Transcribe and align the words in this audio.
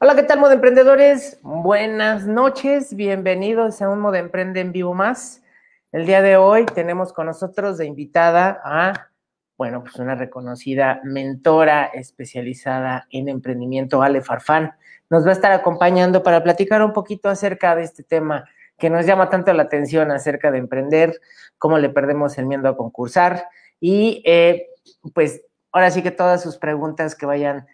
Hola, 0.00 0.14
¿qué 0.14 0.22
tal, 0.22 0.38
Modo 0.38 0.52
Emprendedores? 0.52 1.40
Buenas 1.42 2.24
noches, 2.24 2.94
bienvenidos 2.94 3.82
a 3.82 3.88
un 3.88 3.98
Modo 3.98 4.14
Emprende 4.14 4.60
en 4.60 4.70
vivo 4.70 4.94
más. 4.94 5.42
El 5.90 6.06
día 6.06 6.22
de 6.22 6.36
hoy 6.36 6.66
tenemos 6.66 7.12
con 7.12 7.26
nosotros 7.26 7.78
de 7.78 7.86
invitada 7.86 8.60
a, 8.64 9.10
bueno, 9.56 9.82
pues 9.82 9.96
una 9.96 10.14
reconocida 10.14 11.00
mentora 11.02 11.86
especializada 11.86 13.08
en 13.10 13.28
emprendimiento, 13.28 14.00
Ale 14.00 14.22
Farfán. 14.22 14.72
Nos 15.10 15.26
va 15.26 15.30
a 15.30 15.32
estar 15.32 15.50
acompañando 15.50 16.22
para 16.22 16.44
platicar 16.44 16.80
un 16.84 16.92
poquito 16.92 17.28
acerca 17.28 17.74
de 17.74 17.82
este 17.82 18.04
tema 18.04 18.48
que 18.78 18.90
nos 18.90 19.04
llama 19.04 19.28
tanto 19.30 19.52
la 19.52 19.64
atención 19.64 20.12
acerca 20.12 20.52
de 20.52 20.58
emprender, 20.58 21.20
cómo 21.58 21.76
le 21.76 21.88
perdemos 21.88 22.38
el 22.38 22.46
miedo 22.46 22.68
a 22.68 22.76
concursar 22.76 23.48
y, 23.80 24.22
eh, 24.24 24.68
pues, 25.12 25.42
ahora 25.72 25.90
sí 25.90 26.04
que 26.04 26.12
todas 26.12 26.40
sus 26.40 26.56
preguntas 26.56 27.16
que 27.16 27.26
vayan 27.26 27.66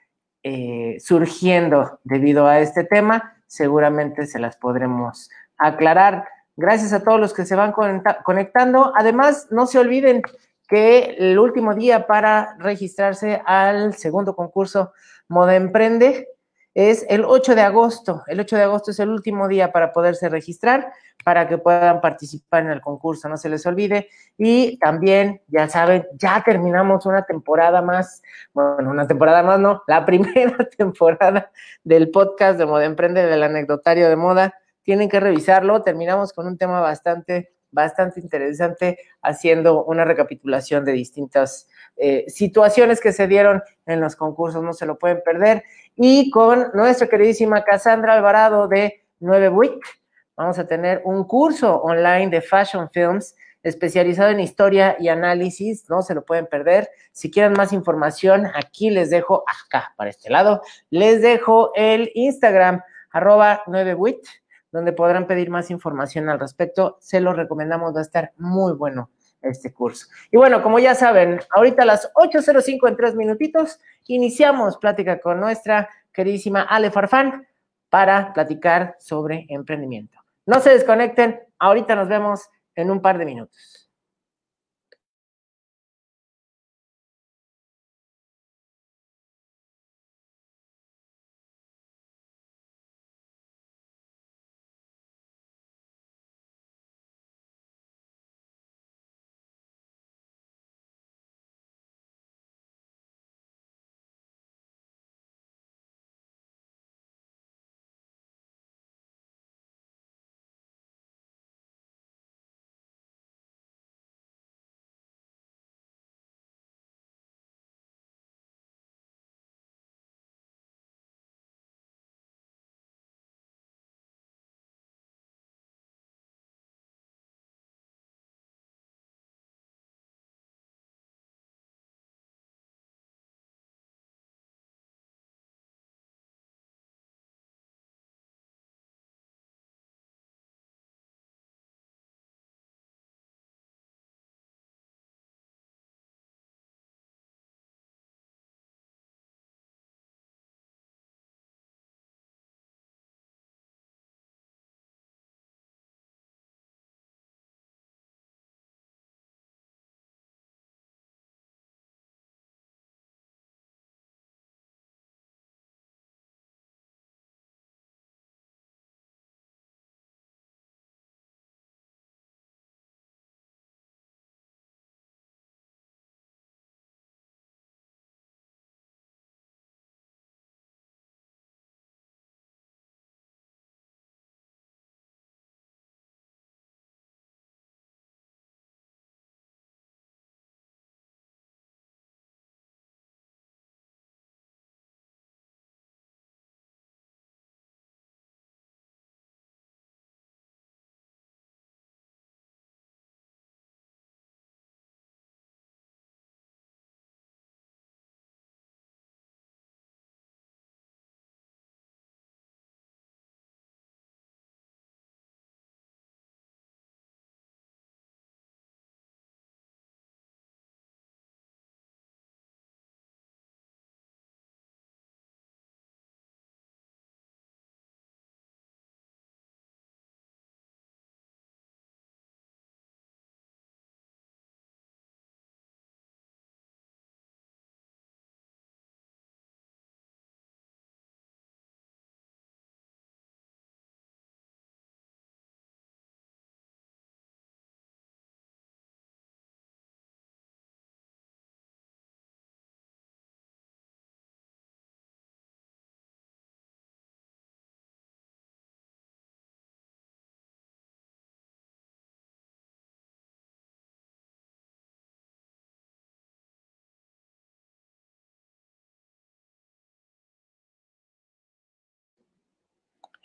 eh, 0.45 0.99
surgiendo 1.01 1.99
debido 2.05 2.47
a 2.47 2.61
este 2.61 2.85
tema, 2.85 3.35
seguramente 3.47 4.27
se 4.27 4.39
las 4.39 4.57
podremos 4.57 5.31
aclarar. 5.57 6.29
Gracias 6.57 6.93
a 6.93 7.03
todos 7.03 7.19
los 7.19 7.33
que 7.33 7.47
se 7.47 7.57
van 7.57 7.73
conectando. 7.73 8.93
Además, 8.95 9.49
no 9.51 9.67
se 9.67 9.79
olviden 9.79 10.23
que 10.69 11.17
el 11.19 11.39
último 11.39 11.75
día 11.75 12.07
para 12.07 12.57
registrarse 12.59 13.43
al 13.45 13.95
segundo 13.95 14.37
concurso 14.37 14.93
Moda 15.29 15.57
Emprende 15.57 16.29
es 16.75 17.07
el 17.09 17.25
8 17.25 17.55
de 17.55 17.63
agosto. 17.63 18.25
El 18.27 18.41
8 18.41 18.57
de 18.57 18.63
agosto 18.65 18.91
es 18.91 18.99
el 18.99 19.09
último 19.09 19.47
día 19.47 19.71
para 19.71 19.93
poderse 19.93 20.29
registrar, 20.29 20.93
para 21.25 21.49
que 21.49 21.57
puedan 21.57 22.01
participar 22.01 22.65
en 22.65 22.71
el 22.71 22.81
concurso, 22.81 23.29
no 23.29 23.37
se 23.37 23.49
les 23.49 23.65
olvide. 23.65 24.09
Y 24.37 24.77
también, 24.79 25.41
ya 25.47 25.69
saben, 25.69 26.07
ya 26.15 26.43
terminamos 26.45 27.07
una 27.07 27.25
temporada 27.25 27.81
más, 27.81 28.23
bueno, 28.53 28.91
una 28.91 29.07
temporada 29.07 29.43
más, 29.45 29.61
no, 29.61 29.83
la 29.87 30.05
primera 30.07 30.69
temporada 30.77 31.51
del 31.85 32.11
podcast 32.11 32.59
de 32.59 32.67
Moda 32.67 32.85
Emprende, 32.85 33.25
del 33.25 33.45
anecdotario 33.45 34.09
de 34.09 34.17
moda. 34.17 34.55
Tienen 34.83 35.09
que 35.09 35.21
revisarlo. 35.21 35.81
Terminamos 35.83 36.33
con 36.33 36.47
un 36.47 36.59
tema 36.59 36.81
bastante, 36.81 37.55
bastante 37.71 38.21
interesante, 38.21 38.99
haciendo 39.23 39.85
una 39.85 40.05
recapitulación 40.05 40.85
de 40.85 40.93
distintas 40.93 41.69
eh, 41.97 42.25
situaciones 42.27 43.01
que 43.01 43.13
se 43.13 43.29
dieron 43.29 43.63
en 43.87 44.01
los 44.01 44.17
concursos, 44.17 44.63
no 44.65 44.73
se 44.73 44.85
lo 44.85 44.99
pueden 44.99 45.23
perder 45.25 45.63
y 45.97 46.31
con 46.31 46.71
nuestra 46.75 47.09
queridísima 47.09 47.63
Cassandra 47.65 48.15
Alvarado 48.15 48.69
de 48.69 49.05
9 49.21 49.49
Week. 49.51 49.81
Vamos 50.37 50.59
a 50.59 50.67
tener 50.67 51.03
un 51.05 51.25
curso 51.25 51.77
online 51.83 52.29
de 52.29 52.41
Fashion 52.41 52.91
Films 52.91 53.35
especializado 53.63 54.31
en 54.31 54.41
historia 54.41 54.97
y 54.99 55.09
análisis, 55.09 55.89
no 55.89 56.03
se 56.03 56.15
lo 56.15 56.25
pueden 56.25 56.47
perder. 56.47 56.91
Si 57.13 57.31
quieren 57.31 57.55
más 57.55 57.73
información, 57.73 58.47
aquí 58.55 58.91
les 58.91 59.09
dejo, 59.09 59.43
acá, 59.47 59.95
para 59.97 60.11
este 60.11 60.29
lado, 60.29 60.61
les 60.91 61.23
dejo 61.23 61.73
el 61.75 62.11
Instagram, 62.15 62.83
arroba 63.11 63.63
9wit, 63.67 64.21
donde 64.71 64.93
podrán 64.93 65.27
pedir 65.27 65.49
más 65.49 65.71
información 65.71 66.29
al 66.29 66.41
respecto. 66.41 66.99
Se 67.01 67.21
lo 67.21 67.33
recomendamos, 67.33 67.95
va 67.95 68.01
a 68.01 68.03
estar 68.03 68.33
muy 68.37 68.75
bueno 68.75 69.11
este 69.41 69.73
curso. 69.73 70.09
Y 70.31 70.37
bueno, 70.37 70.63
como 70.63 70.79
ya 70.79 70.95
saben, 70.95 71.41
ahorita 71.51 71.83
a 71.83 71.87
las 71.87 72.13
8.05 72.15 72.89
en 72.89 72.97
tres 72.97 73.15
minutitos, 73.15 73.81
iniciamos 74.07 74.77
plática 74.79 75.21
con 75.21 75.41
nuestra 75.41 75.89
queridísima 76.13 76.63
Ale 76.63 76.91
Farfán 76.91 77.47
para 77.89 78.33
platicar 78.33 78.97
sobre 78.99 79.47
emprendimiento. 79.49 80.19
No 80.47 80.61
se 80.61 80.71
desconecten, 80.71 81.41
ahorita 81.59 81.95
nos 81.95 82.09
vemos 82.09 82.49
en 82.75 82.91
un 82.91 83.01
par 83.01 83.19
de 83.19 83.25
minutos. 83.25 83.84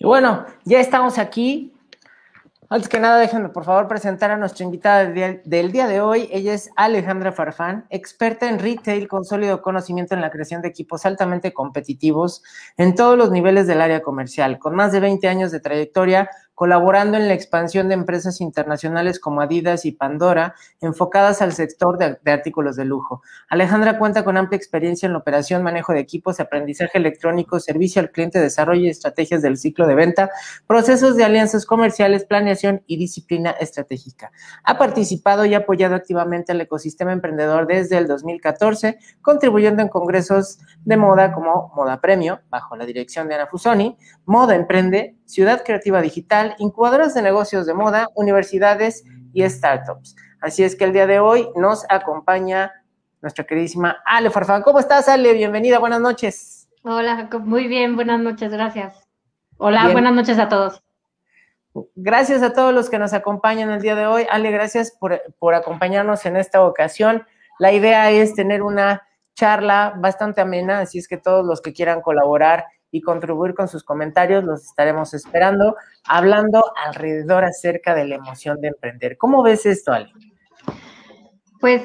Y 0.02 0.06
bueno, 0.06 0.46
ya 0.64 0.80
estamos 0.80 1.18
aquí. 1.18 1.74
Antes 2.70 2.88
que 2.88 3.00
nada, 3.02 3.18
déjenme 3.18 3.50
por 3.50 3.66
favor 3.66 3.90
presentar 3.90 4.32
a 4.32 4.38
nuestra 4.38 4.64
invitada 4.64 5.06
del 5.06 5.72
día, 5.72 5.88
de 5.88 6.00
hoy. 6.00 6.30
Ella 6.32 6.54
es 6.54 6.70
Alejandra 6.78 7.34
Farfán, 7.34 7.86
experta 7.90 8.48
en 8.48 8.60
retail 8.60 9.10
con 9.10 9.26
sólido 9.26 9.62
conocimiento 9.62 10.16
en 10.16 10.22
la 10.22 10.30
creación 10.30 10.62
de 10.62 10.70
equipos 10.70 11.06
altamente 11.06 11.52
competitivos 11.52 12.44
en 12.78 12.96
todos 12.96 13.18
los 13.18 13.32
niveles 13.32 13.68
del 13.68 13.82
área 13.82 14.02
comercial, 14.02 14.58
con 14.58 14.74
más 14.74 14.94
de 14.94 15.02
20 15.02 15.28
años 15.28 15.52
de 15.52 15.60
trayectoria 15.60 16.30
colaborando 16.60 17.16
en 17.16 17.30
la 17.30 17.36
expansión 17.36 17.88
de 17.88 17.94
empresas 17.94 18.42
internacionales 18.42 19.22
como 19.22 19.40
Adidas 19.40 19.86
y 19.86 19.94
Pandora, 19.94 20.56
enfocadas 20.82 21.42
al 21.42 21.54
sector 21.54 21.98
de, 21.98 22.20
artículos 22.30 22.76
de 22.76 22.84
lujo. 22.84 23.22
Alejandra 23.48 23.98
cuenta 23.98 24.26
con 24.26 24.36
amplia 24.36 24.58
experiencia 24.58 25.06
en 25.06 25.14
la 25.14 25.20
operación, 25.20 25.64
manejo 25.64 25.94
de 25.94 26.02
equipos, 26.02 26.42
aprendizaje 26.42 26.98
electrónico, 26.98 27.62
servicio 27.62 28.02
al 28.02 28.12
cliente, 28.12 28.42
desarrollo 28.42 28.82
y 28.82 28.90
estrategias 28.90 29.42
del 29.42 29.56
ciclo 29.56 29.88
de 29.88 29.96
venta, 29.96 30.32
procesos 30.68 31.16
de 31.16 31.24
alianzas 31.24 31.66
comerciales, 31.66 32.26
planeación 32.26 32.84
y 32.88 32.98
disciplina 32.98 33.52
estratégica. 33.52 34.34
Ha 34.66 34.78
participado 34.78 35.46
y 35.46 35.54
apoyado 35.54 35.96
activamente 35.96 36.52
al 36.52 36.60
ecosistema 36.60 37.14
emprendedor 37.14 37.68
desde 37.68 37.98
el 37.98 38.06
2014, 38.06 39.00
contribuyendo 39.22 39.82
en 39.82 39.88
congresos 39.88 40.60
de 40.84 40.98
moda 40.98 41.32
como 41.32 41.72
Moda 41.74 42.02
Premio, 42.02 42.42
bajo 42.50 42.76
la 42.76 42.86
dirección 42.86 43.30
de 43.30 43.36
Ana 43.36 43.48
Fusoni, 43.48 43.98
Moda 44.26 44.56
Emprende, 44.56 45.19
Ciudad 45.30 45.62
Creativa 45.64 46.02
Digital, 46.02 46.56
incubadoras 46.58 47.14
de 47.14 47.22
negocios 47.22 47.68
de 47.68 47.76
moda, 47.76 48.08
universidades 48.16 49.04
y 49.32 49.48
startups. 49.48 50.16
Así 50.42 50.64
es 50.64 50.76
que 50.76 50.86
el 50.86 50.92
día 50.92 51.06
de 51.06 51.20
hoy 51.20 51.48
nos 51.56 51.86
acompaña 51.88 52.74
nuestra 53.22 53.46
queridísima 53.46 54.02
Ale 54.06 54.32
Farfán. 54.32 54.64
¿Cómo 54.64 54.80
estás, 54.80 55.08
Ale? 55.08 55.34
Bienvenida, 55.34 55.78
buenas 55.78 56.02
noches. 56.02 56.68
Hola, 56.82 57.16
Jacob. 57.16 57.44
Muy 57.46 57.68
bien, 57.68 57.96
buenas 57.96 58.20
noches, 58.20 58.52
gracias. 58.52 59.08
Hola, 59.58 59.90
buenas 59.90 60.14
noches 60.14 60.40
a 60.40 60.50
todos. 60.50 60.84
Gracias 61.94 62.42
a 62.42 62.54
todos 62.54 62.74
los 62.74 62.90
que 62.90 62.98
nos 62.98 63.14
acompañan 63.14 63.70
el 63.70 63.84
día 63.84 63.94
de 63.94 64.08
hoy. 64.08 64.26
Ale, 64.32 64.50
gracias 64.50 64.98
por, 65.00 65.22
por 65.38 65.54
acompañarnos 65.54 66.26
en 66.26 66.38
esta 66.38 66.66
ocasión. 66.66 67.24
La 67.60 67.72
idea 67.72 68.10
es 68.10 68.34
tener 68.34 68.64
una 68.64 69.04
charla 69.36 69.94
bastante 69.96 70.42
amena, 70.42 70.80
así 70.80 70.98
es 70.98 71.08
que 71.08 71.18
todos 71.18 71.46
los 71.46 71.62
que 71.62 71.72
quieran 71.72 72.02
colaborar 72.02 72.66
y 72.92 73.02
contribuir 73.02 73.54
con 73.54 73.68
sus 73.68 73.84
comentarios. 73.84 74.44
Los 74.44 74.66
estaremos 74.66 75.14
esperando, 75.14 75.76
hablando 76.08 76.64
alrededor 76.86 77.46
acerca 77.46 77.94
de 77.94 78.06
la 78.06 78.16
emoción 78.16 78.60
de 78.62 78.70
emprender. 78.70 79.18
¿Cómo 79.18 79.44
ves 79.44 79.66
esto, 79.66 79.92
Ale? 79.92 80.12
Pues 81.60 81.84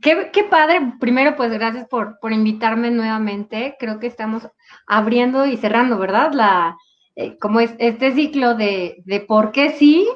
qué, 0.00 0.30
qué 0.32 0.44
padre. 0.44 0.94
Primero, 1.00 1.36
pues 1.36 1.52
gracias 1.52 1.88
por, 1.88 2.18
por, 2.20 2.32
invitarme 2.32 2.90
nuevamente. 2.90 3.76
Creo 3.78 3.98
que 3.98 4.06
estamos 4.06 4.48
abriendo 4.86 5.46
y 5.46 5.56
cerrando, 5.56 5.98
¿verdad? 5.98 6.32
La, 6.32 6.76
eh, 7.16 7.38
como 7.38 7.60
es 7.60 7.74
este 7.78 8.12
ciclo 8.12 8.54
de, 8.54 9.02
de 9.04 9.20
por 9.20 9.52
qué 9.52 9.70
sí, 9.70 10.06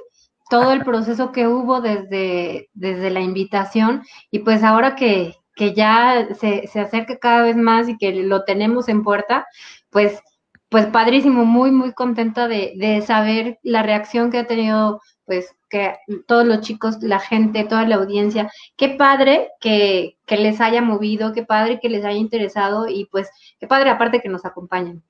todo 0.51 0.73
el 0.73 0.83
proceso 0.83 1.33
que 1.33 1.47
hubo 1.47 1.81
desde, 1.81 2.71
desde 2.75 3.11
la 3.11 3.21
invitación 3.21 4.03
y 4.31 4.41
pues 4.41 4.63
ahora 4.63 4.97
que, 4.97 5.35
que 5.55 5.75
ya 5.75 6.29
se, 6.35 6.67
se 6.67 6.81
acerca 6.81 7.19
cada 7.19 7.43
vez 7.43 7.57
más 7.57 7.89
y 7.89 7.99
que 7.99 8.13
lo 8.13 8.45
tenemos 8.45 8.89
en 8.89 9.03
puerta, 9.03 9.47
pues 9.91 10.21
pues 10.69 10.87
padrísimo, 10.87 11.45
muy, 11.45 11.71
muy 11.71 11.93
contenta 11.93 12.47
de, 12.49 13.03
saber 13.07 13.59
la 13.63 13.83
reacción 13.83 14.31
que 14.31 14.39
ha 14.39 14.47
tenido, 14.47 15.01
pues, 15.25 15.55
que 15.71 15.97
todos 16.27 16.47
los 16.47 16.61
chicos, 16.61 17.03
la 17.03 17.19
gente, 17.19 17.65
toda 17.65 17.87
la 17.87 17.97
audiencia. 17.97 18.51
Qué 18.77 18.91
padre 18.91 19.51
que, 19.61 20.17
les 20.29 20.61
haya 20.61 20.83
movido, 20.83 21.33
qué 21.33 21.43
padre 21.43 21.81
que 21.81 21.89
les 21.89 22.05
haya 22.05 22.19
interesado 22.19 22.87
y 22.89 23.07
pues, 23.07 23.31
qué 23.59 23.67
padre 23.67 23.91
aparte 23.91 24.21
que 24.21 24.29
nos 24.29 24.45
acompañen. 24.45 25.03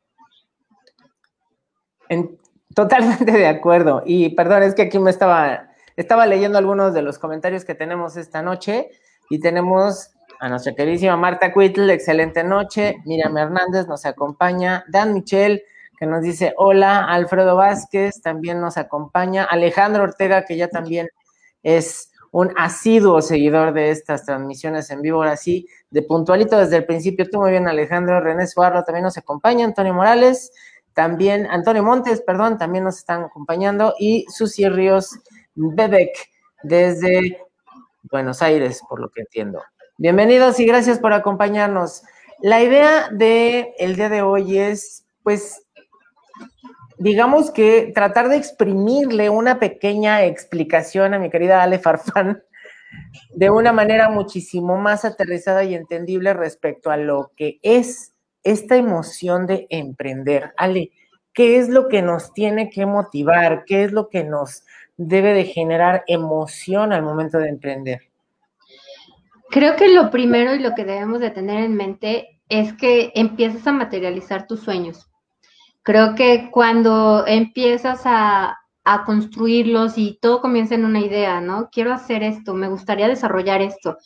totalmente 2.74 3.32
de 3.32 3.48
acuerdo. 3.48 4.02
Y 4.06 4.30
perdón, 4.30 4.62
es 4.62 4.74
que 4.74 4.82
aquí 4.82 4.98
me 5.00 5.10
estaba, 5.10 5.70
estaba 5.96 6.26
leyendo 6.26 6.58
algunos 6.58 6.94
de 6.94 7.02
los 7.02 7.18
comentarios 7.18 7.64
que 7.64 7.74
tenemos 7.74 8.16
esta 8.16 8.42
noche 8.42 8.90
y 9.28 9.40
tenemos 9.40 10.12
a 10.40 10.48
nuestra 10.48 10.74
queridísima 10.74 11.16
Marta 11.16 11.52
Cuitl, 11.52 11.90
excelente 11.90 12.44
noche. 12.44 12.96
Miriam 13.04 13.36
Hernández 13.36 13.86
nos 13.88 14.06
acompaña. 14.06 14.84
Dan 14.88 15.14
Michel, 15.14 15.62
que 15.98 16.06
nos 16.06 16.22
dice 16.22 16.54
hola. 16.56 17.04
Alfredo 17.04 17.56
Vázquez 17.56 18.20
también 18.22 18.60
nos 18.60 18.76
acompaña. 18.76 19.44
Alejandro 19.44 20.04
Ortega, 20.04 20.44
que 20.44 20.56
ya 20.56 20.68
también 20.68 21.08
es 21.62 22.12
un 22.30 22.52
asiduo 22.56 23.20
seguidor 23.22 23.72
de 23.72 23.90
estas 23.90 24.24
transmisiones 24.24 24.90
en 24.90 25.02
vivo, 25.02 25.18
ahora 25.18 25.36
sí, 25.36 25.66
de 25.90 26.02
puntualito 26.02 26.58
desde 26.58 26.76
el 26.76 26.84
principio. 26.84 27.28
Tú 27.28 27.40
muy 27.40 27.50
bien, 27.50 27.66
Alejandro. 27.66 28.20
René 28.20 28.46
Suarro 28.46 28.84
también 28.84 29.04
nos 29.04 29.18
acompaña. 29.18 29.64
Antonio 29.64 29.94
Morales, 29.94 30.52
también, 30.94 31.46
Antonio 31.50 31.82
Montes, 31.82 32.22
perdón, 32.22 32.58
también 32.58 32.84
nos 32.84 32.98
están 32.98 33.24
acompañando. 33.24 33.94
Y 33.98 34.24
Susi 34.28 34.68
Ríos 34.68 35.18
Bebek, 35.54 36.10
desde 36.62 37.38
Buenos 38.10 38.42
Aires, 38.42 38.82
por 38.88 39.00
lo 39.00 39.08
que 39.08 39.22
entiendo. 39.22 39.62
Bienvenidos 40.00 40.60
y 40.60 40.64
gracias 40.64 41.00
por 41.00 41.12
acompañarnos. 41.12 42.04
La 42.40 42.62
idea 42.62 43.08
de 43.10 43.74
el 43.80 43.96
día 43.96 44.08
de 44.08 44.22
hoy 44.22 44.56
es, 44.56 45.04
pues, 45.24 45.66
digamos 46.98 47.50
que 47.50 47.90
tratar 47.92 48.28
de 48.28 48.36
exprimirle 48.36 49.28
una 49.28 49.58
pequeña 49.58 50.22
explicación 50.24 51.14
a 51.14 51.18
mi 51.18 51.30
querida 51.30 51.64
Ale 51.64 51.80
Farfán 51.80 52.44
de 53.34 53.50
una 53.50 53.72
manera 53.72 54.08
muchísimo 54.08 54.76
más 54.76 55.04
aterrizada 55.04 55.64
y 55.64 55.74
entendible 55.74 56.32
respecto 56.32 56.92
a 56.92 56.96
lo 56.96 57.32
que 57.36 57.58
es 57.62 58.14
esta 58.44 58.76
emoción 58.76 59.48
de 59.48 59.66
emprender. 59.68 60.54
Ale, 60.56 60.92
¿qué 61.32 61.58
es 61.58 61.68
lo 61.68 61.88
que 61.88 62.02
nos 62.02 62.32
tiene 62.32 62.70
que 62.70 62.86
motivar? 62.86 63.64
¿Qué 63.64 63.82
es 63.82 63.90
lo 63.90 64.10
que 64.10 64.22
nos 64.22 64.62
debe 64.96 65.32
de 65.34 65.42
generar 65.42 66.04
emoción 66.06 66.92
al 66.92 67.02
momento 67.02 67.38
de 67.38 67.48
emprender? 67.48 68.07
Creo 69.50 69.76
que 69.76 69.88
lo 69.88 70.10
primero 70.10 70.54
y 70.54 70.58
lo 70.58 70.74
que 70.74 70.84
debemos 70.84 71.20
de 71.20 71.30
tener 71.30 71.64
en 71.64 71.74
mente 71.74 72.40
es 72.48 72.74
que 72.74 73.12
empiezas 73.14 73.66
a 73.66 73.72
materializar 73.72 74.46
tus 74.46 74.60
sueños. 74.60 75.10
Creo 75.82 76.14
que 76.14 76.50
cuando 76.50 77.26
empiezas 77.26 78.02
a, 78.04 78.58
a 78.84 79.04
construirlos 79.04 79.96
y 79.96 80.18
todo 80.20 80.40
comienza 80.40 80.74
en 80.74 80.84
una 80.84 81.00
idea, 81.00 81.40
¿no? 81.40 81.70
Quiero 81.70 81.92
hacer 81.92 82.22
esto, 82.22 82.52
me 82.52 82.68
gustaría 82.68 83.08
desarrollar 83.08 83.62
esto. 83.62 83.96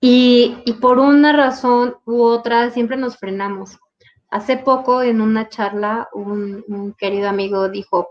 Y, 0.00 0.56
y 0.64 0.74
por 0.74 0.98
una 0.98 1.32
razón 1.32 1.96
u 2.04 2.22
otra 2.22 2.70
siempre 2.70 2.96
nos 2.96 3.16
frenamos. 3.16 3.78
Hace 4.28 4.56
poco 4.56 5.02
en 5.02 5.20
una 5.20 5.48
charla 5.48 6.08
un, 6.12 6.64
un 6.68 6.94
querido 6.94 7.28
amigo 7.28 7.68
dijo, 7.68 8.08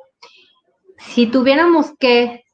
si 0.98 1.28
tuviéramos 1.28 1.94
que 2.00 2.45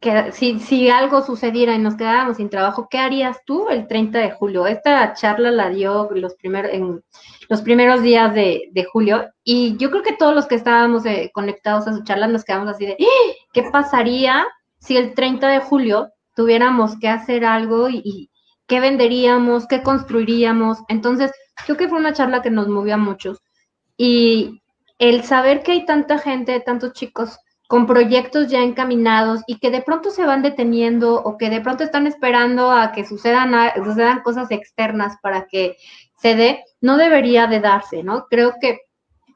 que 0.00 0.30
si, 0.32 0.60
si 0.60 0.88
algo 0.90 1.22
sucediera 1.22 1.74
y 1.74 1.78
nos 1.78 1.96
quedáramos 1.96 2.36
sin 2.36 2.50
trabajo, 2.50 2.88
¿qué 2.88 2.98
harías 2.98 3.38
tú 3.44 3.68
el 3.68 3.88
30 3.88 4.18
de 4.18 4.30
julio? 4.30 4.66
Esta 4.66 5.12
charla 5.14 5.50
la 5.50 5.70
dio 5.70 6.08
los 6.12 6.34
primeros, 6.36 6.72
en 6.72 7.02
los 7.48 7.62
primeros 7.62 8.02
días 8.02 8.32
de, 8.32 8.86
julio 8.92 9.28
y 9.42 9.76
yo 9.76 9.90
creo 9.90 10.02
que 10.02 10.12
todos 10.12 10.34
los 10.34 10.46
que 10.46 10.54
estábamos 10.54 11.04
eh, 11.04 11.30
conectados 11.34 11.88
a 11.88 11.94
su 11.94 12.04
charla 12.04 12.28
nos 12.28 12.44
quedamos 12.44 12.68
así 12.68 12.86
de, 12.86 12.96
¡Ah! 13.00 13.32
¿qué 13.52 13.64
pasaría 13.72 14.46
si 14.78 14.96
el 14.96 15.14
30 15.14 15.48
de 15.48 15.60
julio 15.60 16.10
tuviéramos 16.36 16.96
que 17.00 17.08
hacer 17.08 17.44
algo 17.44 17.88
y, 17.88 18.00
y 18.04 18.30
qué 18.68 18.78
venderíamos, 18.78 19.66
qué 19.66 19.82
construiríamos? 19.82 20.78
Entonces, 20.88 21.32
creo 21.64 21.76
que 21.76 21.88
fue 21.88 21.98
una 21.98 22.12
charla 22.12 22.40
que 22.40 22.50
nos 22.50 22.68
movió 22.68 22.94
a 22.94 22.98
muchos 22.98 23.42
y 23.96 24.62
el 24.98 25.24
saber 25.24 25.62
que 25.62 25.72
hay 25.72 25.84
tanta 25.84 26.18
gente, 26.18 26.60
tantos 26.60 26.92
chicos 26.92 27.38
con 27.68 27.86
proyectos 27.86 28.48
ya 28.48 28.62
encaminados 28.62 29.42
y 29.46 29.58
que 29.58 29.70
de 29.70 29.82
pronto 29.82 30.10
se 30.10 30.24
van 30.24 30.40
deteniendo 30.40 31.22
o 31.22 31.36
que 31.36 31.50
de 31.50 31.60
pronto 31.60 31.84
están 31.84 32.06
esperando 32.06 32.72
a 32.72 32.92
que 32.92 33.04
sucedan, 33.04 33.52
sucedan 33.84 34.22
cosas 34.22 34.50
externas 34.50 35.18
para 35.22 35.46
que 35.46 35.76
se 36.16 36.34
dé, 36.34 36.64
no 36.80 36.96
debería 36.96 37.46
de 37.46 37.60
darse, 37.60 38.02
¿no? 38.02 38.26
Creo 38.30 38.54
que 38.58 38.80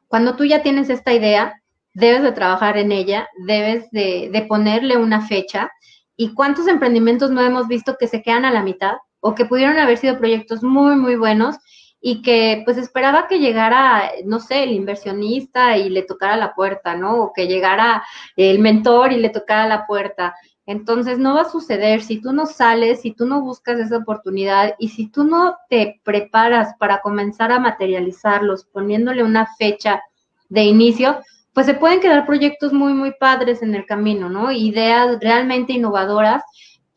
cuando 0.08 0.34
tú 0.34 0.46
ya 0.46 0.62
tienes 0.62 0.88
esta 0.88 1.12
idea, 1.12 1.60
debes 1.92 2.22
de 2.22 2.32
trabajar 2.32 2.78
en 2.78 2.90
ella, 2.90 3.28
debes 3.46 3.90
de, 3.90 4.30
de 4.32 4.42
ponerle 4.42 4.96
una 4.96 5.26
fecha. 5.26 5.70
¿Y 6.16 6.32
cuántos 6.32 6.66
emprendimientos 6.68 7.30
no 7.30 7.42
hemos 7.42 7.68
visto 7.68 7.96
que 8.00 8.08
se 8.08 8.22
quedan 8.22 8.46
a 8.46 8.50
la 8.50 8.62
mitad 8.62 8.94
o 9.20 9.34
que 9.34 9.44
pudieron 9.44 9.78
haber 9.78 9.98
sido 9.98 10.16
proyectos 10.16 10.62
muy, 10.62 10.96
muy 10.96 11.16
buenos 11.16 11.58
y 12.04 12.20
que 12.20 12.62
pues 12.64 12.76
esperaba 12.78 13.28
que 13.28 13.38
llegara, 13.38 14.10
no 14.24 14.40
sé, 14.40 14.64
el 14.64 14.72
inversionista 14.72 15.78
y 15.78 15.88
le 15.88 16.02
tocara 16.02 16.36
la 16.36 16.52
puerta, 16.52 16.96
¿no? 16.96 17.22
O 17.22 17.32
que 17.32 17.46
llegara 17.46 18.02
el 18.36 18.58
mentor 18.58 19.12
y 19.12 19.18
le 19.18 19.28
tocara 19.30 19.68
la 19.68 19.86
puerta. 19.86 20.34
Entonces 20.66 21.18
no 21.18 21.34
va 21.34 21.42
a 21.42 21.50
suceder 21.50 22.02
si 22.02 22.20
tú 22.20 22.32
no 22.32 22.46
sales, 22.46 23.02
si 23.02 23.12
tú 23.12 23.24
no 23.24 23.40
buscas 23.40 23.78
esa 23.78 23.98
oportunidad 23.98 24.74
y 24.80 24.88
si 24.88 25.08
tú 25.08 25.22
no 25.22 25.56
te 25.70 26.00
preparas 26.02 26.74
para 26.76 27.00
comenzar 27.00 27.52
a 27.52 27.60
materializarlos 27.60 28.64
poniéndole 28.64 29.22
una 29.22 29.46
fecha 29.56 30.02
de 30.48 30.64
inicio, 30.64 31.20
pues 31.52 31.66
se 31.66 31.74
pueden 31.74 32.00
quedar 32.00 32.26
proyectos 32.26 32.72
muy, 32.72 32.94
muy 32.94 33.12
padres 33.12 33.62
en 33.62 33.76
el 33.76 33.86
camino, 33.86 34.28
¿no? 34.28 34.50
Ideas 34.50 35.18
realmente 35.20 35.72
innovadoras, 35.72 36.42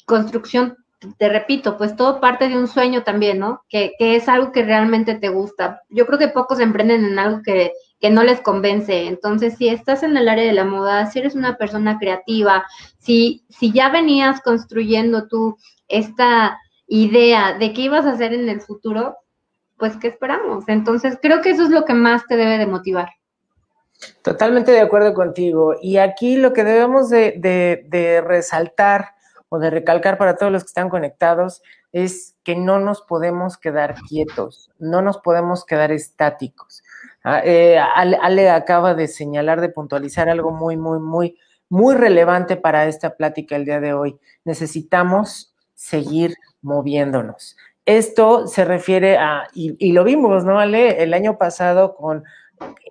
construcción 0.05 0.77
te 1.17 1.29
repito, 1.29 1.77
pues 1.77 1.95
todo 1.95 2.19
parte 2.19 2.47
de 2.47 2.57
un 2.57 2.67
sueño 2.67 3.03
también, 3.03 3.39
¿no? 3.39 3.63
Que, 3.69 3.93
es 3.99 4.27
algo 4.27 4.51
que 4.51 4.63
realmente 4.63 5.15
te 5.15 5.29
gusta. 5.29 5.81
Yo 5.89 6.05
creo 6.05 6.19
que 6.19 6.27
pocos 6.27 6.59
emprenden 6.59 7.05
en 7.05 7.19
algo 7.19 7.41
que, 7.43 7.73
que 7.99 8.09
no 8.09 8.23
les 8.23 8.41
convence. 8.41 9.07
Entonces, 9.07 9.55
si 9.57 9.69
estás 9.69 10.03
en 10.03 10.15
el 10.17 10.29
área 10.29 10.45
de 10.45 10.53
la 10.53 10.65
moda, 10.65 11.07
si 11.07 11.19
eres 11.19 11.35
una 11.35 11.57
persona 11.57 11.97
creativa, 11.97 12.65
si, 12.99 13.43
si 13.49 13.71
ya 13.71 13.89
venías 13.89 14.41
construyendo 14.41 15.27
tú 15.27 15.57
esta 15.87 16.57
idea 16.87 17.57
de 17.57 17.73
qué 17.73 17.81
ibas 17.81 18.05
a 18.05 18.11
hacer 18.11 18.33
en 18.33 18.49
el 18.49 18.61
futuro, 18.61 19.15
pues 19.77 19.97
¿qué 19.97 20.07
esperamos? 20.07 20.65
Entonces, 20.67 21.17
creo 21.21 21.41
que 21.41 21.51
eso 21.51 21.63
es 21.63 21.69
lo 21.69 21.85
que 21.85 21.93
más 21.93 22.25
te 22.27 22.37
debe 22.37 22.57
de 22.57 22.67
motivar. 22.67 23.09
Totalmente 24.21 24.71
de 24.71 24.81
acuerdo 24.81 25.13
contigo. 25.13 25.75
Y 25.81 25.97
aquí 25.97 26.35
lo 26.37 26.53
que 26.53 26.63
debemos 26.63 27.09
de, 27.09 27.33
de 27.39 28.21
resaltar 28.21 29.14
o 29.49 29.59
de 29.59 29.69
recalcar 29.69 30.17
para 30.17 30.37
todos 30.37 30.51
los 30.51 30.63
que 30.63 30.67
están 30.67 30.89
conectados 30.89 31.61
es 31.91 32.35
que 32.43 32.55
no 32.55 32.79
nos 32.79 33.01
podemos 33.01 33.57
quedar 33.57 33.95
quietos, 34.07 34.71
no 34.79 35.01
nos 35.01 35.17
podemos 35.19 35.65
quedar 35.65 35.91
estáticos. 35.91 36.83
Ah, 37.23 37.41
eh, 37.43 37.79
Ale, 37.79 38.49
acaba 38.49 38.93
de 38.93 39.07
señalar, 39.07 39.61
de 39.61 39.69
puntualizar 39.69 40.29
algo 40.29 40.51
muy, 40.51 40.77
muy, 40.77 40.99
muy, 40.99 41.37
muy 41.69 41.95
relevante 41.95 42.57
para 42.57 42.85
esta 42.85 43.15
plática 43.15 43.55
el 43.55 43.65
día 43.65 43.79
de 43.79 43.93
hoy. 43.93 44.19
Necesitamos 44.43 45.55
seguir 45.73 46.35
moviéndonos. 46.61 47.55
Esto 47.85 48.47
se 48.47 48.65
refiere 48.65 49.17
a, 49.17 49.47
y, 49.53 49.91
lo 49.91 50.03
vimos, 50.03 50.43
¿no, 50.43 50.59
Ale? 50.59 51.03
El 51.03 51.13
año 51.13 51.37
pasado 51.37 51.95
con 51.95 52.23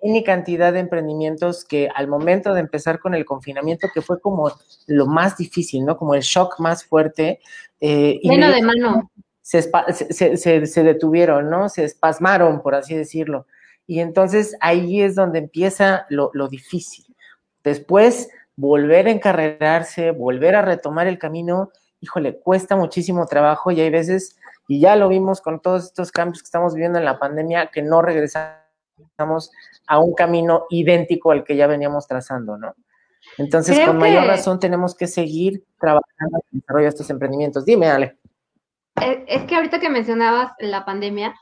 ni 0.03 0.23
cantidad 0.23 0.73
de 0.73 0.81
emprendimientos 0.81 1.65
que 1.65 1.89
al 1.95 2.09
momento 2.09 2.53
de 2.55 2.61
empezar 2.61 2.99
con 2.99 3.15
el 3.15 3.25
confinamiento, 3.25 3.89
que 3.93 4.03
fue 4.03 4.21
como 4.21 4.53
lo 4.87 5.07
más 5.07 5.37
difícil, 5.37 5.85
¿no? 5.85 5.97
Como 5.97 6.15
el 6.15 6.23
shock 6.23 6.61
más 6.61 6.85
fuerte. 6.85 7.41
Eh, 7.81 8.21
de 8.23 8.63
mano. 8.63 9.11
Se, 9.41 9.63
se, 9.93 10.67
se, 10.67 10.83
detuvieron, 10.83 11.51
¿no? 11.51 11.69
Se 11.69 11.85
espasmaron, 11.85 12.63
por 12.63 12.75
así 12.75 12.95
decirlo. 12.95 13.47
Y 13.87 14.01
entonces 14.01 14.57
ahí 14.61 15.03
es 15.03 15.15
donde 15.15 15.39
empieza 15.39 16.07
lo, 16.09 16.31
difícil. 16.49 17.05
Después, 17.63 18.31
volver 18.57 19.07
a 19.07 19.11
encarrerarse, 19.11 20.13
volver 20.13 20.55
a 20.57 20.63
retomar 20.63 21.07
el 21.07 21.19
camino, 21.19 21.71
híjole, 22.01 22.39
cuesta 22.39 22.77
muchísimo 22.77 23.27
trabajo 23.27 23.71
y 23.71 23.81
hay 23.81 23.91
veces, 23.91 24.37
y 24.69 24.81
ya 24.81 24.97
lo 24.97 25.09
vimos 25.09 25.41
con 25.43 25.61
todos 25.61 25.85
estos 25.85 26.11
cambios 26.11 26.43
que 26.43 26.47
estamos 26.47 26.75
viviendo 26.75 26.99
en 26.99 27.05
la 27.05 27.19
pandemia, 27.19 27.71
que 27.73 27.83
no 27.83 28.01
regresamos 28.01 28.64
a 29.87 29.99
un 29.99 30.15
camino 30.15 30.65
idéntico 30.71 31.31
al 31.31 31.45
que 31.45 31.57
ya 31.57 31.67
veníamos 31.67 32.07
trazando, 32.07 32.57
¿no? 32.57 32.75
Entonces, 33.39 33.81
con 33.87 33.99
mayor 33.99 34.27
razón 34.27 34.61
tenemos 34.61 34.95
que 34.95 35.07
seguir 35.07 35.65
trabajando 35.81 36.39
en 36.39 36.43
el 36.53 36.61
desarrollo 36.61 36.85
de 36.85 36.89
estos 36.91 37.11
emprendimientos. 37.11 37.65
Dime, 37.65 37.89
Ale. 37.89 38.19
Eh, 39.01 39.25
es 39.27 39.45
que 39.45 39.57
ahorita 39.57 39.81
que 39.81 39.89
mencionabas 39.89 40.53
la 40.59 40.85
pandemia, 40.85 41.35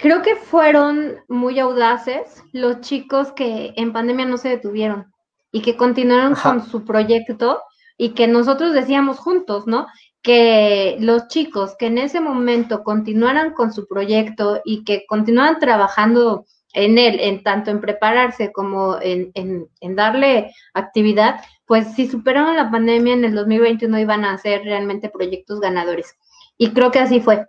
Creo 0.00 0.22
que 0.22 0.34
fueron 0.34 1.16
muy 1.28 1.58
audaces 1.58 2.42
los 2.52 2.80
chicos 2.80 3.32
que 3.32 3.74
en 3.76 3.92
pandemia 3.92 4.24
no 4.24 4.38
se 4.38 4.48
detuvieron 4.48 5.12
y 5.52 5.60
que 5.60 5.76
continuaron 5.76 6.34
con 6.34 6.66
su 6.66 6.86
proyecto 6.86 7.60
y 7.98 8.14
que 8.14 8.26
nosotros 8.26 8.72
decíamos 8.72 9.18
juntos, 9.18 9.66
¿no? 9.66 9.86
Que 10.22 10.96
los 11.00 11.28
chicos 11.28 11.76
que 11.78 11.86
en 11.86 11.98
ese 11.98 12.20
momento 12.20 12.82
continuaran 12.84 13.52
con 13.52 13.72
su 13.72 13.86
proyecto 13.86 14.60
y 14.64 14.84
que 14.84 15.06
continuaran 15.06 15.58
trabajando 15.58 16.44
en 16.72 16.98
él, 16.98 17.18
en 17.20 17.42
tanto 17.42 17.70
en 17.70 17.80
prepararse 17.80 18.52
como 18.52 18.98
en, 19.00 19.32
en, 19.34 19.96
darle 19.96 20.52
actividad, 20.74 21.40
pues 21.66 21.94
si 21.94 22.08
superaron 22.08 22.56
la 22.56 22.70
pandemia 22.70 23.14
en 23.14 23.24
el 23.24 23.34
2021 23.34 23.98
iban 23.98 24.24
a 24.24 24.34
hacer 24.34 24.62
realmente 24.62 25.08
proyectos 25.08 25.60
ganadores. 25.60 26.16
Y 26.58 26.70
creo 26.70 26.90
que 26.90 27.00
así 27.00 27.20
fue. 27.20 27.46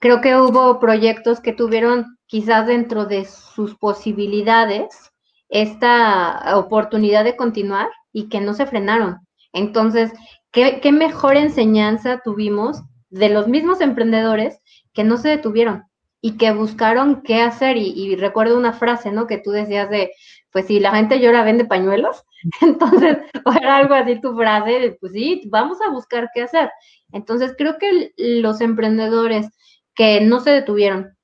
Creo 0.00 0.20
que 0.20 0.36
hubo 0.36 0.80
proyectos 0.80 1.40
que 1.40 1.52
tuvieron 1.52 2.18
quizás 2.26 2.66
dentro 2.66 3.06
de 3.06 3.24
sus 3.24 3.74
posibilidades 3.76 5.12
esta 5.48 6.56
oportunidad 6.56 7.24
de 7.24 7.36
continuar 7.36 7.88
y 8.12 8.28
que 8.28 8.40
no 8.40 8.54
se 8.54 8.66
frenaron. 8.66 9.18
Entonces, 9.52 10.12
¿qué, 10.54 10.92
mejor 10.92 11.36
enseñanza 11.36 12.20
tuvimos 12.24 12.80
de 13.10 13.28
los 13.28 13.48
mismos 13.48 13.80
emprendedores 13.80 14.60
que 14.92 15.04
no 15.04 15.16
se 15.16 15.28
detuvieron 15.28 15.84
y 16.20 16.36
que 16.36 16.52
buscaron 16.52 17.22
qué 17.22 17.42
hacer? 17.42 17.76
Y, 17.76 18.14
recuerdo 18.16 18.56
una 18.56 18.72
frase, 18.72 19.10
¿no? 19.10 19.26
Que 19.26 19.38
tú 19.38 19.50
decías 19.50 19.90
de, 19.90 20.12
pues 20.52 20.66
si 20.66 20.78
la 20.80 20.94
gente 20.94 21.20
llora, 21.20 21.44
vende 21.44 21.64
pañuelos. 21.64 22.24
Entonces, 22.60 23.18
era 23.60 23.76
algo 23.76 23.94
así 23.94 24.20
tu 24.20 24.36
frase, 24.36 24.96
pues 25.00 25.12
sí, 25.12 25.42
vamos 25.46 25.78
a 25.82 25.90
buscar 25.90 26.30
qué 26.32 26.42
hacer. 26.42 26.70
Entonces, 27.12 27.54
creo 27.58 27.76
que 27.78 28.12
los 28.16 28.60
emprendedores 28.60 29.48
que 29.94 30.20
no 30.20 30.40
se 30.40 30.50
detuvieron, 30.50 31.16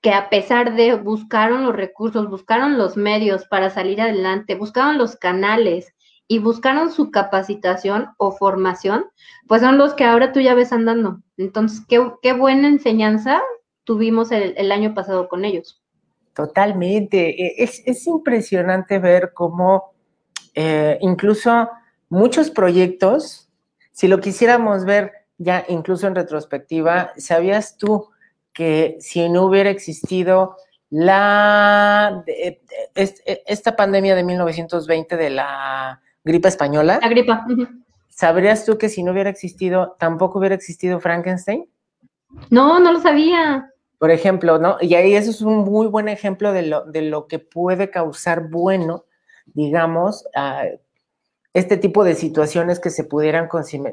que 0.00 0.12
a 0.12 0.30
pesar 0.30 0.74
de 0.74 0.94
buscaron 0.94 1.64
los 1.64 1.76
recursos, 1.76 2.28
buscaron 2.28 2.78
los 2.78 2.96
medios 2.96 3.44
para 3.46 3.70
salir 3.70 4.00
adelante, 4.00 4.54
buscaron 4.54 4.98
los 4.98 5.16
canales 5.16 5.94
y 6.32 6.38
buscaron 6.38 6.90
su 6.90 7.10
capacitación 7.10 8.08
o 8.16 8.32
formación, 8.32 9.04
pues 9.48 9.60
son 9.60 9.76
los 9.76 9.92
que 9.92 10.04
ahora 10.04 10.32
tú 10.32 10.40
ya 10.40 10.54
ves 10.54 10.72
andando. 10.72 11.20
Entonces, 11.36 11.82
qué, 11.86 12.32
buena 12.32 12.68
enseñanza 12.68 13.42
tuvimos 13.84 14.32
el, 14.32 14.72
año 14.72 14.94
pasado 14.94 15.28
con 15.28 15.44
ellos. 15.44 15.82
Totalmente. 16.32 17.28
E, 17.38 17.62
es, 17.62 18.06
impresionante 18.06 18.98
ver 18.98 19.34
cómo 19.34 19.92
eh, 20.54 20.96
incluso 21.02 21.68
muchos 22.08 22.48
proyectos, 22.50 23.50
si 23.90 24.08
lo 24.08 24.18
quisiéramos 24.18 24.86
ver 24.86 25.12
ya 25.36 25.66
incluso 25.68 26.06
en 26.06 26.14
retrospectiva, 26.14 27.12
¿sabías 27.18 27.76
tú 27.76 28.08
que 28.54 28.96
si 29.00 29.28
no 29.28 29.44
hubiera 29.44 29.68
existido 29.68 30.56
la 30.88 32.24
esta 32.94 33.76
pandemia 33.76 34.14
de 34.14 34.24
1920 34.24 35.18
de 35.18 35.28
la 35.28 36.00
gripa 36.24 36.48
española? 36.48 36.98
La 37.02 37.08
gripa. 37.08 37.46
¿Sabrías 38.08 38.64
tú 38.64 38.78
que 38.78 38.88
si 38.88 39.02
no 39.02 39.12
hubiera 39.12 39.30
existido, 39.30 39.96
tampoco 39.98 40.38
hubiera 40.38 40.54
existido 40.54 41.00
Frankenstein? 41.00 41.66
No, 42.50 42.78
no 42.78 42.92
lo 42.92 43.00
sabía. 43.00 43.70
Por 43.98 44.10
ejemplo, 44.10 44.58
¿no? 44.58 44.76
Y 44.80 44.94
ahí 44.94 45.14
eso 45.14 45.30
es 45.30 45.40
un 45.42 45.58
muy 45.58 45.86
buen 45.86 46.08
ejemplo 46.08 46.52
de 46.52 46.62
lo, 46.62 46.84
de 46.84 47.02
lo 47.02 47.26
que 47.26 47.38
puede 47.38 47.90
causar 47.90 48.48
bueno, 48.50 49.04
digamos, 49.46 50.24
este 51.54 51.76
tipo 51.76 52.02
de 52.04 52.14
situaciones 52.14 52.80
que 52.80 52.90
se 52.90 53.04
pudieran 53.04 53.48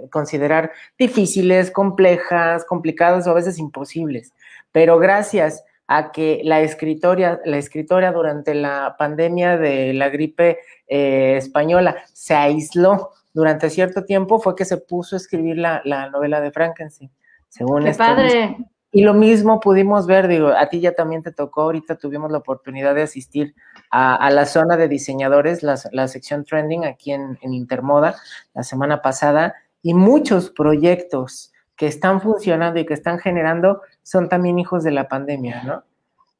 considerar 0.09 0.71
difíciles, 0.97 1.71
complejas, 1.71 2.65
complicadas 2.65 3.27
o 3.27 3.31
a 3.31 3.35
veces 3.35 3.59
imposibles. 3.59 4.33
Pero 4.71 4.97
gracias 4.99 5.63
a 5.91 6.11
que 6.11 6.41
la 6.43 6.61
escritora, 6.61 7.41
la 7.45 7.57
escritora 7.57 8.11
durante 8.11 8.53
la 8.53 8.95
pandemia 8.97 9.57
de 9.57 9.91
la 9.93 10.09
gripe 10.09 10.59
eh, 10.87 11.35
española 11.35 11.95
se 12.13 12.35
aisló 12.35 13.09
durante 13.33 13.71
cierto 13.71 14.05
tiempo, 14.05 14.39
fue 14.39 14.55
que 14.55 14.65
se 14.65 14.77
puso 14.77 15.15
a 15.15 15.17
escribir 15.17 15.57
la, 15.57 15.81
novela 16.11 16.41
de 16.41 16.51
Frankenstein. 16.51 17.09
Según 17.47 17.85
¡Qué 17.85 17.93
padre! 17.93 18.57
Y 18.91 19.01
lo 19.01 19.15
mismo 19.15 19.59
pudimos 19.59 20.05
ver, 20.05 20.27
digo, 20.27 20.49
a 20.49 20.67
ti 20.69 20.79
ya 20.79 20.93
también 20.93 21.23
te 21.23 21.31
tocó, 21.31 21.61
ahorita 21.61 21.95
tuvimos 21.95 22.31
la 22.31 22.37
oportunidad 22.37 22.93
de 22.93 23.01
asistir 23.03 23.55
a, 23.89 24.29
la 24.29 24.45
zona 24.45 24.77
de 24.77 24.87
diseñadores, 24.87 25.63
la, 25.63 25.75
la 25.91 26.07
sección 26.07 26.45
trending 26.45 26.85
aquí 26.85 27.13
en, 27.13 27.37
Intermoda 27.41 28.15
la 28.53 28.61
semana 28.61 29.01
pasada, 29.01 29.55
y 29.81 29.95
muchos 29.95 30.51
proyectos 30.51 31.51
que 31.79 31.87
están 31.87 32.19
funcionando 32.19 32.77
y 32.77 32.85
que 32.85 32.93
están 32.93 33.19
generando 33.19 33.81
son 34.03 34.27
también 34.27 34.59
hijos 34.59 34.83
de 34.83 34.91
la 34.91 35.07
pandemia, 35.07 35.63
¿no? 35.63 35.83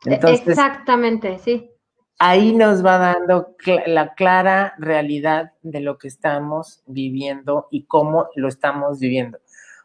Entonces, 0.03 0.45
Exactamente, 0.45 1.39
sí. 1.39 1.71
Ahí 2.19 2.53
nos 2.53 2.85
va 2.85 2.97
dando 2.97 3.55
la 3.85 4.13
clara 4.15 4.73
realidad 4.77 5.53
de 5.61 5.79
lo 5.79 5.97
que 5.97 6.09
estamos 6.09 6.83
viviendo 6.87 7.69
y 7.71 7.85
cómo 7.85 8.27
lo 8.35 8.49
estamos 8.49 8.99
viviendo. 8.99 9.39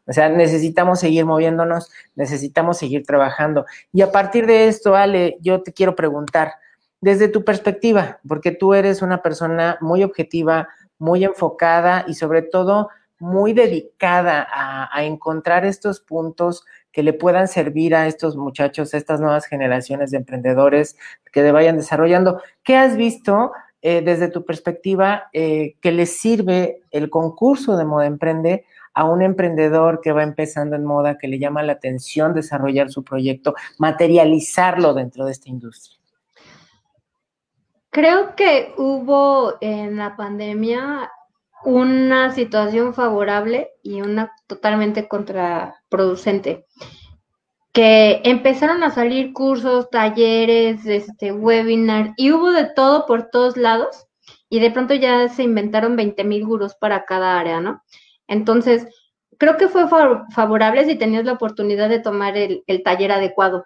O 0.06 0.12
sea, 0.12 0.28
necesitamos 0.28 0.98
seguir 0.98 1.24
moviéndonos, 1.24 1.92
necesitamos 2.16 2.76
seguir 2.76 3.06
trabajando. 3.06 3.64
Y 3.92 4.02
a 4.02 4.10
partir 4.10 4.46
de 4.46 4.66
esto, 4.66 4.96
Ale, 4.96 5.38
yo 5.40 5.62
te 5.62 5.72
quiero 5.72 5.94
preguntar, 5.94 6.54
desde 7.00 7.28
tu 7.28 7.44
perspectiva, 7.44 8.18
porque 8.26 8.50
tú 8.50 8.74
eres 8.74 9.02
una 9.02 9.22
persona 9.22 9.78
muy 9.80 10.02
objetiva, 10.02 10.68
muy 10.98 11.22
enfocada 11.22 12.04
y 12.08 12.14
sobre 12.14 12.42
todo 12.42 12.88
muy 13.24 13.54
dedicada 13.54 14.46
a, 14.52 15.02
encontrar 15.04 15.64
estos 15.64 16.00
puntos 16.00 16.64
que 16.92 17.02
le 17.02 17.14
puedan 17.14 17.48
servir 17.48 17.94
a 17.94 18.06
estos 18.06 18.36
muchachos, 18.36 18.92
a 18.92 18.98
estas 18.98 19.18
nuevas 19.18 19.46
generaciones 19.46 20.10
de 20.10 20.18
emprendedores 20.18 20.96
que 21.32 21.50
vayan 21.50 21.78
desarrollando. 21.78 22.42
¿Qué 22.62 22.76
has 22.76 22.96
visto 22.96 23.52
eh, 23.80 24.02
desde 24.02 24.28
tu 24.28 24.44
perspectiva 24.44 25.30
eh, 25.32 25.76
que 25.80 25.90
les 25.90 26.18
sirve 26.18 26.82
el 26.90 27.08
concurso 27.08 27.78
de 27.78 27.86
Moda 27.86 28.06
Emprende 28.06 28.66
a 28.92 29.04
un 29.04 29.22
emprendedor 29.22 30.02
que 30.02 30.12
va 30.12 30.22
empezando 30.22 30.76
en 30.76 30.84
moda, 30.84 31.16
que 31.16 31.26
le 31.26 31.38
llama 31.38 31.62
la 31.62 31.72
atención 31.72 32.34
desarrollar 32.34 32.90
su 32.90 33.02
proyecto, 33.02 33.54
materializarlo 33.78 34.92
dentro 34.92 35.24
de 35.24 35.32
esta 35.32 35.48
industria? 35.48 35.98
Creo 37.88 38.36
que 38.36 38.74
hubo 38.76 39.54
en 39.62 39.96
la 39.96 40.14
pandemia 40.14 41.10
una 41.64 42.32
situación 42.32 42.94
favorable 42.94 43.70
y 43.82 44.02
una 44.02 44.32
totalmente 44.46 45.08
contraproducente. 45.08 46.66
que 47.72 48.20
empezaron 48.24 48.84
a 48.84 48.90
salir 48.90 49.32
cursos, 49.32 49.90
talleres, 49.90 50.86
este, 50.86 51.32
webinar, 51.32 52.14
y 52.16 52.30
hubo 52.30 52.52
de 52.52 52.66
todo 52.66 53.04
por 53.06 53.30
todos 53.30 53.56
lados, 53.56 54.06
y 54.48 54.60
de 54.60 54.70
pronto 54.70 54.94
ya 54.94 55.28
se 55.28 55.42
inventaron 55.42 55.96
20 55.96 56.22
mil 56.24 56.46
gurús 56.46 56.74
para 56.76 57.04
cada 57.04 57.40
área, 57.40 57.60
¿no? 57.60 57.82
Entonces, 58.28 58.86
creo 59.38 59.56
que 59.56 59.68
fue 59.68 59.88
favorable 59.88 60.84
si 60.84 60.96
tenías 60.96 61.24
la 61.24 61.32
oportunidad 61.32 61.88
de 61.88 61.98
tomar 62.00 62.36
el, 62.36 62.62
el 62.68 62.82
taller 62.84 63.10
adecuado, 63.12 63.64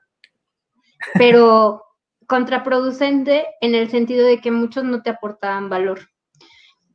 pero 1.14 1.83
contraproducente 2.26 3.47
en 3.61 3.75
el 3.75 3.90
sentido 3.90 4.26
de 4.26 4.40
que 4.40 4.50
muchos 4.50 4.85
no 4.85 5.02
te 5.02 5.11
aportaban 5.11 5.69
valor. 5.69 6.00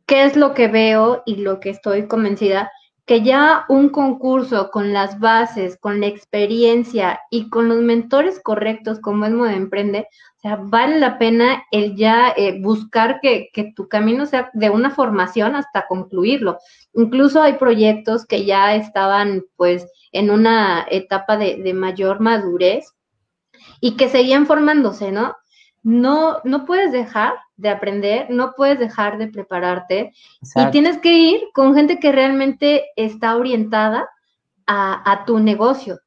¿Qué 0.05 0.25
es 0.25 0.36
lo 0.36 0.53
que 0.53 0.67
veo 0.67 1.24
y 1.25 1.38
lo 1.38 1.60
que 1.60 1.69
estoy 1.69 2.07
convencida? 2.07 2.72
que 3.05 3.22
ya 3.22 3.65
un 3.67 3.89
concurso 3.89 4.72
con 4.72 4.93
las 4.93 5.19
bases, 5.19 5.77
con 5.77 6.00
la 6.00 6.07
experiencia 6.07 7.19
y 7.29 7.50
con 7.50 7.67
los 7.67 7.81
mentores 7.81 8.39
correctos 8.41 9.00
como 9.01 9.25
es 9.25 9.33
Moda 9.33 9.53
Emprende, 9.53 10.07
o 10.38 10.39
sea, 10.39 10.55
vale 10.55 11.00
la 11.00 11.17
pena 11.17 11.63
el 11.72 11.95
ya 11.98 12.33
eh, 12.36 12.62
buscar 12.62 13.19
que, 13.22 13.50
tu 13.75 13.89
camino 13.89 14.25
sea 14.25 14.50
de 14.53 14.69
una 14.69 14.89
formación 14.89 15.55
hasta 15.55 15.86
concluirlo. 15.88 16.60
Incluso 16.93 17.41
hay 17.41 17.53
proyectos 17.53 18.25
que 18.25 18.45
ya 18.45 18.75
estaban 18.75 19.43
pues 19.57 19.86
en 20.13 20.29
una 20.31 20.86
etapa 20.89 21.36
de, 21.38 21.57
de 21.57 21.74
mayor 21.74 22.22
madurez 22.22 22.93
y 23.81 23.98
que 23.98 24.07
seguían 24.07 24.45
formándose, 24.45 25.12
¿no? 25.12 25.36
No, 25.81 26.38
no 26.45 26.65
puedes 26.65 26.93
dejar 26.93 27.33
de 27.55 27.69
aprender, 27.69 28.27
no 28.29 28.53
puedes 28.55 28.79
dejar 28.79 29.17
de 29.17 29.27
prepararte 29.27 30.12
y 30.55 30.65
tienes 30.72 30.98
que 30.98 31.13
ir 31.13 31.41
con 31.53 31.75
gente 31.75 32.00
que 32.00 32.12
realmente 32.12 32.86
está 32.95 33.36
orientada 33.36 34.10
a, 34.65 35.24
tu 35.25 35.39
negocio. 35.39 36.00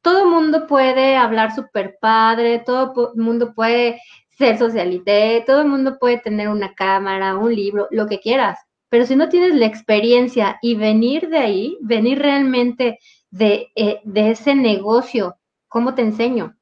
Todo 0.00 0.28
mundo 0.28 0.66
puede 0.66 1.16
hablar 1.16 1.54
súper 1.54 1.98
padre, 2.00 2.60
todo 2.60 3.12
mundo 3.16 3.54
puede 3.54 4.00
ser 4.30 4.58
socialité, 4.58 5.42
todo 5.46 5.62
el 5.62 5.68
mundo 5.68 5.98
puede 5.98 6.18
tener 6.18 6.48
una 6.48 6.74
cámara, 6.74 7.36
un 7.36 7.54
libro, 7.54 7.88
lo 7.90 8.06
que 8.06 8.20
quieras, 8.20 8.58
pero 8.88 9.06
si 9.06 9.16
no 9.16 9.28
tienes 9.28 9.54
la 9.54 9.66
experiencia 9.66 10.58
y 10.62 10.76
venir 10.76 11.28
de 11.28 11.38
ahí, 11.38 11.78
venir 11.80 12.20
realmente 12.20 12.98
de, 13.30 13.68
eh, 13.74 14.00
de 14.04 14.30
ese 14.30 14.54
negocio, 14.54 15.36
¿cómo 15.68 15.94
te 15.94 16.02
enseño? 16.02 16.54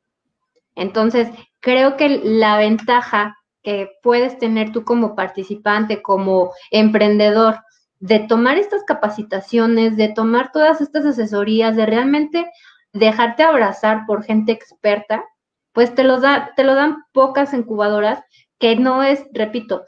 Entonces, 0.75 1.29
creo 1.61 1.97
que 1.99 2.21
la 2.25 2.57
ventaja 2.57 3.37
que 3.63 3.91
puedes 4.03 4.39
tener 4.39 4.73
tú 4.73 4.85
como 4.85 5.15
participante, 5.15 6.03
como 6.03 6.53
emprendedor, 6.71 7.61
de 8.01 8.19
tomar 8.19 8.59
estas 8.59 8.83
capacitaciones, 8.85 9.97
de 9.97 10.09
tomar 10.09 10.51
todas 10.53 10.81
estas 10.81 11.07
asesorías, 11.07 11.77
de 11.77 11.87
realmente 11.87 12.51
dejarte 12.93 13.45
abrazar 13.45 14.07
por 14.07 14.25
gente 14.25 14.53
experta, 14.53 15.25
pues 15.73 15.95
te 15.95 16.05
lo, 16.05 16.21
da, 16.21 16.53
te 16.57 16.65
lo 16.65 16.75
dan 16.75 17.05
pocas 17.13 17.55
incubadoras, 17.55 18.23
que 18.59 18.77
no 18.77 19.03
es, 19.03 19.25
repito, 19.33 19.85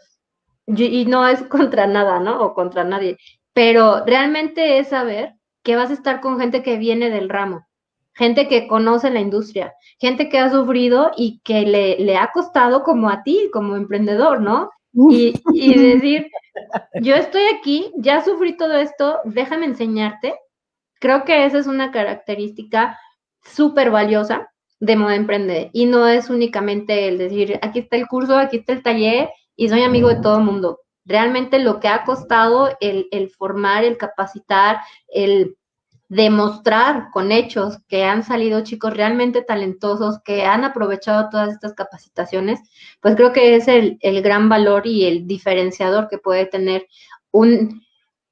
y 0.66 1.04
no 1.06 1.26
es 1.26 1.42
contra 1.48 1.86
nada, 1.86 2.20
¿no? 2.20 2.40
O 2.40 2.54
contra 2.54 2.84
nadie, 2.84 3.18
pero 3.52 4.04
realmente 4.04 4.78
es 4.78 4.88
saber 4.88 5.34
que 5.62 5.76
vas 5.76 5.90
a 5.90 5.94
estar 5.94 6.20
con 6.20 6.38
gente 6.38 6.62
que 6.62 6.76
viene 6.76 7.10
del 7.10 7.28
ramo, 7.28 7.66
gente 8.14 8.48
que 8.48 8.66
conoce 8.66 9.10
la 9.10 9.20
industria, 9.20 9.74
gente 9.98 10.28
que 10.28 10.38
ha 10.38 10.50
sufrido 10.50 11.10
y 11.16 11.40
que 11.44 11.62
le, 11.62 11.98
le 11.98 12.16
ha 12.16 12.30
costado 12.32 12.82
como 12.82 13.10
a 13.10 13.22
ti, 13.22 13.50
como 13.52 13.76
emprendedor, 13.76 14.40
¿no? 14.40 14.70
Y, 14.92 15.34
y, 15.52 15.74
decir, 15.94 16.30
yo 17.00 17.16
estoy 17.16 17.42
aquí, 17.58 17.92
ya 17.96 18.22
sufrí 18.22 18.56
todo 18.56 18.74
esto, 18.76 19.20
déjame 19.24 19.66
enseñarte. 19.66 20.34
Creo 21.00 21.24
que 21.24 21.44
esa 21.44 21.58
es 21.58 21.66
una 21.66 21.90
característica 21.90 22.98
súper 23.42 23.90
valiosa 23.90 24.48
de 24.80 24.96
Moda 24.96 25.16
Emprender. 25.16 25.70
Y 25.72 25.86
no 25.86 26.06
es 26.06 26.30
únicamente 26.30 27.08
el 27.08 27.18
decir, 27.18 27.58
aquí 27.62 27.80
está 27.80 27.96
el 27.96 28.06
curso, 28.06 28.36
aquí 28.38 28.58
está 28.58 28.72
el 28.72 28.82
taller 28.82 29.30
y 29.56 29.68
soy 29.68 29.82
amigo 29.82 30.08
de 30.08 30.20
todo 30.20 30.38
el 30.38 30.44
mundo. 30.44 30.80
Realmente 31.04 31.58
lo 31.58 31.80
que 31.80 31.88
ha 31.88 32.04
costado 32.04 32.76
el, 32.80 33.08
el 33.10 33.28
formar, 33.28 33.84
el 33.84 33.98
capacitar, 33.98 34.78
el 35.08 35.56
demostrar 36.14 37.10
con 37.12 37.32
hechos 37.32 37.78
que 37.88 38.04
han 38.04 38.22
salido 38.22 38.62
chicos 38.62 38.94
realmente 38.94 39.42
talentosos, 39.42 40.20
que 40.24 40.44
han 40.44 40.62
aprovechado 40.62 41.28
todas 41.28 41.52
estas 41.52 41.74
capacitaciones, 41.74 42.60
pues 43.00 43.16
creo 43.16 43.32
que 43.32 43.56
es 43.56 43.66
el, 43.66 43.98
gran 44.22 44.48
valor 44.48 44.86
y 44.86 45.06
el 45.06 45.26
diferenciador 45.26 46.08
que 46.08 46.18
puede 46.18 46.46
tener 46.46 46.86
un, 47.32 47.82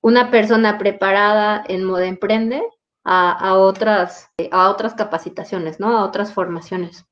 una 0.01 0.31
persona 0.31 0.79
preparada 0.79 1.65
en 1.67 1.85
moda 1.85 2.07
emprende 2.07 2.63
a, 3.05 3.57
otras, 3.59 4.31
a 4.53 4.71
otras 4.71 4.95
capacitaciones, 4.95 5.81
¿no? 5.81 5.99
A 5.99 6.05
otras 6.05 6.33
formaciones. 6.33 7.05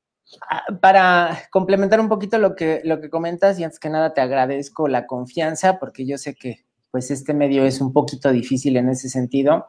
Ah, 0.49 0.63
para 0.79 1.37
complementar 1.51 1.99
un 1.99 2.07
poquito 2.07 2.37
lo 2.37 2.55
que, 2.55 2.81
lo 2.85 3.01
que 3.01 3.09
comentas, 3.09 3.59
y 3.59 3.65
antes 3.65 3.77
que 3.77 3.89
nada 3.89 4.13
te 4.13 4.21
agradezco 4.21 4.87
la 4.87 5.05
confianza, 5.05 5.79
porque 5.79 6.05
yo 6.05 6.17
sé 6.17 6.33
que 6.33 6.63
pues 6.91 7.11
este 7.11 7.33
medio 7.33 7.65
es 7.65 7.81
un 7.81 7.91
poquito 7.91 8.31
difícil 8.31 8.77
en 8.77 8.89
ese 8.89 9.09
sentido. 9.09 9.67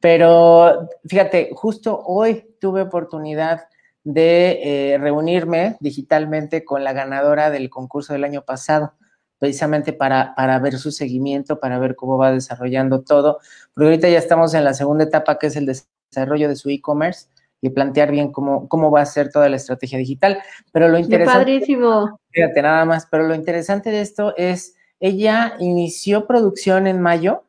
Pero 0.00 0.88
fíjate, 1.06 1.50
justo 1.54 2.00
hoy 2.04 2.54
tuve 2.60 2.82
oportunidad 2.82 3.68
de 4.04 4.92
eh, 4.94 4.98
reunirme 4.98 5.76
digitalmente 5.80 6.64
con 6.64 6.84
la 6.84 6.92
ganadora 6.92 7.50
del 7.50 7.68
concurso 7.68 8.12
del 8.12 8.24
año 8.24 8.42
pasado, 8.42 8.94
precisamente 9.38 9.92
para, 9.92 10.34
para 10.34 10.58
ver 10.58 10.78
su 10.78 10.92
seguimiento, 10.92 11.60
para 11.60 11.78
ver 11.78 11.94
cómo 11.96 12.16
va 12.16 12.32
desarrollando 12.32 13.02
todo, 13.02 13.38
porque 13.74 13.86
ahorita 13.86 14.08
ya 14.08 14.18
estamos 14.18 14.54
en 14.54 14.64
la 14.64 14.74
segunda 14.74 15.04
etapa 15.04 15.38
que 15.38 15.48
es 15.48 15.56
el 15.56 15.66
desarrollo 16.10 16.48
de 16.48 16.56
su 16.56 16.70
e-commerce 16.70 17.26
y 17.60 17.70
plantear 17.70 18.10
bien 18.10 18.32
cómo, 18.32 18.68
cómo 18.68 18.90
va 18.90 19.02
a 19.02 19.06
ser 19.06 19.30
toda 19.30 19.48
la 19.48 19.56
estrategia 19.56 19.98
digital. 19.98 20.38
Pero 20.72 20.88
lo 20.88 20.98
interesante... 20.98 21.38
padrísimo. 21.38 22.20
Fíjate, 22.30 22.62
nada 22.62 22.84
más, 22.84 23.06
pero 23.10 23.26
lo 23.26 23.34
interesante 23.34 23.90
de 23.90 24.00
esto 24.00 24.34
es, 24.36 24.76
ella 25.00 25.54
inició 25.58 26.26
producción 26.26 26.86
en 26.86 27.00
mayo, 27.00 27.44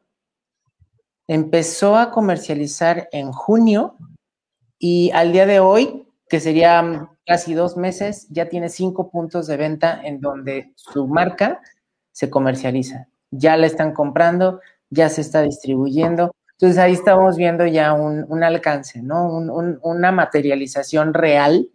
empezó 1.29 1.95
a 1.95 2.09
comercializar 2.09 3.07
en 3.11 3.31
junio 3.31 3.95
y 4.79 5.11
al 5.11 5.31
día 5.31 5.45
de 5.45 5.59
hoy, 5.59 6.07
que 6.27 6.39
sería 6.39 7.07
casi 7.23 7.53
dos 7.53 7.77
meses, 7.77 8.27
ya 8.31 8.49
tiene 8.49 8.67
cinco 8.67 9.11
puntos 9.11 9.45
de 9.45 9.55
venta 9.55 10.01
en 10.03 10.21
donde 10.21 10.73
su 10.75 11.07
marca 11.07 11.61
se 12.11 12.31
comercializa. 12.31 13.09
Ya 13.29 13.57
la 13.57 13.67
están 13.67 13.93
comprando, 13.93 14.59
ya 14.89 15.07
se 15.09 15.21
está 15.21 15.43
distribuyendo. 15.43 16.33
Entonces 16.53 16.79
ahí 16.79 16.93
estamos 16.93 17.37
viendo 17.37 17.67
ya 17.67 17.93
un, 17.93 18.43
alcance, 18.43 19.03
¿no? 19.03 19.29
una 19.29 20.11
materialización 20.11 21.13
real 21.13 21.69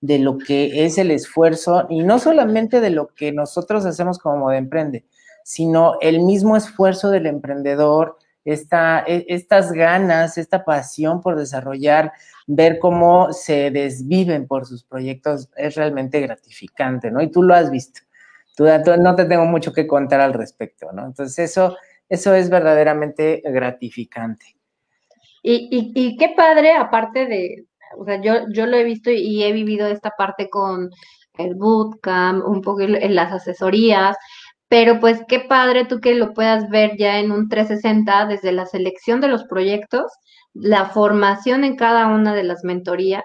de 0.00 0.20
lo 0.20 0.38
que 0.38 0.84
es 0.84 0.98
el 0.98 1.10
esfuerzo 1.10 1.86
y 1.90 2.04
no 2.04 2.20
solamente 2.20 2.80
de 2.80 2.90
lo 2.90 3.08
que 3.08 3.32
nosotros 3.32 3.84
hacemos 3.86 4.20
como 4.20 4.50
de 4.50 4.58
emprende, 4.58 5.04
sino 5.42 5.94
el 6.00 6.20
mismo 6.20 6.56
esfuerzo 6.56 7.10
del 7.10 7.26
emprendedor, 7.26 8.18
esta, 8.44 9.04
e, 9.06 9.24
estas 9.28 9.72
ganas, 9.72 10.38
esta 10.38 10.64
pasión 10.64 11.20
por 11.20 11.36
desarrollar, 11.36 12.12
ver 12.46 12.78
cómo 12.78 13.32
se 13.32 13.70
desviven 13.70 14.46
por 14.46 14.66
sus 14.66 14.84
proyectos 14.84 15.48
es 15.56 15.74
realmente 15.74 16.20
gratificante, 16.20 17.10
¿no? 17.10 17.22
Y 17.22 17.30
tú 17.30 17.42
lo 17.42 17.54
has 17.54 17.70
visto. 17.70 18.00
Tú, 18.56 18.66
no 18.98 19.16
te 19.16 19.24
tengo 19.24 19.46
mucho 19.46 19.72
que 19.72 19.86
contar 19.86 20.20
al 20.20 20.32
respecto, 20.32 20.92
¿no? 20.92 21.06
Entonces 21.06 21.50
eso, 21.50 21.76
eso 22.08 22.34
es 22.34 22.50
verdaderamente 22.50 23.42
gratificante. 23.44 24.56
Y, 25.42 25.92
y, 25.94 26.16
qué 26.16 26.30
padre, 26.34 26.72
aparte 26.72 27.26
de, 27.26 27.66
o 27.98 28.04
sea, 28.06 28.20
yo, 28.20 28.46
yo 28.50 28.66
lo 28.66 28.78
he 28.78 28.84
visto 28.84 29.10
y 29.10 29.42
he 29.42 29.52
vivido 29.52 29.86
esta 29.86 30.10
parte 30.16 30.48
con 30.48 30.90
el 31.36 31.54
bootcamp, 31.54 32.46
un 32.46 32.62
poco 32.62 32.80
en 32.80 33.14
las 33.14 33.32
asesorías, 33.32 34.16
pero 34.74 34.98
pues 34.98 35.22
qué 35.28 35.38
padre 35.38 35.84
tú 35.84 36.00
que 36.00 36.16
lo 36.16 36.34
puedas 36.34 36.68
ver 36.68 36.96
ya 36.96 37.20
en 37.20 37.30
un 37.30 37.48
360 37.48 38.26
desde 38.26 38.50
la 38.50 38.66
selección 38.66 39.20
de 39.20 39.28
los 39.28 39.44
proyectos, 39.44 40.10
la 40.52 40.86
formación 40.86 41.62
en 41.62 41.76
cada 41.76 42.08
una 42.08 42.34
de 42.34 42.42
las 42.42 42.64
mentorías, 42.64 43.22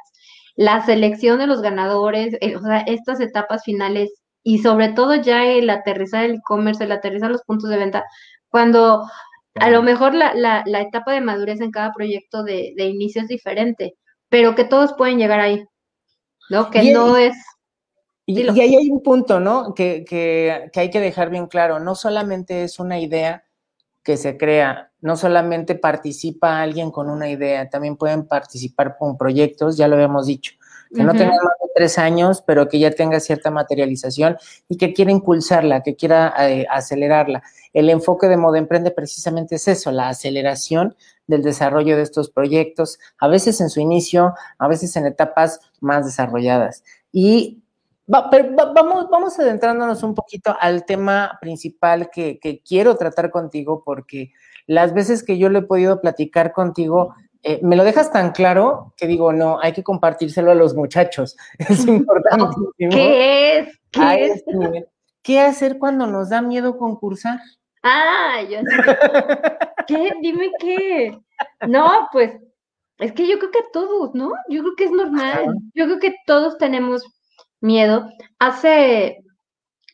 la 0.55 0.85
selección 0.85 1.39
de 1.39 1.47
los 1.47 1.63
ganadores, 1.63 2.37
eh, 2.41 2.55
o 2.55 2.61
sea, 2.61 2.81
estas 2.81 3.19
etapas 3.19 3.63
finales 3.63 4.11
y 4.43 4.59
sobre 4.59 4.89
todo 4.89 5.15
ya 5.15 5.43
el 5.43 5.71
aterrizar 5.71 6.23
el 6.23 6.35
e-commerce, 6.35 6.83
el 6.83 6.91
aterrizar 6.91 7.31
los 7.31 7.41
puntos 7.41 7.71
de 7.71 7.77
venta, 7.77 8.03
cuando 8.49 9.09
a 9.55 9.69
lo 9.71 9.81
mejor 9.81 10.13
la, 10.13 10.35
la, 10.35 10.61
la 10.67 10.81
etapa 10.81 11.13
de 11.13 11.21
madurez 11.21 11.61
en 11.61 11.71
cada 11.71 11.91
proyecto 11.93 12.43
de, 12.43 12.73
de, 12.77 12.85
inicio 12.85 13.23
es 13.23 13.27
diferente, 13.27 13.95
pero 14.29 14.53
que 14.53 14.65
todos 14.65 14.93
pueden 14.93 15.17
llegar 15.17 15.39
ahí, 15.39 15.65
¿no? 16.51 16.69
Que 16.69 16.93
no 16.93 17.17
es 17.17 17.35
y, 18.31 18.61
ahí 18.61 18.75
hay 18.75 18.91
un 18.91 19.01
punto, 19.01 19.39
¿no? 19.39 19.73
Que, 19.73 20.05
que, 20.07 20.69
hay 20.75 20.89
que 20.91 20.99
dejar 20.99 21.31
bien 21.31 21.47
claro. 21.47 21.79
No 21.79 21.95
solamente 21.95 22.63
es 22.63 22.77
una 22.77 22.99
idea 22.99 23.43
que 24.03 24.17
se 24.17 24.37
crea, 24.37 24.91
no 25.01 25.17
solamente 25.17 25.73
participa 25.73 26.61
alguien 26.61 26.91
con 26.91 27.09
una 27.09 27.27
idea, 27.27 27.71
también 27.71 27.97
pueden 27.97 28.27
participar 28.27 28.97
con 28.99 29.17
proyectos, 29.17 29.77
ya 29.77 29.87
lo 29.87 29.95
habíamos 29.95 30.27
dicho, 30.27 30.53
que 30.93 31.03
no 31.03 31.13
tengan 31.13 31.37
más 31.37 31.57
de 31.59 31.69
tres 31.73 31.97
años, 31.97 32.43
pero 32.45 32.69
que 32.69 32.77
ya 32.77 32.91
tenga 32.91 33.19
cierta 33.19 33.49
materialización 33.49 34.37
y 34.67 34.77
que 34.77 34.93
quiera 34.93 35.11
impulsarla, 35.11 35.81
que 35.81 35.95
quiera 35.95 36.31
eh, 36.47 36.67
acelerarla. 36.69 37.41
El 37.73 37.89
enfoque 37.89 38.27
de 38.27 38.37
Modo 38.37 38.57
Emprende 38.57 38.91
precisamente 38.91 39.55
es 39.55 39.67
eso, 39.67 39.91
la 39.91 40.09
aceleración 40.09 40.95
del 41.25 41.41
desarrollo 41.41 41.97
de 41.97 42.03
estos 42.03 42.29
proyectos, 42.29 42.99
a 43.17 43.27
veces 43.27 43.59
en 43.59 43.71
su 43.71 43.79
inicio, 43.79 44.35
a 44.59 44.67
veces 44.67 44.95
en 44.97 45.07
etapas 45.07 45.61
más 45.79 46.05
desarrolladas. 46.05 46.83
Y 47.11 47.63
vamos, 48.09 49.09
vamos 49.09 49.39
adentrándonos 49.39 50.03
un 50.03 50.15
poquito 50.15 50.55
al 50.59 50.85
tema 50.85 51.37
principal 51.39 52.09
que, 52.11 52.39
que 52.39 52.61
quiero 52.61 52.95
tratar 52.97 53.29
contigo, 53.31 53.83
porque 53.85 54.33
las 54.67 54.93
veces 54.93 55.23
que 55.23 55.37
yo 55.37 55.49
lo 55.49 55.59
he 55.59 55.63
podido 55.63 56.01
platicar 56.01 56.51
contigo, 56.51 57.13
eh, 57.41 57.59
me 57.63 57.75
lo 57.75 57.83
dejas 57.83 58.11
tan 58.11 58.31
claro 58.31 58.93
que 58.97 59.07
digo, 59.07 59.31
no, 59.31 59.59
hay 59.61 59.71
que 59.71 59.83
compartírselo 59.83 60.51
a 60.51 60.55
los 60.55 60.75
muchachos. 60.75 61.37
Es 61.57 61.87
importante. 61.87 62.55
¿Qué 62.77 63.57
es? 63.57 63.79
¿Qué, 63.91 64.25
es? 64.25 64.43
¿Qué 65.21 65.39
hacer 65.39 65.77
cuando 65.77 66.05
nos 66.05 66.29
da 66.29 66.41
miedo 66.41 66.77
concursar? 66.77 67.39
Ah, 67.83 68.41
yo 68.49 68.59
sé. 68.59 68.97
¿Qué? 69.87 70.11
Dime 70.21 70.51
qué. 70.59 71.17
No, 71.67 72.09
pues 72.11 72.37
es 72.97 73.13
que 73.13 73.27
yo 73.27 73.39
creo 73.39 73.51
que 73.51 73.63
todos, 73.71 74.13
¿no? 74.13 74.33
Yo 74.49 74.61
creo 74.61 74.75
que 74.77 74.83
es 74.85 74.91
normal. 74.91 75.55
Yo 75.73 75.85
creo 75.85 75.99
que 75.99 76.15
todos 76.25 76.57
tenemos 76.57 77.03
miedo. 77.61 78.09
Hace 78.39 79.19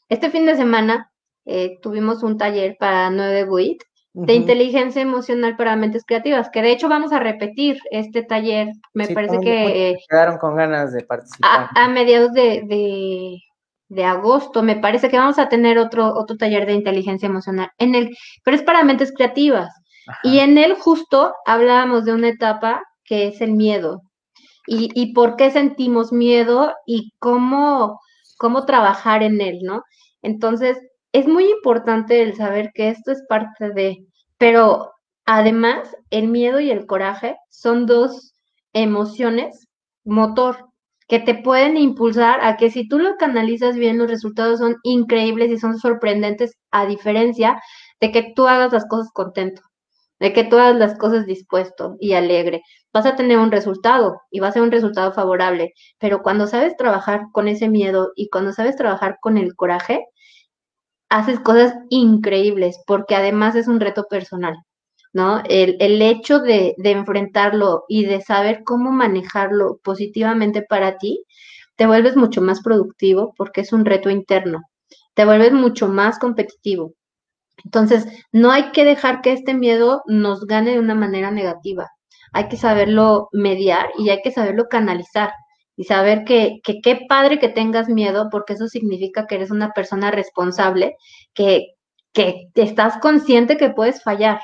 este 0.10 0.30
fin 0.30 0.46
de 0.46 0.56
semana 0.56 1.12
eh, 1.46 1.78
tuvimos 1.82 2.24
un 2.24 2.38
taller 2.38 2.78
para 2.80 3.10
9 3.10 3.46
Buit 3.46 3.82
de 4.16 4.34
inteligencia 4.34 5.02
emocional 5.02 5.58
para 5.58 5.76
mentes 5.76 6.06
creativas, 6.06 6.50
que 6.50 6.62
de 6.62 6.72
hecho 6.72 6.88
vamos 6.88 7.12
a 7.12 7.20
repetir 7.20 7.78
este 7.92 8.24
taller, 8.24 8.70
me 8.94 9.10
parece 9.10 9.42
que... 9.42 9.98
quedaron 10.10 10.38
con 10.38 10.56
ganas 10.56 10.94
de 10.94 11.04
participar. 11.04 11.68
A, 11.76 11.90
mediados 11.90 12.32
de, 12.32 13.42
de, 13.90 14.06
agosto, 14.06 14.64
me 14.64 14.78
parece 14.78 15.10
que 15.10 15.18
vamos 15.18 15.38
a 15.38 15.50
tener 15.50 15.78
otro, 15.78 16.14
otro 16.16 16.38
taller 16.38 16.66
de 16.66 16.74
inteligencia 16.74 17.28
emocional, 17.28 17.72
en 17.78 17.94
el, 17.94 18.16
pero 18.46 18.56
es 18.56 18.64
para 18.64 18.86
mentes 18.86 19.12
creativas. 19.14 19.70
Y 20.24 20.40
en 20.40 20.58
él 20.58 20.76
justo 20.80 21.34
hablábamos 21.46 22.06
de 22.06 22.14
una 22.14 22.30
etapa 22.30 22.84
que 23.04 23.28
es 23.28 23.42
el 23.42 23.52
miedo. 23.52 24.02
Y, 24.68 24.90
y 24.94 25.14
por 25.14 25.36
qué 25.36 25.52
sentimos 25.52 26.12
miedo 26.12 26.74
y 26.86 27.12
cómo, 27.20 28.00
cómo 28.38 28.66
trabajar 28.66 29.24
en 29.24 29.42
él, 29.42 29.60
¿no? 29.64 29.84
Entonces, 30.22 30.78
es 31.14 31.28
muy 31.28 31.50
importante 31.50 32.22
el 32.22 32.36
saber 32.36 32.72
que 32.74 32.90
esto 32.90 33.12
es 33.12 33.24
parte 33.30 33.72
de, 33.72 34.06
pero 34.38 34.92
además 35.26 35.96
el 36.10 36.28
miedo 36.28 36.60
y 36.60 36.72
el 36.72 36.86
coraje 36.86 37.38
son 37.50 37.86
dos 37.86 38.34
emociones 38.74 39.68
motor 40.04 40.70
que 41.08 41.20
te 41.20 41.36
pueden 41.36 41.78
impulsar 41.78 42.40
a 42.44 42.58
que 42.58 42.72
si 42.72 42.88
tú 42.88 43.00
lo 43.00 43.16
canalizas 43.18 43.76
bien, 43.76 43.98
los 43.98 44.10
resultados 44.10 44.60
son 44.60 44.76
increíbles 44.84 45.52
y 45.52 45.58
son 45.58 45.78
sorprendentes, 45.78 46.54
a 46.72 46.86
diferencia 46.86 47.62
de 48.02 48.12
que 48.12 48.34
tú 48.36 48.48
hagas 48.48 48.74
las 48.74 48.88
cosas 48.88 49.12
contento, 49.14 49.62
de 50.26 50.34
que 50.34 50.42
hagas 50.42 50.76
las 50.76 50.98
cosas 50.98 51.28
dispuesto 51.28 51.98
y 52.00 52.14
alegre. 52.14 52.64
Vas 52.92 53.06
a 53.06 53.16
tener 53.16 53.38
un 53.38 53.52
resultado 53.52 54.22
y 54.32 54.40
va 54.40 54.48
a 54.48 54.52
ser 54.52 54.64
un 54.64 54.72
resultado 54.72 55.14
favorable, 55.14 55.74
pero 56.00 56.24
cuando 56.24 56.48
sabes 56.48 56.76
trabajar 56.78 57.28
con 57.32 57.48
ese 57.48 57.70
miedo 57.70 58.12
y 58.16 58.30
cuando 58.30 58.52
sabes 58.52 58.76
trabajar 58.76 59.20
con 59.22 59.38
el 59.38 59.56
coraje, 59.56 60.04
haces 61.10 61.40
cosas 61.40 61.76
increíbles, 61.90 62.82
porque 62.88 63.16
además 63.16 63.56
es 63.56 63.68
un 63.68 63.80
reto 63.80 64.06
personal, 64.10 64.56
¿no? 65.14 65.44
El, 65.48 65.78
el 65.80 66.02
hecho 66.02 66.40
de, 66.40 66.74
de, 66.80 66.92
enfrentarlo 66.92 67.84
y 67.88 68.06
de 68.06 68.22
saber 68.22 68.64
cómo 68.64 68.92
manejarlo 68.92 69.80
positivamente 69.84 70.64
para 70.64 70.98
ti, 70.98 71.24
te 71.76 71.86
vuelves 71.86 72.16
mucho 72.18 72.42
más 72.42 72.62
productivo 72.64 73.36
porque 73.38 73.62
es 73.62 73.74
un 73.74 73.86
reto 73.86 74.10
interno, 74.10 74.64
te 75.14 75.24
vuelves 75.26 75.54
mucho 75.54 75.88
más 75.88 76.18
competitivo. 76.18 76.94
Entonces, 77.64 78.06
no 78.32 78.52
hay 78.52 78.72
que 78.72 78.84
dejar 78.84 79.22
que 79.22 79.34
este 79.34 79.54
miedo 79.54 80.02
nos 80.08 80.46
gane 80.46 80.72
de 80.72 80.80
una 80.80 80.96
manera 80.96 81.32
negativa. 81.32 81.88
Hay 82.34 82.48
que 82.50 82.58
saberlo 82.58 83.30
mediar 83.32 83.90
y 83.98 84.10
hay 84.10 84.22
que 84.22 84.32
saberlo 84.32 84.66
canalizar 84.70 85.32
y 85.78 85.86
saber 85.86 86.24
que, 86.26 86.60
qué 86.64 87.00
padre 87.10 87.40
que 87.40 87.50
tengas 87.50 87.90
miedo, 87.90 88.30
porque 88.32 88.54
eso 88.54 88.68
significa 88.68 89.26
que 89.28 89.36
eres 89.36 89.52
una 89.52 89.72
persona 89.72 90.12
responsable, 90.12 90.96
que, 91.34 91.68
que 92.14 92.50
estás 92.56 92.98
consciente 93.00 93.58
que 93.58 93.70
puedes 93.70 94.04
fallar. 94.04 94.40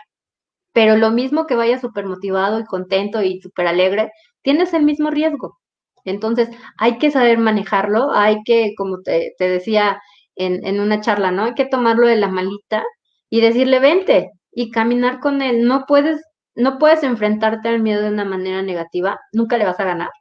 Pero 0.73 0.97
lo 0.97 1.11
mismo 1.11 1.47
que 1.47 1.55
vayas 1.55 1.81
súper 1.81 2.05
motivado 2.05 2.59
y 2.59 2.65
contento 2.65 3.21
y 3.23 3.41
súper 3.41 3.67
alegre, 3.67 4.11
tienes 4.41 4.73
el 4.73 4.83
mismo 4.83 5.09
riesgo. 5.11 5.59
Entonces, 6.05 6.49
hay 6.77 6.97
que 6.97 7.11
saber 7.11 7.37
manejarlo, 7.39 8.11
hay 8.13 8.37
que, 8.45 8.73
como 8.77 9.01
te, 9.01 9.33
te 9.37 9.49
decía 9.49 10.01
en, 10.35 10.65
en, 10.65 10.79
una 10.79 11.01
charla, 11.01 11.31
¿no? 11.31 11.45
Hay 11.45 11.53
que 11.53 11.65
tomarlo 11.65 12.07
de 12.07 12.15
la 12.17 12.29
malita 12.29 12.83
y 13.31 13.41
decirle, 13.41 13.79
vente 13.79 14.29
y 14.51 14.69
caminar 14.69 15.19
con 15.19 15.41
él. 15.41 15.65
No 15.65 15.85
puedes, 15.87 16.21
no 16.53 16.77
puedes 16.77 17.01
enfrentarte 17.01 17.69
al 17.69 17.81
miedo 17.81 18.03
de 18.03 18.09
una 18.09 18.25
manera 18.25 18.61
negativa, 18.61 19.19
nunca 19.33 19.57
le 19.57 19.65
vas 19.65 19.79
a 19.79 19.85
ganar 19.85 20.11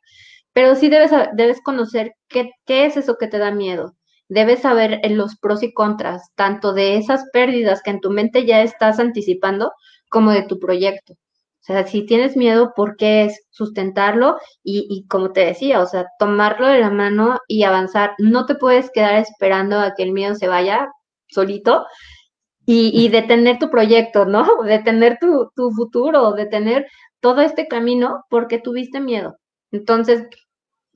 pero 0.52 0.74
sí 0.74 0.88
debes, 0.88 1.10
debes 1.34 1.60
conocer 1.62 2.14
qué, 2.28 2.50
qué 2.66 2.86
es 2.86 2.96
eso 2.96 3.16
que 3.18 3.28
te 3.28 3.38
da 3.38 3.50
miedo. 3.50 3.94
Debes 4.28 4.60
saber 4.60 5.00
los 5.10 5.36
pros 5.36 5.62
y 5.62 5.72
contras, 5.72 6.30
tanto 6.36 6.72
de 6.72 6.96
esas 6.96 7.24
pérdidas 7.32 7.82
que 7.82 7.90
en 7.90 8.00
tu 8.00 8.10
mente 8.10 8.46
ya 8.46 8.62
estás 8.62 9.00
anticipando, 9.00 9.72
como 10.08 10.30
de 10.32 10.42
tu 10.42 10.58
proyecto. 10.58 11.14
O 11.14 11.62
sea, 11.62 11.86
si 11.86 12.06
tienes 12.06 12.36
miedo, 12.36 12.72
¿por 12.74 12.96
qué 12.96 13.24
es 13.24 13.46
sustentarlo? 13.50 14.38
Y, 14.62 14.86
y, 14.90 15.06
como 15.06 15.32
te 15.32 15.44
decía, 15.44 15.80
o 15.80 15.86
sea, 15.86 16.06
tomarlo 16.18 16.66
de 16.66 16.80
la 16.80 16.90
mano 16.90 17.38
y 17.48 17.64
avanzar. 17.64 18.14
No 18.18 18.46
te 18.46 18.54
puedes 18.54 18.90
quedar 18.90 19.16
esperando 19.16 19.78
a 19.78 19.94
que 19.94 20.02
el 20.02 20.12
miedo 20.12 20.34
se 20.34 20.48
vaya 20.48 20.88
solito 21.28 21.86
y, 22.72 22.92
y 22.94 23.08
detener 23.08 23.58
tu 23.58 23.68
proyecto, 23.68 24.26
¿no? 24.26 24.46
Detener 24.62 25.18
tu, 25.20 25.50
tu 25.56 25.72
futuro, 25.72 26.32
detener 26.34 26.86
todo 27.18 27.40
este 27.40 27.66
camino 27.66 28.24
porque 28.30 28.60
tuviste 28.60 29.00
miedo. 29.00 29.38
Entonces, 29.72 30.22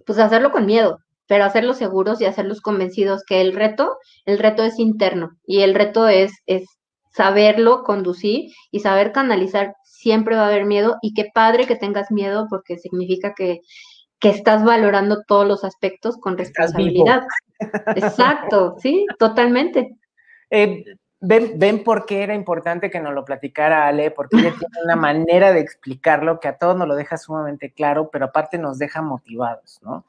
pues 0.07 0.21
hacerlo 0.21 0.53
con 0.53 0.67
miedo, 0.67 0.99
pero 1.27 1.43
hacerlos 1.45 1.79
seguros 1.79 2.21
y 2.21 2.27
hacerlos 2.27 2.61
convencidos 2.61 3.25
que 3.27 3.41
el 3.41 3.53
reto, 3.55 3.97
el 4.25 4.39
reto 4.39 4.63
es 4.63 4.79
interno 4.79 5.31
y 5.47 5.63
el 5.63 5.75
reto 5.75 6.07
es, 6.07 6.33
es 6.47 6.63
saberlo 7.13 7.83
conducir 7.83 8.53
y 8.71 8.79
saber 8.79 9.11
canalizar. 9.11 9.75
Siempre 9.85 10.37
va 10.37 10.45
a 10.45 10.49
haber 10.49 10.67
miedo 10.67 10.95
y 11.03 11.13
qué 11.13 11.27
padre 11.35 11.67
que 11.67 11.75
tengas 11.75 12.13
miedo 12.13 12.47
porque 12.51 12.79
significa 12.79 13.35
que, 13.37 13.59
que 14.21 14.29
estás 14.29 14.63
valorando 14.63 15.25
todos 15.27 15.49
los 15.49 15.65
aspectos 15.65 16.19
con 16.19 16.39
responsabilidad. 16.39 17.25
Exacto, 17.97 18.77
sí, 18.79 19.07
totalmente. 19.19 19.97
Eh, 20.51 20.85
ven, 21.25 21.59
ven 21.59 21.85
por 21.85 22.07
qué 22.07 22.23
era 22.23 22.35
importante 22.35 22.91
que 22.91 23.01
nos 23.01 23.15
lo 23.15 23.25
platicara 23.25 23.87
Ale, 23.87 24.11
porque 24.11 24.37
ella 24.39 24.55
tiene 24.59 24.85
una 24.85 24.97
manera 24.97 25.53
de 25.53 25.61
explicarlo 25.61 26.41
que 26.41 26.49
a 26.49 26.59
todos 26.59 26.77
nos 26.77 26.87
lo 26.87 26.95
deja 26.95 27.17
sumamente 27.17 27.73
claro, 27.73 28.11
pero 28.11 28.27
aparte 28.27 28.59
nos 28.59 28.79
deja 28.79 29.03
motivados, 29.03 29.81
¿no? 29.83 30.05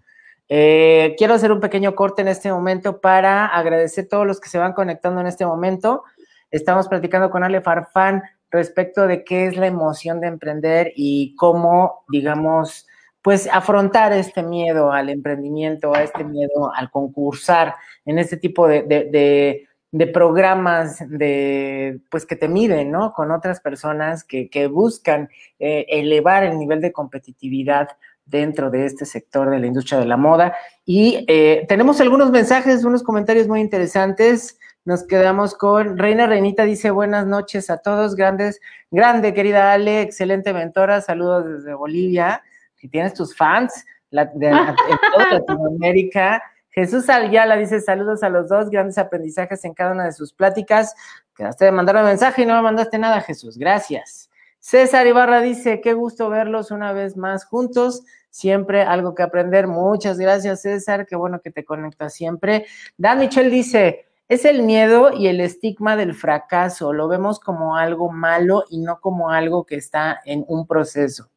Eh, 0.48 1.16
quiero 1.18 1.34
hacer 1.34 1.52
un 1.52 1.60
pequeño 1.60 1.96
corte 1.96 2.22
en 2.22 2.28
este 2.28 2.52
momento 2.52 3.02
para 3.02 3.48
agradecer 3.48 4.06
a 4.06 4.10
todos 4.10 4.28
los 4.28 4.40
que 4.40 4.50
se 4.50 4.60
van 4.60 4.74
conectando 4.74 5.22
en 5.22 5.28
este 5.28 5.46
momento. 5.46 6.04
Estamos 6.52 6.88
platicando 6.88 7.32
con 7.32 7.44
Ale 7.44 7.62
Farfán 7.62 8.22
respecto 8.52 9.08
de 9.08 9.24
qué 9.24 9.48
es 9.48 9.58
la 9.58 9.68
emoción 9.68 10.22
de 10.22 10.28
emprender 10.28 10.94
y 10.96 11.36
cómo, 11.36 12.04
digamos, 12.10 12.86
pues 13.22 13.50
afrontar 13.52 14.14
este 14.14 14.44
miedo 14.44 14.92
al 14.92 15.10
emprendimiento, 15.10 15.96
a 15.96 16.04
este 16.04 16.24
miedo 16.24 16.72
al 16.74 16.92
concursar 16.92 17.74
en 18.06 18.20
este 18.20 18.38
tipo 18.38 18.68
de, 18.68 19.68
programas 20.14 20.98
de, 21.08 22.00
pues 22.10 22.26
que 22.26 22.36
te 22.36 22.50
miden, 22.50 22.92
¿no? 22.92 23.14
Con 23.14 23.32
otras 23.32 23.62
personas 23.62 24.24
que, 24.24 24.50
que 24.50 24.68
buscan 24.68 25.30
eh, 25.60 25.86
elevar 25.90 26.44
el 26.44 26.58
nivel 26.58 26.82
de 26.82 26.92
competitividad 26.92 27.90
dentro 28.26 28.70
de 28.70 28.86
este 28.86 29.06
sector 29.06 29.50
de 29.50 29.60
la 29.60 29.68
industria 29.68 30.00
de 30.00 30.06
la 30.06 30.18
moda. 30.18 30.56
Y 30.84 31.24
eh, 31.28 31.66
tenemos 31.70 32.02
algunos 32.02 32.32
mensajes, 32.32 32.84
unos 32.84 33.04
comentarios 33.04 33.48
muy 33.48 33.62
interesantes. 33.62 34.60
Nos 34.84 35.04
quedamos 35.04 35.56
con 35.56 35.98
Reina 35.98 36.28
Reinita, 36.28 36.64
dice 36.66 36.92
buenas 36.92 37.26
noches 37.26 37.70
a 37.70 37.78
todos, 37.78 38.16
grandes, 38.16 38.60
grande 38.92 39.34
querida 39.34 39.74
Ale, 39.74 40.02
excelente 40.02 40.54
mentora, 40.54 41.02
saludos 41.02 41.46
desde 41.46 41.74
Bolivia. 41.74 42.44
Si 42.76 42.88
tienes 42.88 43.14
tus 43.14 43.36
fans 43.36 43.86
la, 44.10 44.26
de, 44.26 44.48
en 44.48 44.76
toda 45.14 45.32
Latinoamérica, 45.32 46.44
Jesús 46.76 47.10
Ayala 47.10 47.56
dice 47.56 47.80
saludos 47.80 48.22
a 48.22 48.28
los 48.28 48.50
dos, 48.50 48.70
grandes 48.70 48.98
aprendizajes 48.98 49.64
en 49.64 49.74
cada 49.74 49.94
una 49.94 50.04
de 50.04 50.12
sus 50.12 50.34
pláticas. 50.34 50.94
Quedaste 51.34 51.64
de 51.64 51.72
mandar 51.72 51.96
un 51.96 52.04
mensaje 52.04 52.42
y 52.42 52.46
no 52.46 52.54
me 52.54 52.62
mandaste 52.62 52.98
nada, 52.98 53.22
Jesús. 53.22 53.58
Gracias. 53.58 54.30
César 54.60 55.08
Ibarra 55.08 55.40
dice, 55.40 55.80
qué 55.80 55.94
gusto 55.94 56.30
verlos 56.30 56.72
una 56.72 56.92
vez 56.92 57.16
más 57.16 57.46
juntos. 57.46 58.04
Siempre 58.30 58.82
algo 58.82 59.16
que 59.16 59.24
aprender. 59.24 59.68
Muchas 59.68 60.18
gracias, 60.18 60.64
César. 60.64 61.06
Qué 61.06 61.16
bueno 61.16 61.40
que 61.40 61.50
te 61.50 61.64
conectas 61.64 62.14
siempre. 62.14 62.66
Dan 62.98 63.20
Michel 63.20 63.50
dice, 63.50 64.08
es 64.28 64.44
el 64.44 64.64
miedo 64.64 65.14
y 65.14 65.28
el 65.28 65.40
estigma 65.40 65.96
del 65.96 66.14
fracaso. 66.14 66.92
Lo 66.92 67.08
vemos 67.08 67.40
como 67.40 67.78
algo 67.78 68.12
malo 68.12 68.66
y 68.70 68.80
no 68.80 69.00
como 69.00 69.30
algo 69.30 69.66
que 69.66 69.76
está 69.76 70.20
en 70.26 70.44
un 70.50 70.68
proceso. 70.68 71.30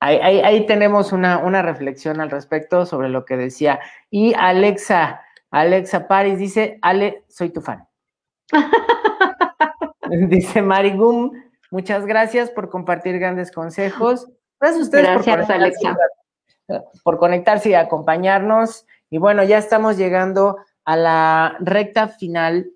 Ahí, 0.00 0.66
tenemos 0.66 1.12
una, 1.12 1.38
una, 1.38 1.62
reflexión 1.62 2.20
al 2.20 2.30
respecto 2.30 2.86
sobre 2.86 3.08
lo 3.08 3.24
que 3.24 3.36
decía. 3.36 3.80
Y 4.10 4.34
Alexa, 4.34 5.22
Alexa 5.50 6.08
Paris 6.08 6.38
dice, 6.38 6.78
Ale, 6.82 7.24
soy 7.28 7.50
tu 7.50 7.60
fan. 7.60 7.86
dice 10.28 10.62
Marigum, 10.62 11.32
muchas 11.70 12.06
gracias 12.06 12.50
por 12.50 12.70
compartir 12.70 13.18
grandes 13.18 13.52
consejos. 13.52 14.28
Gracias 14.58 14.80
a 14.80 14.84
ustedes 14.84 15.24
por 15.24 15.52
Alexa. 15.52 15.96
por 17.02 17.18
conectarse 17.18 17.70
y 17.70 17.74
acompañarnos. 17.74 18.86
Y 19.10 19.18
bueno, 19.18 19.42
ya 19.44 19.58
estamos 19.58 19.96
llegando 19.96 20.58
a 20.84 20.96
la 20.96 21.56
recta 21.60 22.08
final 22.08 22.70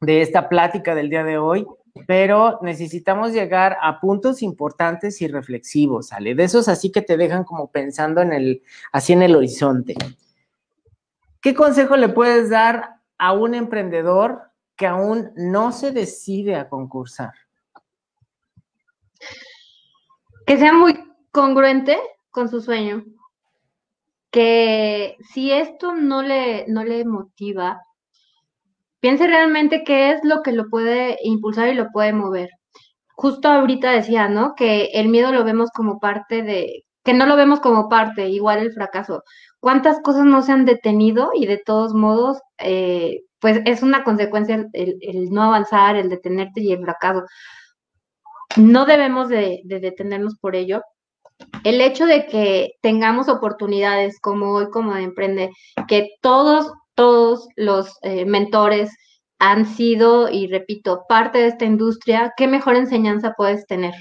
de 0.00 0.22
esta 0.22 0.48
plática 0.48 0.94
del 0.94 1.10
día 1.10 1.24
de 1.24 1.38
hoy, 1.38 1.66
pero 2.06 2.58
necesitamos 2.62 3.32
llegar 3.32 3.76
a 3.80 4.00
puntos 4.00 4.42
importantes 4.42 5.22
y 5.22 5.28
reflexivos, 5.28 6.08
¿sale? 6.08 6.34
De 6.34 6.44
esos 6.44 6.68
así 6.68 6.90
que 6.92 7.02
te 7.02 7.16
dejan 7.16 7.44
como 7.44 7.70
pensando 7.70 8.20
en 8.20 8.32
el, 8.32 8.62
así 8.92 9.12
en 9.12 9.22
el 9.22 9.36
horizonte. 9.36 9.94
¿Qué 11.40 11.54
consejo 11.54 11.96
le 11.96 12.08
puedes 12.08 12.50
dar 12.50 12.96
a 13.18 13.32
un 13.32 13.54
emprendedor 13.54 14.50
que 14.74 14.86
aún 14.86 15.32
no 15.36 15.72
se 15.72 15.92
decide 15.92 16.56
a 16.56 16.68
concursar? 16.68 17.32
Que 20.46 20.58
sea 20.58 20.72
muy 20.72 20.98
congruente 21.30 21.98
con 22.30 22.48
su 22.48 22.60
sueño. 22.60 23.04
Que 24.30 25.16
si 25.32 25.52
esto 25.52 25.94
no 25.94 26.22
le, 26.22 26.66
no 26.68 26.84
le 26.84 27.04
motiva, 27.04 27.80
piense 29.06 29.28
realmente 29.28 29.84
qué 29.84 30.10
es 30.10 30.24
lo 30.24 30.42
que 30.42 30.50
lo 30.50 30.68
puede 30.68 31.16
impulsar 31.22 31.68
y 31.68 31.74
lo 31.74 31.92
puede 31.92 32.12
mover. 32.12 32.50
Justo 33.14 33.46
ahorita 33.48 33.92
decía, 33.92 34.28
¿no? 34.28 34.54
Que 34.56 34.86
el 34.94 35.10
miedo 35.10 35.30
lo 35.30 35.44
vemos 35.44 35.70
como 35.70 36.00
parte 36.00 36.42
de, 36.42 36.82
que 37.04 37.14
no 37.14 37.24
lo 37.26 37.36
vemos 37.36 37.60
como 37.60 37.88
parte, 37.88 38.28
igual 38.28 38.58
el 38.58 38.72
fracaso. 38.72 39.22
¿Cuántas 39.60 40.00
cosas 40.02 40.24
no 40.24 40.42
se 40.42 40.50
han 40.50 40.64
detenido 40.64 41.30
y 41.36 41.46
de 41.46 41.62
todos 41.64 41.94
modos, 41.94 42.40
eh, 42.58 43.20
pues 43.38 43.60
es 43.64 43.84
una 43.84 44.02
consecuencia 44.02 44.66
el, 44.72 44.98
no 45.30 45.44
avanzar, 45.44 45.94
el 45.94 46.08
detenerte 46.08 46.62
y 46.62 46.72
el 46.72 46.82
fracaso. 46.82 47.22
No 48.56 48.86
debemos 48.86 49.28
de, 49.28 49.60
detenernos 49.66 50.34
por 50.40 50.56
ello. 50.56 50.82
El 51.62 51.80
hecho 51.80 52.06
de 52.06 52.26
que 52.26 52.72
tengamos 52.82 53.28
oportunidades 53.28 54.18
como 54.20 54.50
hoy, 54.54 54.68
como 54.72 54.94
de 54.94 55.02
Emprende, 55.04 55.50
que 55.86 56.08
todos 56.22 56.72
todos 56.96 57.48
los 57.56 57.96
eh, 58.02 58.24
mentores 58.24 58.90
han 59.38 59.66
sido, 59.66 60.28
y 60.30 60.48
repito, 60.48 61.04
parte 61.08 61.38
de 61.38 61.48
esta 61.48 61.64
industria, 61.64 62.32
¿qué 62.36 62.48
mejor 62.48 62.76
enseñanza 62.76 63.34
puedes 63.36 63.66
tener? 63.66 63.94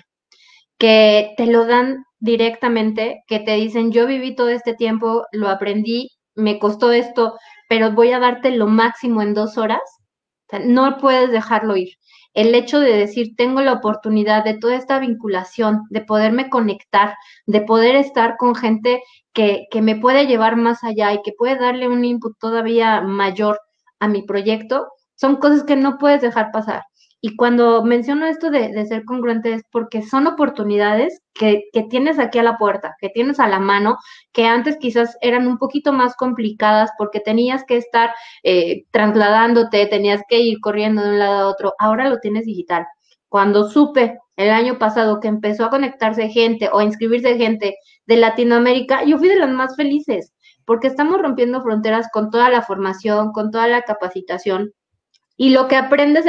Que 0.79 1.34
te 1.38 1.45
lo 1.47 1.65
dan 1.65 2.05
directamente, 2.19 3.23
que 3.27 3.39
te 3.39 3.55
dicen, 3.55 3.91
yo 3.91 4.08
viví 4.08 4.36
todo 4.36 4.49
este 4.49 4.73
tiempo, 4.73 5.25
lo 5.31 5.49
aprendí, 5.49 6.10
me 6.36 6.60
costó 6.60 6.91
esto, 6.91 7.36
pero 7.69 7.91
voy 7.91 8.12
a 8.12 8.19
darte 8.19 8.51
lo 8.51 8.67
máximo 8.67 9.21
en 9.21 9.34
dos 9.34 9.58
horas. 9.58 9.81
no 10.63 10.97
puedes 10.97 11.31
dejarlo 11.31 11.75
ir. 11.77 11.89
El 12.36 12.54
hecho 12.54 12.80
de 12.80 12.95
decir, 12.95 13.36
tengo 13.36 13.62
la 13.62 13.74
oportunidad 13.74 14.43
de 14.43 14.58
toda 14.58 14.76
esta 14.76 15.00
vinculación, 15.00 15.84
de 15.89 16.02
poderme 16.02 16.50
conectar, 16.50 17.15
de 17.48 17.62
poder 17.62 17.95
estar 17.95 18.38
con 18.38 18.56
gente 18.56 19.02
que, 19.34 19.65
que 19.71 19.82
me 19.82 19.95
puede 19.95 20.28
llevar 20.28 20.58
más 20.58 20.84
allá 20.84 21.13
y 21.13 21.21
que 21.24 21.32
puede 21.38 21.58
darle 21.58 21.88
un 21.88 22.06
input 22.06 22.38
todavía 22.38 23.02
mayor 23.02 23.60
a 24.00 24.08
mi 24.08 24.21
proyecto, 24.21 24.88
son 25.15 25.38
cosas 25.38 25.63
que 25.63 25.76
no 25.76 25.98
puedes 25.98 26.21
dejar 26.21 26.52
pasar. 26.52 26.84
Y 27.28 27.36
cuando 27.38 27.84
menciono 27.84 28.28
esto 28.28 28.52
de, 28.52 28.86
ser 28.86 29.04
congruente 29.04 29.52
es 29.54 29.64
porque 29.72 30.04
son 30.04 30.28
oportunidades 30.28 31.24
que, 31.34 31.64
tienes 31.90 32.20
aquí 32.20 32.38
a 32.38 32.44
la 32.44 32.60
puerta, 32.60 32.96
que 33.02 33.10
tienes 33.10 33.40
a 33.40 33.48
la 33.48 33.58
mano, 33.58 33.98
que 34.32 34.46
antes 34.46 34.78
quizás 34.78 35.18
eran 35.22 35.48
un 35.48 35.58
poquito 35.58 35.92
más 35.92 36.16
complicadas 36.16 36.92
porque 37.00 37.20
tenías 37.20 37.64
que 37.64 37.78
estar 37.78 38.14
eh, 38.44 38.84
trasladándote, 38.92 39.88
tenías 39.88 40.22
que 40.30 40.40
ir 40.40 40.60
corriendo 40.62 41.02
de 41.02 41.10
un 41.10 41.18
lado 41.18 41.40
a 41.40 41.50
otro, 41.50 41.74
ahora 41.80 42.08
lo 42.10 42.20
tienes 42.20 42.46
digital. 42.46 42.86
Cuando 43.28 43.70
supe 43.70 44.20
el 44.36 44.52
año 44.52 44.78
pasado 44.78 45.20
que 45.20 45.28
empezó 45.28 45.66
a 45.66 45.72
conectarse 45.72 46.30
gente 46.30 46.70
o 46.72 46.78
a 46.78 46.84
inscribirse 46.84 47.40
gente 47.40 47.76
de 48.06 48.18
Latinoamérica, 48.18 49.04
yo 49.04 49.18
fui 49.18 49.30
de 49.30 49.38
las 49.38 49.50
más 49.50 49.76
felices 49.76 50.32
porque 50.64 50.86
estamos 50.86 51.20
rompiendo 51.20 51.64
fronteras 51.64 52.08
con 52.14 52.30
toda 52.30 52.52
la 52.52 52.62
formación, 52.62 53.32
con 53.32 53.50
toda 53.50 53.68
la 53.68 53.82
capacitación 53.82 54.74
y 55.38 55.50
lo 55.50 55.67
que 55.67 55.76
aprendes 55.76 56.26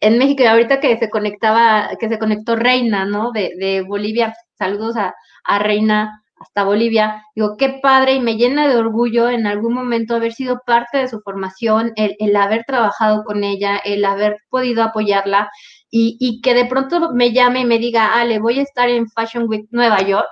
en, 0.00 0.18
México, 0.18 0.42
y 0.42 0.46
ahorita 0.46 0.80
que 0.80 0.98
se 0.98 1.08
conectaba, 1.08 1.90
que 1.98 2.08
se 2.08 2.18
conectó 2.18 2.56
Reina, 2.56 3.04
¿no? 3.04 3.32
De, 3.32 3.84
Bolivia, 3.86 4.34
saludos 4.58 4.96
a, 4.96 5.14
Reina 5.58 6.22
hasta 6.38 6.64
Bolivia, 6.64 7.22
digo, 7.34 7.56
qué 7.58 7.80
padre 7.82 8.14
y 8.14 8.20
me 8.20 8.36
llena 8.36 8.66
de 8.66 8.76
orgullo 8.76 9.28
en 9.28 9.46
algún 9.46 9.74
momento 9.74 10.14
haber 10.14 10.32
sido 10.32 10.60
parte 10.64 10.98
de 10.98 11.08
su 11.08 11.20
formación, 11.20 11.92
el, 11.96 12.16
el 12.18 12.34
haber 12.34 12.64
trabajado 12.64 13.24
con 13.24 13.44
ella, 13.44 13.76
el 13.76 14.04
haber 14.06 14.38
podido 14.48 14.82
apoyarla 14.82 15.50
y, 15.90 16.16
y, 16.18 16.40
que 16.40 16.54
de 16.54 16.64
pronto 16.64 17.12
me 17.12 17.32
llame 17.32 17.60
y 17.60 17.64
me 17.66 17.78
diga, 17.78 18.14
Ale, 18.14 18.38
voy 18.38 18.58
a 18.58 18.62
estar 18.62 18.88
en 18.88 19.08
Fashion 19.10 19.48
Week 19.48 19.66
Nueva 19.70 20.00
York. 20.02 20.28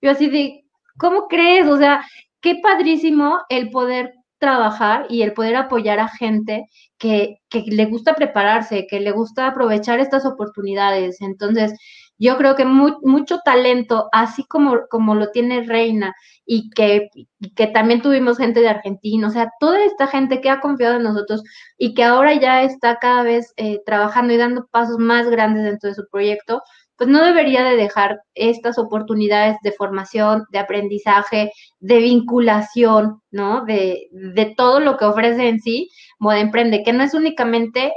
Yo 0.00 0.10
así 0.10 0.28
de, 0.28 0.64
¿cómo 0.98 1.28
crees? 1.28 1.66
O 1.68 1.78
sea, 1.78 2.04
qué 2.40 2.56
padrísimo 2.60 3.40
el 3.48 3.70
poder 3.70 4.14
trabajar 4.42 5.06
y 5.08 5.22
el 5.22 5.32
poder 5.34 5.54
apoyar 5.54 6.00
a 6.00 6.08
gente 6.08 6.66
que, 7.02 7.40
le 7.66 7.86
gusta 7.86 8.14
prepararse, 8.14 8.86
que 8.88 9.00
le 9.00 9.10
gusta 9.10 9.48
aprovechar 9.48 9.98
estas 9.98 10.24
oportunidades. 10.24 11.20
Entonces, 11.20 11.72
yo 12.18 12.36
creo 12.36 12.54
que 12.54 12.64
mucho 12.64 13.40
talento, 13.44 14.08
así 14.12 14.44
como, 14.44 14.86
como 14.88 15.16
lo 15.16 15.30
tiene 15.32 15.64
Reina 15.64 16.14
y 16.46 16.70
que, 16.70 17.08
que 17.56 17.66
también 17.66 18.02
tuvimos 18.02 18.38
gente 18.38 18.60
de 18.60 18.68
Argentina, 18.68 19.26
o 19.26 19.30
sea, 19.30 19.50
toda 19.58 19.82
esta 19.82 20.06
gente 20.06 20.40
que 20.40 20.48
ha 20.50 20.60
confiado 20.60 20.96
en 20.96 21.02
nosotros 21.02 21.42
y 21.76 21.94
que 21.94 22.04
ahora 22.04 22.34
ya 22.34 22.62
está 22.62 22.96
cada 23.00 23.24
vez 23.24 23.52
eh, 23.56 23.80
trabajando 23.84 24.32
y 24.32 24.36
dando 24.36 24.66
pasos 24.70 24.98
más 24.98 25.28
grandes 25.28 25.64
dentro 25.64 25.88
de 25.88 25.96
su 25.96 26.04
proyecto, 26.08 26.62
pues 26.96 27.10
no 27.10 27.24
debería 27.24 27.64
de 27.64 27.76
dejar 27.76 28.20
estas 28.34 28.78
oportunidades 28.78 29.56
de 29.64 29.72
formación, 29.72 30.44
de 30.52 30.60
aprendizaje, 30.60 31.50
de 31.80 31.98
vinculación, 31.98 33.20
¿no? 33.32 33.64
De, 33.64 34.08
de 34.12 34.54
todo 34.56 34.78
lo 34.78 34.96
que 34.96 35.06
ofrece 35.06 35.48
en 35.48 35.60
sí 35.60 35.90
Moda 36.22 36.38
Emprende, 36.38 36.84
que 36.84 36.92
no 36.92 37.02
es 37.02 37.14
únicamente 37.14 37.92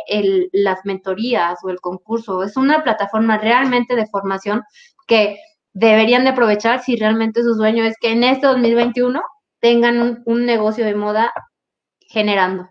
las 0.52 0.80
mentorías 0.84 1.60
o 1.64 1.70
el 1.70 1.80
concurso, 1.80 2.42
es 2.42 2.58
una 2.58 2.84
plataforma 2.84 3.38
realmente 3.38 3.96
de 3.96 4.08
formación 4.08 4.64
que 5.06 5.38
deberían 5.74 6.24
de 6.24 6.32
aprovechar 6.32 6.82
si 6.82 6.96
realmente 6.96 7.44
su 7.44 7.54
sueño 7.54 7.84
es 7.84 7.94
que 8.02 8.14
en 8.14 8.24
este 8.24 8.48
2021 8.48 9.22
tengan 9.60 10.24
un, 10.26 10.46
negocio 10.48 10.84
de 10.84 10.96
moda 10.96 11.32
generando. 12.00 12.68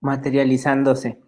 Materializándose. 0.00 1.18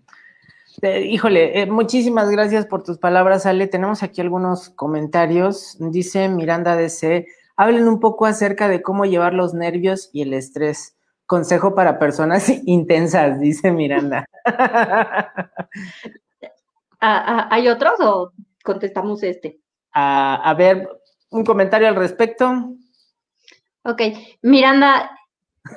Híjole, 0.80 1.60
eh, 1.60 1.66
muchísimas 1.66 2.30
gracias 2.30 2.66
por 2.66 2.84
tus 2.84 2.98
palabras, 2.98 3.46
Ale. 3.46 3.66
Tenemos 3.66 4.04
aquí 4.04 4.20
algunos 4.20 4.70
comentarios. 4.70 5.76
Dice 5.80 6.28
Miranda 6.28 6.76
DC, 6.76 7.26
hablen 7.56 7.88
un 7.88 7.98
poco 7.98 8.26
acerca 8.26 8.68
de 8.68 8.80
cómo 8.80 9.06
llevar 9.06 9.34
los 9.34 9.54
nervios 9.54 10.10
y 10.12 10.22
el 10.22 10.34
estrés. 10.34 10.93
Consejo 11.26 11.74
para 11.74 11.98
personas 11.98 12.48
intensas, 12.66 13.40
dice 13.40 13.72
Miranda. 13.72 14.26
Ah, 17.06 17.24
ah, 17.26 17.48
¿Hay 17.50 17.68
otros 17.68 18.00
o 18.00 18.32
contestamos 18.62 19.22
este? 19.22 19.60
Ah, 19.92 20.40
a 20.42 20.54
ver, 20.54 20.88
un 21.30 21.44
comentario 21.44 21.86
al 21.86 21.96
respecto. 21.96 22.50
Ok, 23.82 24.00
Miranda, 24.40 25.10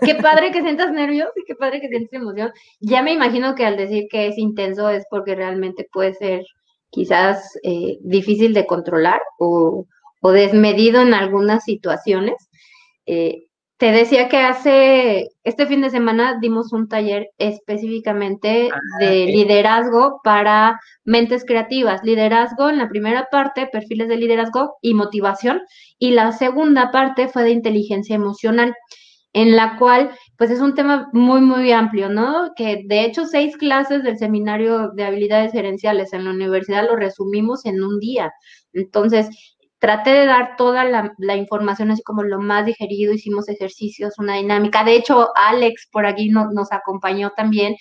Qué 0.01 0.15
padre 0.15 0.51
que 0.51 0.61
sientas 0.61 0.91
nervios 0.91 1.29
y 1.35 1.45
qué 1.45 1.55
padre 1.55 1.79
que 1.79 1.87
sientas 1.87 2.11
emoción. 2.11 2.51
Ya 2.81 3.01
me 3.01 3.13
imagino 3.13 3.55
que 3.55 3.65
al 3.65 3.77
decir 3.77 4.07
que 4.11 4.27
es 4.27 4.37
intenso 4.37 4.89
es 4.89 5.05
porque 5.09 5.33
realmente 5.33 5.87
puede 5.91 6.13
ser 6.13 6.43
quizás 6.89 7.57
eh, 7.63 7.97
difícil 8.01 8.53
de 8.53 8.65
controlar 8.65 9.21
o, 9.39 9.85
desmedido 10.23 11.01
en 11.01 11.13
algunas 11.13 11.63
situaciones. 11.63 12.35
Eh, 13.05 13.46
te 13.77 13.91
decía 13.91 14.27
que 14.27 14.37
hace, 14.37 15.29
este 15.43 15.67
fin 15.67 15.81
de 15.81 15.91
semana 15.91 16.39
dimos 16.41 16.73
un 16.73 16.87
taller 16.87 17.29
específicamente 17.37 18.69
ah, 18.73 18.79
de 18.99 19.27
liderazgo 19.27 20.19
para 20.23 20.79
mentes 21.05 21.45
creativas. 21.45 22.03
Liderazgo 22.03 22.69
en 22.69 22.79
la 22.79 22.89
primera 22.89 23.27
parte, 23.31 23.67
perfiles 23.71 24.07
de 24.07 24.17
liderazgo 24.17 24.77
y 24.81 24.95
motivación, 24.95 25.61
y 25.99 26.11
la 26.11 26.31
segunda 26.31 26.91
parte 26.91 27.27
fue 27.27 27.43
de 27.43 27.51
inteligencia 27.51 28.15
emocional 28.15 28.73
en 29.33 29.55
la 29.55 29.77
cual, 29.77 30.09
pues 30.37 30.49
es 30.49 30.59
un 30.59 30.73
tema 30.73 31.09
muy, 31.13 31.41
muy 31.41 31.71
amplio, 31.71 32.09
¿no? 32.09 32.53
Que 32.55 32.81
de 32.85 33.05
hecho 33.05 33.25
seis 33.27 33.55
clases 33.57 34.01
del 34.03 34.17
seminario 34.17 34.89
de 34.95 35.03
habilidades 35.03 35.51
gerenciales 35.51 36.13
en 36.13 36.23
la 36.25 36.31
universidad 36.31 36.87
lo 36.87 36.95
resumimos 36.95 37.63
en 37.65 37.83
un 37.83 37.99
día. 37.99 38.31
Entonces, 38.73 39.29
traté 39.79 40.11
de 40.11 40.25
dar 40.25 40.55
toda 40.57 40.83
la, 40.85 41.35
información 41.35 41.91
así 41.91 42.03
como 42.03 42.23
lo 42.23 42.39
más 42.39 42.65
digerido, 42.65 43.13
hicimos 43.13 43.47
ejercicios, 43.49 44.17
una 44.17 44.35
dinámica. 44.35 44.83
De 44.83 44.95
hecho, 44.95 45.29
Alex 45.35 45.87
por 45.91 46.05
aquí 46.05 46.29
nos 46.29 46.71
acompañó 46.71 47.31
también. 47.35 47.75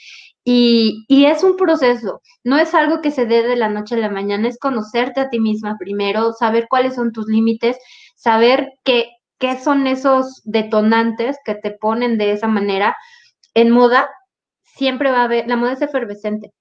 Y, 0.44 1.04
y, 1.08 1.26
es 1.26 1.42
un 1.42 1.56
proceso, 1.56 2.20
no 2.44 2.56
es 2.56 2.72
algo 2.72 3.00
que 3.00 3.10
se 3.10 3.26
dé 3.26 3.42
de 3.42 3.56
la 3.56 3.68
noche 3.68 3.96
a 3.96 3.98
la 3.98 4.08
mañana, 4.08 4.46
es 4.46 4.58
conocerte 4.60 5.18
a 5.20 5.28
ti 5.28 5.40
misma 5.40 5.76
primero, 5.76 6.32
saber 6.34 6.68
cuáles 6.70 6.94
son 6.94 7.10
tus 7.10 7.26
límites, 7.26 7.76
saber 8.14 8.68
qué, 8.84 9.08
qué 9.38 9.58
son 9.58 9.88
esos 9.88 10.42
detonantes 10.44 11.36
que 11.44 11.56
te 11.56 11.72
ponen 11.72 12.16
de 12.16 12.30
esa 12.30 12.46
manera. 12.46 12.96
En 13.54 13.70
moda, 13.70 14.08
siempre 14.62 15.10
va 15.10 15.22
a 15.22 15.24
haber, 15.24 15.48
la 15.48 15.56
moda 15.56 15.72
es 15.72 15.82
efervescente. 15.82 16.52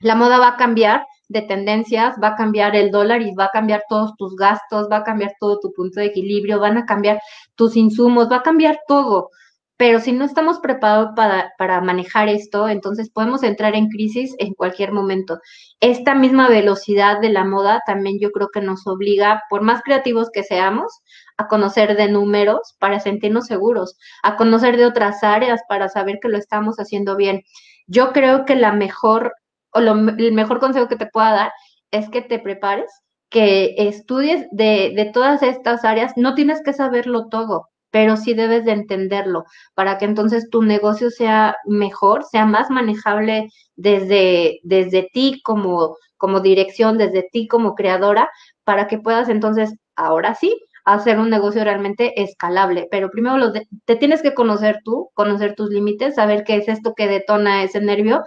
La 0.00 0.14
moda 0.14 0.38
va 0.38 0.48
a 0.48 0.56
cambiar 0.56 1.04
de 1.28 1.42
tendencias, 1.42 2.16
va 2.22 2.28
a 2.28 2.36
cambiar 2.36 2.74
el 2.74 2.90
dólar 2.90 3.22
y 3.22 3.34
va 3.34 3.46
a 3.46 3.50
cambiar 3.50 3.82
todos 3.88 4.16
tus 4.16 4.34
gastos, 4.36 4.88
va 4.90 4.98
a 4.98 5.04
cambiar 5.04 5.34
todo 5.38 5.60
tu 5.60 5.72
punto 5.72 6.00
de 6.00 6.06
equilibrio, 6.06 6.60
van 6.60 6.78
a 6.78 6.86
cambiar 6.86 7.20
tus 7.54 7.76
insumos, 7.76 8.30
va 8.30 8.36
a 8.36 8.42
cambiar 8.42 8.80
todo. 8.88 9.30
Pero 9.76 10.00
si 10.00 10.10
no 10.10 10.24
estamos 10.24 10.58
preparados 10.58 11.10
para, 11.14 11.52
para 11.56 11.80
manejar 11.80 12.28
esto, 12.28 12.68
entonces 12.68 13.10
podemos 13.10 13.44
entrar 13.44 13.76
en 13.76 13.88
crisis 13.88 14.34
en 14.38 14.54
cualquier 14.54 14.90
momento. 14.90 15.38
Esta 15.78 16.16
misma 16.16 16.48
velocidad 16.48 17.20
de 17.20 17.28
la 17.30 17.44
moda 17.44 17.80
también 17.86 18.18
yo 18.18 18.32
creo 18.32 18.48
que 18.52 18.60
nos 18.60 18.88
obliga, 18.88 19.44
por 19.48 19.62
más 19.62 19.82
creativos 19.82 20.30
que 20.32 20.42
seamos, 20.42 20.92
a 21.36 21.46
conocer 21.46 21.96
de 21.96 22.08
números 22.10 22.74
para 22.80 22.98
sentirnos 22.98 23.46
seguros, 23.46 23.96
a 24.24 24.36
conocer 24.36 24.76
de 24.76 24.86
otras 24.86 25.22
áreas 25.22 25.60
para 25.68 25.88
saber 25.88 26.18
que 26.20 26.28
lo 26.28 26.38
estamos 26.38 26.80
haciendo 26.80 27.14
bien. 27.14 27.44
Yo 27.86 28.12
creo 28.12 28.44
que 28.46 28.56
la 28.56 28.72
mejor 28.72 29.32
o 29.72 29.80
el 29.80 30.32
mejor 30.32 30.60
consejo 30.60 30.88
que 30.88 30.96
te 30.96 31.06
pueda 31.06 31.32
dar 31.32 31.52
es 31.90 32.08
que 32.10 32.22
te 32.22 32.38
prepares, 32.38 32.90
que 33.30 33.74
estudies 33.76 34.46
de, 34.50 34.92
de 34.94 35.10
todas 35.12 35.42
estas 35.42 35.84
áreas. 35.84 36.12
No 36.16 36.34
tienes 36.34 36.62
que 36.62 36.72
saberlo 36.72 37.28
todo, 37.28 37.68
pero 37.90 38.16
sí 38.16 38.34
debes 38.34 38.64
de 38.64 38.72
entenderlo 38.72 39.44
para 39.74 39.98
que 39.98 40.04
entonces 40.04 40.48
tu 40.50 40.62
negocio 40.62 41.10
sea 41.10 41.56
mejor, 41.66 42.24
sea 42.24 42.46
más 42.46 42.70
manejable 42.70 43.48
desde, 43.76 44.60
desde 44.62 45.08
ti 45.12 45.40
como, 45.44 45.96
como 46.16 46.40
dirección, 46.40 46.98
desde 46.98 47.28
ti 47.30 47.48
como 47.48 47.74
creadora, 47.74 48.28
para 48.64 48.86
que 48.88 48.98
puedas 48.98 49.28
entonces, 49.28 49.74
ahora 49.96 50.34
sí, 50.34 50.58
hacer 50.84 51.18
un 51.18 51.30
negocio 51.30 51.64
realmente 51.64 52.20
escalable. 52.22 52.88
Pero 52.90 53.10
primero 53.10 53.36
lo 53.36 53.52
te 53.52 53.96
tienes 53.96 54.22
que 54.22 54.34
conocer 54.34 54.80
tú, 54.84 55.10
conocer 55.14 55.54
tus 55.54 55.70
límites, 55.70 56.14
saber 56.14 56.44
qué 56.44 56.56
es 56.56 56.68
esto 56.68 56.94
que 56.94 57.08
detona 57.08 57.62
ese 57.62 57.80
nervio 57.80 58.22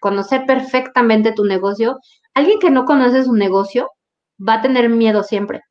conocer 0.00 0.44
perfectamente 0.46 1.32
tu 1.32 1.44
negocio. 1.44 1.98
Alguien 2.34 2.58
que 2.58 2.70
no 2.70 2.84
conoce 2.84 3.24
su 3.24 3.34
negocio 3.34 3.90
va 4.38 4.54
a 4.54 4.62
tener 4.62 4.88
miedo 4.88 5.22
siempre. 5.22 5.62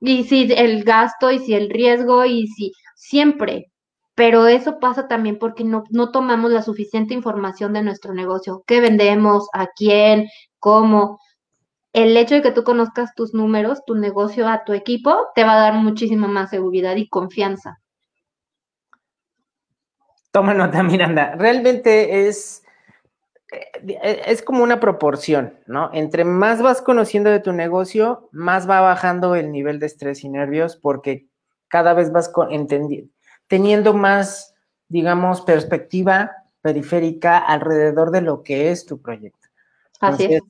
Y 0.00 0.24
si 0.24 0.52
el 0.52 0.84
gasto 0.84 1.30
y 1.30 1.38
si 1.38 1.54
el 1.54 1.70
riesgo 1.70 2.24
y 2.24 2.46
si 2.48 2.72
siempre. 2.96 3.66
Pero 4.14 4.46
eso 4.46 4.78
pasa 4.78 5.08
también 5.08 5.38
porque 5.38 5.64
no, 5.64 5.84
no 5.90 6.10
tomamos 6.10 6.50
la 6.50 6.62
suficiente 6.62 7.14
información 7.14 7.72
de 7.72 7.82
nuestro 7.82 8.12
negocio. 8.12 8.62
¿Qué 8.66 8.80
vendemos? 8.80 9.48
¿A 9.54 9.68
quién? 9.68 10.28
¿Cómo? 10.58 11.18
El 11.92 12.16
hecho 12.16 12.34
de 12.34 12.42
que 12.42 12.52
tú 12.52 12.64
conozcas 12.64 13.14
tus 13.14 13.34
números, 13.34 13.84
tu 13.86 13.94
negocio, 13.94 14.48
a 14.48 14.64
tu 14.64 14.72
equipo, 14.72 15.28
te 15.34 15.44
va 15.44 15.54
a 15.54 15.60
dar 15.60 15.74
muchísima 15.74 16.26
más 16.26 16.50
seguridad 16.50 16.96
y 16.96 17.08
confianza. 17.08 17.78
Toma 20.30 20.54
nota, 20.54 20.82
Miranda. 20.82 21.34
Realmente 21.36 22.26
es 22.26 22.61
es 23.82 24.42
como 24.42 24.62
una 24.62 24.80
proporción, 24.80 25.58
¿no? 25.66 25.90
Entre 25.92 26.24
más 26.24 26.62
vas 26.62 26.80
conociendo 26.80 27.30
de 27.30 27.40
tu 27.40 27.52
negocio, 27.52 28.28
más 28.32 28.68
va 28.68 28.80
bajando 28.80 29.34
el 29.34 29.52
nivel 29.52 29.78
de 29.78 29.86
estrés 29.86 30.24
y 30.24 30.28
nervios 30.28 30.76
porque 30.76 31.26
cada 31.68 31.94
vez 31.94 32.12
vas 32.12 32.30
teniendo 33.46 33.94
más, 33.94 34.54
digamos, 34.88 35.42
perspectiva 35.42 36.32
periférica 36.62 37.38
alrededor 37.38 38.10
de 38.10 38.22
lo 38.22 38.42
que 38.42 38.70
es 38.70 38.86
tu 38.86 39.00
proyecto. 39.00 39.48
Así 40.00 40.24
es. 40.24 40.42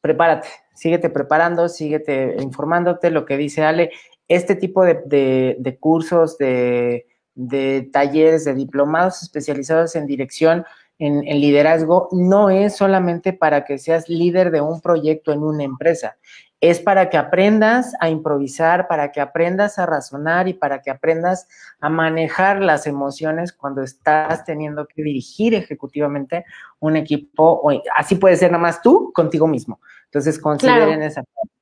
Prepárate, 0.00 0.48
síguete 0.74 1.10
preparando, 1.10 1.68
síguete 1.68 2.36
informándote, 2.38 3.10
lo 3.10 3.24
que 3.24 3.36
dice 3.36 3.64
Ale, 3.64 3.90
este 4.28 4.54
tipo 4.54 4.84
de, 4.84 5.78
cursos, 5.80 6.38
de, 6.38 7.06
de 7.34 7.88
talleres, 7.92 8.44
de 8.44 8.54
diplomados 8.54 9.22
especializados 9.22 9.96
en 9.96 10.06
dirección, 10.06 10.64
en, 10.98 11.22
liderazgo 11.40 12.08
no 12.12 12.50
es 12.50 12.76
solamente 12.76 13.32
para 13.32 13.64
que 13.64 13.78
seas 13.78 14.08
líder 14.08 14.50
de 14.50 14.60
un 14.60 14.80
proyecto 14.80 15.32
en 15.32 15.42
una 15.42 15.64
empresa, 15.64 16.16
es 16.60 16.80
para 16.80 17.08
que 17.08 17.16
aprendas 17.16 17.94
a 18.00 18.10
improvisar, 18.10 18.88
para 18.88 19.12
que 19.12 19.20
aprendas 19.20 19.78
a 19.78 19.86
razonar 19.86 20.48
y 20.48 20.54
para 20.54 20.82
que 20.82 20.90
aprendas 20.90 21.46
a 21.80 21.88
manejar 21.88 22.60
las 22.60 22.88
emociones 22.88 23.52
cuando 23.52 23.82
estás 23.82 24.44
teniendo 24.44 24.86
que 24.86 25.02
dirigir 25.02 25.54
ejecutivamente 25.54 26.44
un 26.80 26.96
equipo, 26.96 27.62
así 27.94 28.16
puede 28.16 28.36
ser 28.36 28.50
nada 28.50 28.62
más 28.62 28.82
tú 28.82 29.12
contigo 29.12 29.46
mismo. 29.46 29.80
Entonces, 30.06 30.38
consideren 30.38 31.02
esa 31.02 31.22
parte. 31.22 31.58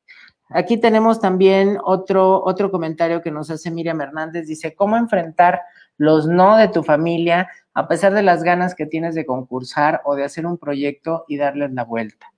Aquí 0.48 0.76
tenemos 0.76 1.20
también 1.20 1.76
otro, 1.84 2.42
otro 2.44 2.70
comentario 2.70 3.20
que 3.20 3.32
nos 3.32 3.50
hace 3.50 3.70
Miriam 3.70 4.00
Hernández. 4.00 4.46
Dice, 4.46 4.74
¿cómo 4.74 4.96
enfrentar 4.96 5.60
los 5.98 6.26
no 6.26 6.56
de 6.56 6.68
tu 6.68 6.84
familia 6.84 7.48
a 7.76 7.86
pesar 7.88 8.14
de 8.14 8.22
las 8.22 8.42
ganas 8.42 8.74
que 8.74 8.86
tienes 8.86 9.14
de 9.14 9.26
concursar 9.26 10.00
o 10.06 10.14
de 10.14 10.24
hacer 10.24 10.46
un 10.46 10.56
proyecto 10.56 11.26
y 11.28 11.36
darles 11.36 11.72
la 11.72 11.84
vuelta? 11.84 12.32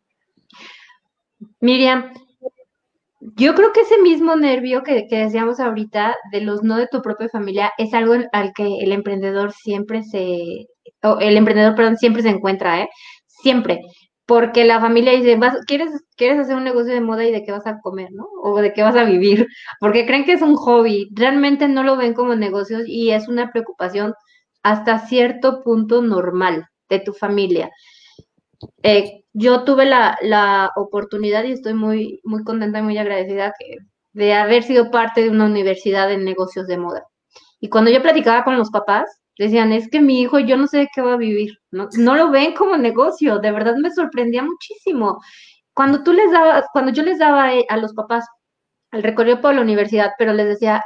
Miriam, 1.61 2.13
yo 3.21 3.55
creo 3.55 3.73
que 3.73 3.83
ese 3.83 4.03
mismo 4.03 4.35
nervio 4.35 4.83
que, 4.83 5.07
decíamos 5.09 5.61
ahorita 5.61 6.17
de 6.33 6.41
los 6.41 6.65
no 6.65 6.77
de 6.77 6.89
tu 6.89 7.03
propia 7.03 7.29
familia 7.29 7.73
es 7.79 7.95
algo 7.95 8.15
al 8.33 8.53
que 8.53 8.81
el 8.81 8.91
emprendedor 8.91 9.53
siempre 9.53 10.03
se, 10.03 10.67
o 11.05 11.21
el 11.21 11.37
emprendedor, 11.37 11.77
perdón, 11.77 11.99
siempre 11.99 12.23
se 12.23 12.31
encuentra, 12.31 12.81
¿eh? 12.83 12.89
Siempre 13.29 13.81
porque 14.27 14.65
la 14.65 14.79
familia 14.79 15.13
dice, 15.13 15.37
vas, 15.37 15.57
¿quieres, 15.67 15.89
quieres 16.15 16.41
hacer 16.41 16.55
un 16.55 16.65
negocio 16.65 16.93
de 16.93 17.01
moda 17.01 17.25
y 17.25 17.33
de 17.33 17.45
qué 17.45 17.53
vas 17.53 17.67
a 17.67 17.79
comer, 17.81 18.11
¿no? 18.13 18.27
O 18.43 18.61
de 18.61 18.75
qué 18.75 18.83
vas 18.83 18.95
a 18.95 19.05
vivir, 19.05 19.47
porque 19.81 20.05
creen 20.05 20.27
que 20.27 20.33
es 20.33 20.43
un 20.43 20.55
hobby, 20.55 21.09
realmente 21.15 21.67
no 21.67 21.83
lo 21.83 21.97
ven 21.97 22.13
como 22.13 22.35
negocios 22.35 22.83
y 22.87 23.13
es 23.13 23.27
una 23.29 23.51
preocupación 23.53 24.13
hasta 24.63 25.07
cierto 25.07 25.63
punto 25.63 26.03
normal 26.03 26.67
de 26.89 27.01
tu 27.01 27.13
familia. 27.13 27.71
Eh, 28.83 29.25
yo 29.33 29.65
tuve 29.65 29.87
la, 29.87 30.19
la, 30.21 30.73
oportunidad 30.77 31.45
y 31.45 31.53
estoy 31.53 31.75
muy, 31.75 32.21
muy 32.25 32.43
contenta 32.43 32.81
y 32.81 32.83
muy 32.83 32.99
agradecida 32.99 33.53
de 34.13 34.35
haber 34.35 34.65
sido 34.65 34.91
parte 34.91 35.23
de 35.23 35.31
una 35.31 35.47
universidad 35.47 36.11
en 36.11 36.25
negocios 36.25 36.67
de 36.67 36.79
moda. 36.79 37.05
Y 37.61 37.69
cuando 37.69 37.91
yo 37.91 38.03
platicaba 38.03 38.45
con 38.45 38.57
los 38.57 38.71
papás, 38.71 39.09
decían, 39.39 39.73
es 39.73 39.89
que 39.89 40.01
mi 40.01 40.21
hijo 40.21 40.39
yo 40.41 40.57
no 40.57 40.67
sé 40.67 40.79
de 40.79 40.89
qué 40.93 41.01
va 41.01 41.15
a 41.15 41.19
vivir, 41.19 41.59
¿no? 41.71 41.89
no 41.97 42.17
lo 42.17 42.31
ven 42.31 42.55
como 42.55 42.77
negocio, 42.77 43.39
de 43.39 43.53
verdad 43.53 43.77
me 43.77 43.91
sorprendía 43.93 44.43
muchísimo. 44.43 45.21
Cuando 45.75 46.03
tú 46.03 46.13
les 46.13 46.31
dabas, 46.33 46.67
cuando 46.73 46.93
yo 46.93 47.05
les 47.05 47.19
daba 47.19 47.51
a 47.69 47.77
los 47.77 47.95
papás 47.95 48.27
el 48.93 49.03
recorrido 49.03 49.41
por 49.41 49.55
la 49.55 49.61
universidad, 49.61 50.13
pero 50.19 50.33
les 50.33 50.47
decía, 50.47 50.83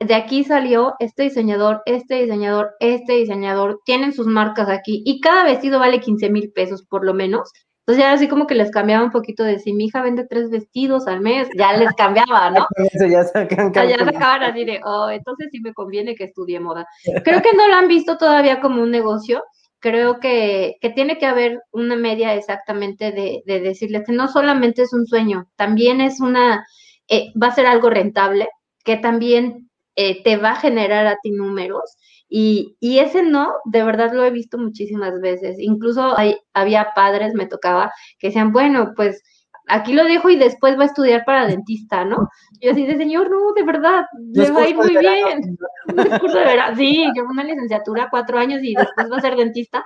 de 0.00 0.14
aquí 0.14 0.44
salió 0.44 0.94
este 0.98 1.24
diseñador, 1.24 1.82
este 1.84 2.22
diseñador, 2.22 2.72
este 2.80 3.12
diseñador, 3.14 3.80
tienen 3.84 4.12
sus 4.12 4.26
marcas 4.26 4.68
aquí 4.70 5.02
y 5.04 5.20
cada 5.20 5.44
vestido 5.44 5.78
vale 5.78 6.00
15 6.00 6.30
mil 6.30 6.50
pesos 6.52 6.84
por 6.88 7.04
lo 7.04 7.12
menos. 7.12 7.52
Entonces 7.80 8.04
ya 8.04 8.12
así 8.12 8.28
como 8.28 8.46
que 8.46 8.54
les 8.54 8.70
cambiaba 8.70 9.04
un 9.04 9.10
poquito 9.10 9.42
de 9.42 9.58
si 9.58 9.72
mi 9.72 9.86
hija 9.86 10.02
vende 10.02 10.26
tres 10.26 10.48
vestidos 10.48 11.06
al 11.06 11.20
mes, 11.20 11.48
ya 11.58 11.72
les 11.76 11.92
cambiaba, 11.94 12.50
¿no? 12.50 12.66
Eso 12.92 13.06
ya 13.06 13.24
sacan 13.24 13.72
ya 13.72 13.98
sacaban 13.98 14.44
así 14.44 14.64
de, 14.64 14.80
oh, 14.84 15.10
entonces 15.10 15.48
sí 15.50 15.60
me 15.60 15.74
conviene 15.74 16.14
que 16.14 16.24
estudie 16.24 16.60
moda. 16.60 16.86
Creo 17.24 17.42
que 17.42 17.52
no 17.52 17.68
lo 17.68 17.74
han 17.74 17.88
visto 17.88 18.16
todavía 18.16 18.60
como 18.60 18.82
un 18.82 18.90
negocio. 18.90 19.42
Creo 19.80 20.20
que, 20.20 20.76
que 20.80 20.90
tiene 20.90 21.18
que 21.18 21.26
haber 21.26 21.58
una 21.72 21.96
media 21.96 22.34
exactamente 22.34 23.12
de, 23.12 23.42
de 23.46 23.60
decirles 23.60 24.04
que 24.06 24.12
no 24.12 24.28
solamente 24.28 24.82
es 24.82 24.92
un 24.92 25.06
sueño, 25.06 25.46
también 25.56 26.02
es 26.02 26.20
una, 26.20 26.66
eh, 27.08 27.32
va 27.42 27.48
a 27.48 27.54
ser 27.54 27.66
algo 27.66 27.88
rentable, 27.88 28.48
que 28.84 28.98
también 28.98 29.69
eh, 30.02 30.22
te 30.22 30.38
va 30.38 30.52
a 30.52 30.56
generar 30.56 31.06
a 31.06 31.18
ti 31.22 31.30
números 31.30 31.98
y, 32.26 32.74
y, 32.80 33.00
ese 33.00 33.22
no, 33.22 33.52
de 33.66 33.82
verdad 33.82 34.14
lo 34.14 34.24
he 34.24 34.30
visto 34.30 34.56
muchísimas 34.56 35.20
veces. 35.20 35.58
Incluso 35.58 36.16
hay, 36.16 36.38
había 36.54 36.92
padres, 36.94 37.34
me 37.34 37.44
tocaba, 37.44 37.92
que 38.18 38.28
decían, 38.28 38.50
bueno, 38.50 38.92
pues 38.96 39.22
aquí 39.66 39.92
lo 39.92 40.04
dejo 40.04 40.30
y 40.30 40.36
después 40.36 40.78
va 40.78 40.84
a 40.84 40.86
estudiar 40.86 41.24
para 41.26 41.46
dentista, 41.46 42.06
¿no? 42.06 42.30
Y 42.60 42.66
yo 42.66 42.72
así 42.72 42.86
de, 42.86 42.96
señor, 42.96 43.30
no, 43.30 43.52
de 43.52 43.62
verdad, 43.62 44.06
le 44.32 44.50
va 44.52 44.62
a 44.62 44.68
ir 44.70 44.76
muy 44.76 44.96
bien. 44.96 45.58
Un 45.88 46.32
de 46.32 46.44
verdad, 46.44 46.74
sí, 46.78 47.06
yo 47.14 47.24
una 47.24 47.44
licenciatura, 47.44 48.08
cuatro 48.10 48.38
años 48.38 48.60
y 48.62 48.74
después 48.74 49.10
va 49.12 49.18
a 49.18 49.20
ser 49.20 49.36
dentista. 49.36 49.84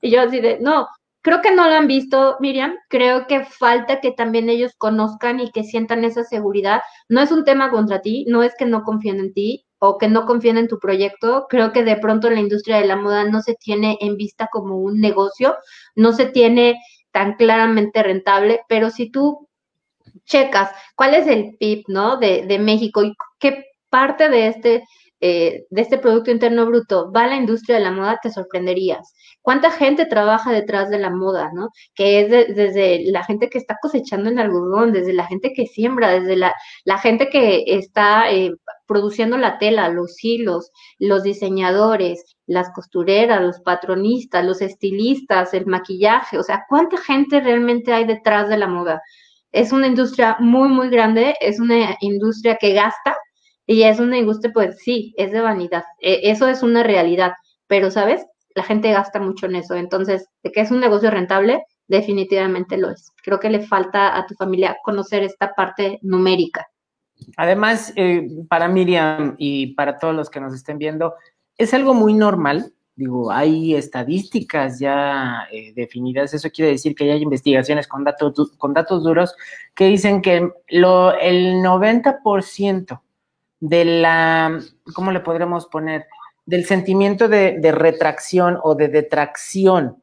Y 0.00 0.10
yo 0.10 0.22
así 0.22 0.40
de, 0.40 0.58
no, 0.60 0.88
creo 1.22 1.40
que 1.40 1.54
no 1.54 1.68
lo 1.68 1.74
han 1.74 1.86
visto, 1.86 2.36
Miriam. 2.40 2.74
Creo 2.88 3.26
que 3.26 3.44
falta 3.44 4.00
que 4.00 4.12
también 4.12 4.48
ellos 4.48 4.72
conozcan 4.76 5.40
y 5.40 5.50
que 5.50 5.64
sientan 5.64 6.04
esa 6.04 6.24
seguridad. 6.24 6.82
No 7.08 7.20
es 7.20 7.32
un 7.32 7.44
tema 7.44 7.70
contra 7.70 8.02
ti, 8.02 8.26
no 8.28 8.42
es 8.42 8.54
que 8.58 8.66
no 8.66 8.82
confíen 8.82 9.20
en 9.20 9.32
ti, 9.32 9.64
o 9.84 9.98
que 9.98 10.06
no 10.06 10.26
confían 10.26 10.58
en 10.58 10.68
tu 10.68 10.78
proyecto, 10.78 11.46
creo 11.48 11.72
que 11.72 11.82
de 11.82 11.96
pronto 11.96 12.30
la 12.30 12.38
industria 12.38 12.76
de 12.76 12.86
la 12.86 12.94
moda 12.94 13.24
no 13.24 13.42
se 13.42 13.56
tiene 13.56 13.98
en 14.00 14.16
vista 14.16 14.48
como 14.52 14.76
un 14.76 15.00
negocio, 15.00 15.56
no 15.96 16.12
se 16.12 16.26
tiene 16.26 16.78
tan 17.10 17.34
claramente 17.34 18.00
rentable, 18.00 18.60
pero 18.68 18.90
si 18.90 19.10
tú 19.10 19.48
checas 20.24 20.70
cuál 20.94 21.14
es 21.14 21.26
el 21.26 21.56
PIB, 21.58 21.82
¿no? 21.88 22.16
De, 22.16 22.46
de 22.46 22.60
México 22.60 23.02
y 23.02 23.16
qué 23.40 23.64
parte 23.90 24.28
de 24.28 24.46
este 24.46 24.84
eh, 25.24 25.66
de 25.70 25.82
este 25.82 25.98
Producto 25.98 26.32
Interno 26.32 26.66
Bruto 26.66 27.12
va 27.12 27.22
a 27.22 27.28
la 27.28 27.36
industria 27.36 27.76
de 27.76 27.84
la 27.84 27.92
moda, 27.92 28.18
te 28.20 28.32
sorprenderías. 28.32 29.14
¿Cuánta 29.40 29.70
gente 29.70 30.04
trabaja 30.06 30.52
detrás 30.52 30.90
de 30.90 30.98
la 30.98 31.10
moda, 31.10 31.50
no? 31.54 31.68
Que 31.94 32.20
es 32.20 32.30
desde 32.56 33.08
la 33.08 33.22
gente 33.22 33.48
que 33.48 33.58
está 33.58 33.76
cosechando 33.80 34.30
el 34.30 34.38
algodón, 34.40 34.92
desde 34.92 35.12
la 35.12 35.24
gente 35.26 35.52
que 35.54 35.66
siembra, 35.66 36.10
desde 36.10 36.34
la, 36.34 36.52
la 36.84 36.98
gente 36.98 37.28
que 37.28 37.62
está 37.68 38.32
eh, 38.32 38.50
produciendo 38.86 39.38
la 39.38 39.58
tela, 39.58 39.88
los 39.90 40.16
hilos, 40.24 40.72
los 40.98 41.22
diseñadores, 41.22 42.36
las 42.46 42.70
costureras, 42.72 43.40
los 43.42 43.60
patronistas, 43.60 44.44
los 44.44 44.60
estilistas, 44.60 45.54
el 45.54 45.66
maquillaje, 45.66 46.36
o 46.36 46.42
sea, 46.42 46.64
¿cuánta 46.68 46.96
gente 46.98 47.40
realmente 47.40 47.92
hay 47.92 48.06
detrás 48.06 48.48
de 48.48 48.58
la 48.58 48.66
moda? 48.66 49.00
Es 49.52 49.70
una 49.70 49.86
industria 49.86 50.36
muy, 50.40 50.68
muy 50.68 50.88
grande, 50.90 51.36
es 51.40 51.60
una 51.60 51.96
industria 52.00 52.56
que 52.56 52.72
gasta 52.74 53.16
y 53.72 53.84
es 53.84 54.00
una 54.00 54.18
industria, 54.18 54.52
pues 54.52 54.78
sí, 54.78 55.14
es 55.16 55.32
de 55.32 55.40
vanidad, 55.40 55.84
e, 56.00 56.30
eso 56.30 56.48
es 56.48 56.62
una 56.62 56.82
realidad, 56.82 57.32
pero, 57.66 57.90
¿sabes? 57.90 58.26
La 58.54 58.62
gente 58.62 58.92
gasta 58.92 59.18
mucho 59.18 59.46
en 59.46 59.56
eso, 59.56 59.74
entonces, 59.74 60.28
de 60.42 60.52
que 60.52 60.60
es 60.60 60.70
un 60.70 60.80
negocio 60.80 61.10
rentable, 61.10 61.64
definitivamente 61.88 62.76
lo 62.76 62.90
es. 62.90 63.10
Creo 63.22 63.40
que 63.40 63.50
le 63.50 63.66
falta 63.66 64.16
a 64.16 64.26
tu 64.26 64.34
familia 64.34 64.76
conocer 64.82 65.22
esta 65.22 65.54
parte 65.54 65.98
numérica. 66.02 66.66
Además, 67.36 67.92
eh, 67.96 68.28
para 68.48 68.68
Miriam 68.68 69.36
y 69.38 69.74
para 69.74 69.98
todos 69.98 70.14
los 70.14 70.28
que 70.28 70.40
nos 70.40 70.54
estén 70.54 70.78
viendo, 70.78 71.14
es 71.56 71.72
algo 71.72 71.94
muy 71.94 72.14
normal. 72.14 72.72
Digo, 72.94 73.30
hay 73.30 73.74
estadísticas 73.74 74.78
ya 74.78 75.46
eh, 75.50 75.72
definidas. 75.74 76.34
Eso 76.34 76.50
quiere 76.50 76.72
decir 76.72 76.94
que 76.94 77.06
ya 77.06 77.14
hay 77.14 77.22
investigaciones 77.22 77.88
con 77.88 78.04
datos, 78.04 78.52
con 78.58 78.74
datos 78.74 79.02
duros 79.02 79.34
que 79.74 79.86
dicen 79.86 80.20
que 80.20 80.50
el 80.66 80.84
90% 80.84 83.00
de 83.62 83.84
la, 83.84 84.60
¿cómo 84.94 85.12
le 85.12 85.20
podremos 85.20 85.66
poner? 85.66 86.06
Del 86.44 86.64
sentimiento 86.64 87.28
de, 87.28 87.58
de 87.58 87.72
retracción 87.72 88.58
o 88.62 88.74
de 88.74 88.88
detracción 88.88 90.02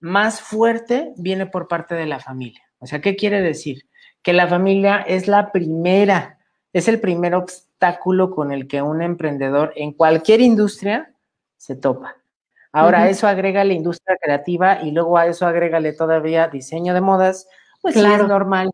más 0.00 0.40
fuerte 0.40 1.12
viene 1.16 1.46
por 1.46 1.68
parte 1.68 1.94
de 1.94 2.06
la 2.06 2.20
familia. 2.20 2.62
O 2.78 2.86
sea, 2.86 3.00
¿qué 3.00 3.16
quiere 3.16 3.42
decir? 3.42 3.84
que 4.22 4.32
la 4.32 4.46
familia 4.46 4.98
es 5.00 5.28
la 5.28 5.52
primera, 5.52 6.38
es 6.72 6.88
el 6.88 7.00
primer 7.00 7.34
obstáculo 7.34 8.30
con 8.30 8.52
el 8.52 8.68
que 8.68 8.82
un 8.82 9.02
emprendedor 9.02 9.72
en 9.76 9.92
cualquier 9.92 10.40
industria 10.40 11.14
se 11.56 11.76
topa. 11.76 12.16
Ahora, 12.72 13.08
eso 13.08 13.26
agrega 13.26 13.64
la 13.64 13.72
industria 13.72 14.16
creativa 14.20 14.80
y 14.82 14.92
luego 14.92 15.18
a 15.18 15.26
eso 15.26 15.44
agrégale 15.44 15.92
todavía 15.92 16.46
diseño 16.46 16.94
de 16.94 17.00
modas, 17.00 17.48
pues 17.82 17.96
es 17.96 18.28
normal, 18.28 18.70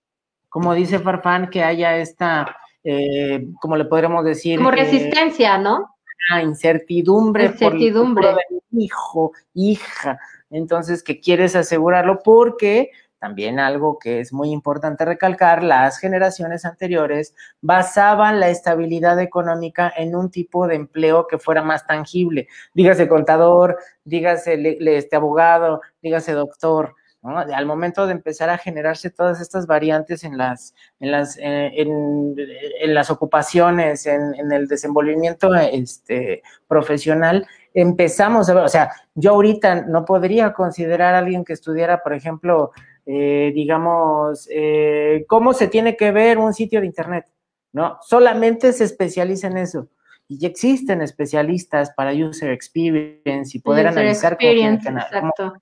como 0.50 0.74
dice 0.74 0.98
Farfán, 0.98 1.48
que 1.48 1.62
haya 1.62 1.96
esta, 1.96 2.56
eh, 2.88 3.48
como 3.60 3.76
le 3.76 3.84
podremos 3.84 4.24
decir? 4.24 4.58
Como 4.58 4.70
resistencia, 4.70 5.58
¿no? 5.58 5.96
incertidumbre, 6.42 7.46
incertidumbre. 7.46 8.28
por 8.32 8.40
hijo, 8.80 9.32
hija. 9.54 10.18
Entonces, 10.50 11.02
que 11.02 11.20
quieres 11.20 11.56
asegurarlo 11.56 12.20
porque 12.22 12.90
también 13.18 13.58
algo 13.58 13.98
que 13.98 14.20
es 14.20 14.32
muy 14.32 14.50
importante 14.50 15.04
recalcar, 15.04 15.64
las 15.64 15.98
generaciones 15.98 16.64
anteriores 16.64 17.34
basaban 17.60 18.38
la 18.38 18.50
estabilidad 18.50 19.20
económica 19.20 19.92
en 19.96 20.14
un 20.14 20.30
tipo 20.30 20.68
de 20.68 20.76
empleo 20.76 21.26
que 21.26 21.38
fuera 21.38 21.62
más 21.62 21.86
tangible. 21.86 22.46
Dígase 22.74 23.08
contador, 23.08 23.78
dígase 24.04 24.78
este 24.80 25.16
abogado, 25.16 25.80
dígase 26.02 26.32
doctor. 26.32 26.94
Al 27.22 27.66
momento 27.66 28.06
de 28.06 28.12
empezar 28.12 28.50
a 28.50 28.58
generarse 28.58 29.10
todas 29.10 29.40
estas 29.40 29.66
variantes 29.66 30.22
en 30.22 30.38
las, 30.38 30.74
en 31.00 31.10
las, 31.10 31.36
eh, 31.38 31.72
en, 31.74 32.94
las 32.94 33.10
ocupaciones, 33.10 34.06
en, 34.06 34.52
el 34.52 34.68
desenvolvimiento 34.68 35.52
este, 35.54 36.42
profesional, 36.68 37.44
empezamos 37.74 38.48
a 38.48 38.54
ver, 38.54 38.64
o 38.64 38.68
sea, 38.68 38.92
yo 39.14 39.32
ahorita 39.32 39.82
no 39.86 40.04
podría 40.04 40.52
considerar 40.52 41.14
a 41.14 41.18
alguien 41.18 41.44
que 41.44 41.54
estudiara, 41.54 42.02
por 42.02 42.12
ejemplo, 42.12 42.70
eh, 43.04 43.52
digamos, 43.54 44.48
eh, 44.50 45.24
cómo 45.28 45.52
se 45.52 45.68
tiene 45.68 45.96
que 45.96 46.12
ver 46.12 46.38
un 46.38 46.54
sitio 46.54 46.80
de 46.80 46.86
Internet, 46.86 47.26
¿no? 47.72 47.98
Solamente 48.02 48.72
se 48.72 48.84
especializa 48.84 49.48
en 49.48 49.58
eso. 49.58 49.88
Y 50.28 50.38
ya 50.38 50.48
existen 50.48 51.02
especialistas 51.02 51.92
para 51.92 52.12
user 52.12 52.50
experience 52.50 53.56
y 53.56 53.60
poder 53.60 53.86
analizar 53.86 54.36
cómo, 54.36 54.50
exacto. 54.50 55.54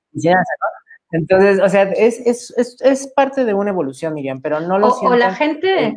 Entonces, 1.15 1.61
o 1.61 1.69
sea, 1.69 1.85
es, 1.85 2.19
es, 2.27 2.53
es, 2.57 2.77
es, 2.81 3.07
parte 3.15 3.45
de 3.45 3.55
una 3.55 3.71
evolución, 3.71 4.15
Miriam, 4.15 4.41
pero 4.43 4.59
no 4.59 4.81
lo 4.81 4.89
o, 4.89 5.11
o 5.11 5.17
la 5.17 5.33
gente, 5.33 5.97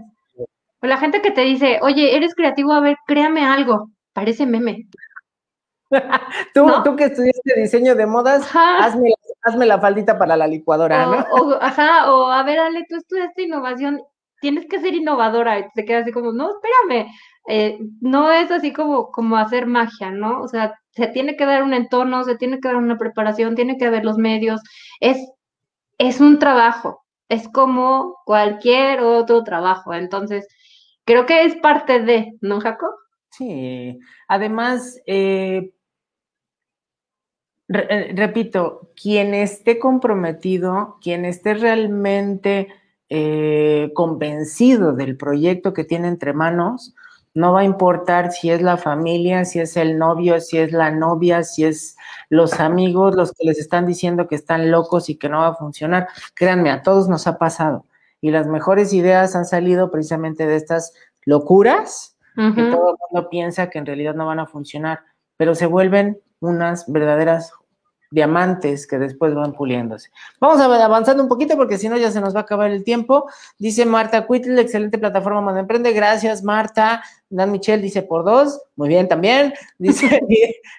o 0.80 0.86
la 0.86 0.98
gente 0.98 1.24
que 1.24 1.32
te 1.32 1.42
dice, 1.42 1.80
oye, 1.82 2.16
eres 2.16 2.36
creativo, 2.36 2.72
a 2.72 2.82
ver, 2.82 2.98
créame 3.08 3.44
algo, 3.44 3.90
parece 4.14 4.46
meme. 4.46 4.88
tú, 6.54 6.72
tú 6.84 6.96
que 6.96 7.06
estudiaste 7.06 7.60
diseño 7.60 7.96
de 7.96 8.06
modas, 8.06 8.48
hazme 8.54 9.10
hazme 9.42 9.66
la 9.66 9.80
faldita 9.80 10.20
para 10.20 10.38
la 10.38 10.46
licuadora, 10.46 11.06
¿no? 11.08 11.26
O, 11.32 11.58
ajá, 11.62 12.14
o 12.14 12.28
a 12.28 12.44
ver, 12.44 12.60
Ale, 12.60 12.86
tú 12.88 12.98
estudiaste 12.98 13.44
innovación, 13.44 14.04
tienes 14.40 14.68
que 14.68 14.80
ser 14.80 14.94
innovadora, 14.94 15.58
y 15.58 15.66
te 15.74 15.84
quedas 15.84 16.04
así 16.04 16.12
como, 16.12 16.32
no, 16.32 16.52
espérame, 16.52 17.10
eh, 17.48 17.80
no 18.02 18.32
es 18.32 18.52
así 18.52 18.72
como, 18.72 19.10
como 19.10 19.36
hacer 19.38 19.66
magia, 19.66 20.12
¿no? 20.12 20.42
O 20.44 20.48
sea, 20.48 20.80
se 20.98 21.08
tiene 21.08 21.38
que 21.38 21.46
dar 21.46 21.62
un 21.64 21.74
entorno, 21.74 22.24
se 22.24 22.36
tiene 22.38 22.60
que 22.60 22.68
dar 22.68 22.78
una 22.78 22.98
preparación, 22.98 23.56
tiene 23.56 23.78
que 23.78 23.86
haber 23.86 24.04
los 24.04 24.18
medios, 24.18 24.62
es, 25.00 25.18
es 26.00 26.20
un 26.20 26.40
trabajo, 26.40 27.06
es 27.30 27.48
como 27.48 28.18
cualquier 28.26 29.02
otro 29.02 29.44
trabajo, 29.44 29.94
entonces, 29.94 30.48
creo 31.06 31.28
que 31.28 31.44
es 31.44 31.56
parte 31.58 32.00
de, 32.02 32.34
¿no, 32.42 32.60
Jacob? 32.60 32.90
Sí, 33.30 34.00
además, 34.28 35.00
eh, 35.06 35.72
eh, 37.70 38.14
repito, 38.16 38.92
quien 39.00 39.36
esté 39.36 39.78
comprometido, 39.78 40.98
quien 41.00 41.26
esté 41.26 41.54
realmente 41.54 42.70
eh, 43.10 43.92
convencido 43.94 44.94
del 44.94 45.16
proyecto 45.16 45.74
que 45.74 45.84
tiene 45.84 46.08
entre 46.08 46.34
manos, 46.34 46.96
no 47.38 47.54
va 47.54 47.60
a 47.60 47.66
importar 47.66 48.32
si 48.32 48.50
es 48.50 48.64
la 48.64 48.78
familia, 48.78 49.46
si 49.46 49.60
es 49.60 49.78
el 49.78 50.00
novio, 50.00 50.42
si 50.42 50.58
es 50.58 50.72
la 50.72 50.90
novia, 50.90 51.44
si 51.44 51.66
es 51.66 51.96
los 52.30 52.60
amigos, 52.60 53.16
los 53.16 53.32
que 53.32 53.46
les 53.46 53.60
están 53.60 53.86
diciendo 53.86 54.28
que 54.28 54.34
están 54.34 54.72
locos 54.72 55.08
y 55.08 55.18
que 55.18 55.30
no 55.30 55.42
va 55.42 55.50
a 55.50 55.54
funcionar. 55.54 56.08
Créanme, 56.34 56.72
a 56.72 56.82
todos 56.82 57.08
nos 57.08 57.28
ha 57.28 57.38
pasado. 57.38 57.86
Y 58.22 58.32
las 58.32 58.48
mejores 58.48 58.92
ideas 58.92 59.36
han 59.36 59.46
salido 59.46 59.92
precisamente 59.92 60.48
de 60.48 60.56
estas 60.56 60.96
locuras 61.26 62.18
que 62.36 62.64
todo 62.72 62.92
el 62.92 62.96
mundo 63.12 63.30
piensa 63.30 63.70
que 63.70 63.78
en 63.78 63.86
realidad 63.86 64.16
no 64.16 64.26
van 64.26 64.40
a 64.40 64.48
funcionar, 64.48 65.02
pero 65.38 65.54
se 65.54 65.68
vuelven 65.68 66.20
unas 66.40 66.92
verdaderas 66.92 67.52
diamantes 68.10 68.88
que 68.88 68.98
después 68.98 69.34
van 69.34 69.54
puliéndose. 69.54 70.10
Vamos 70.40 70.60
a 70.62 70.86
avanzando 70.86 71.24
un 71.24 71.30
poquito 71.30 71.56
porque 71.56 71.78
si 71.78 71.90
no 71.90 71.98
ya 71.98 72.12
se 72.12 72.22
nos 72.22 72.36
va 72.36 72.40
a 72.40 72.44
acabar 72.44 72.72
el 72.72 72.84
tiempo. 72.84 73.30
Dice 73.58 73.86
Marta 73.86 74.26
Cuitl, 74.26 74.58
excelente 74.60 74.98
plataforma 74.98 75.42
Mano 75.42 75.60
Emprende. 75.60 75.92
Gracias, 75.92 76.44
Marta. 76.44 77.04
Dan 77.30 77.52
Michelle 77.52 77.82
dice 77.82 78.04
por 78.04 78.24
dos. 78.24 78.62
Muy 78.76 78.90
bien 78.90 79.08
también. 79.08 79.54
Dice 79.78 80.22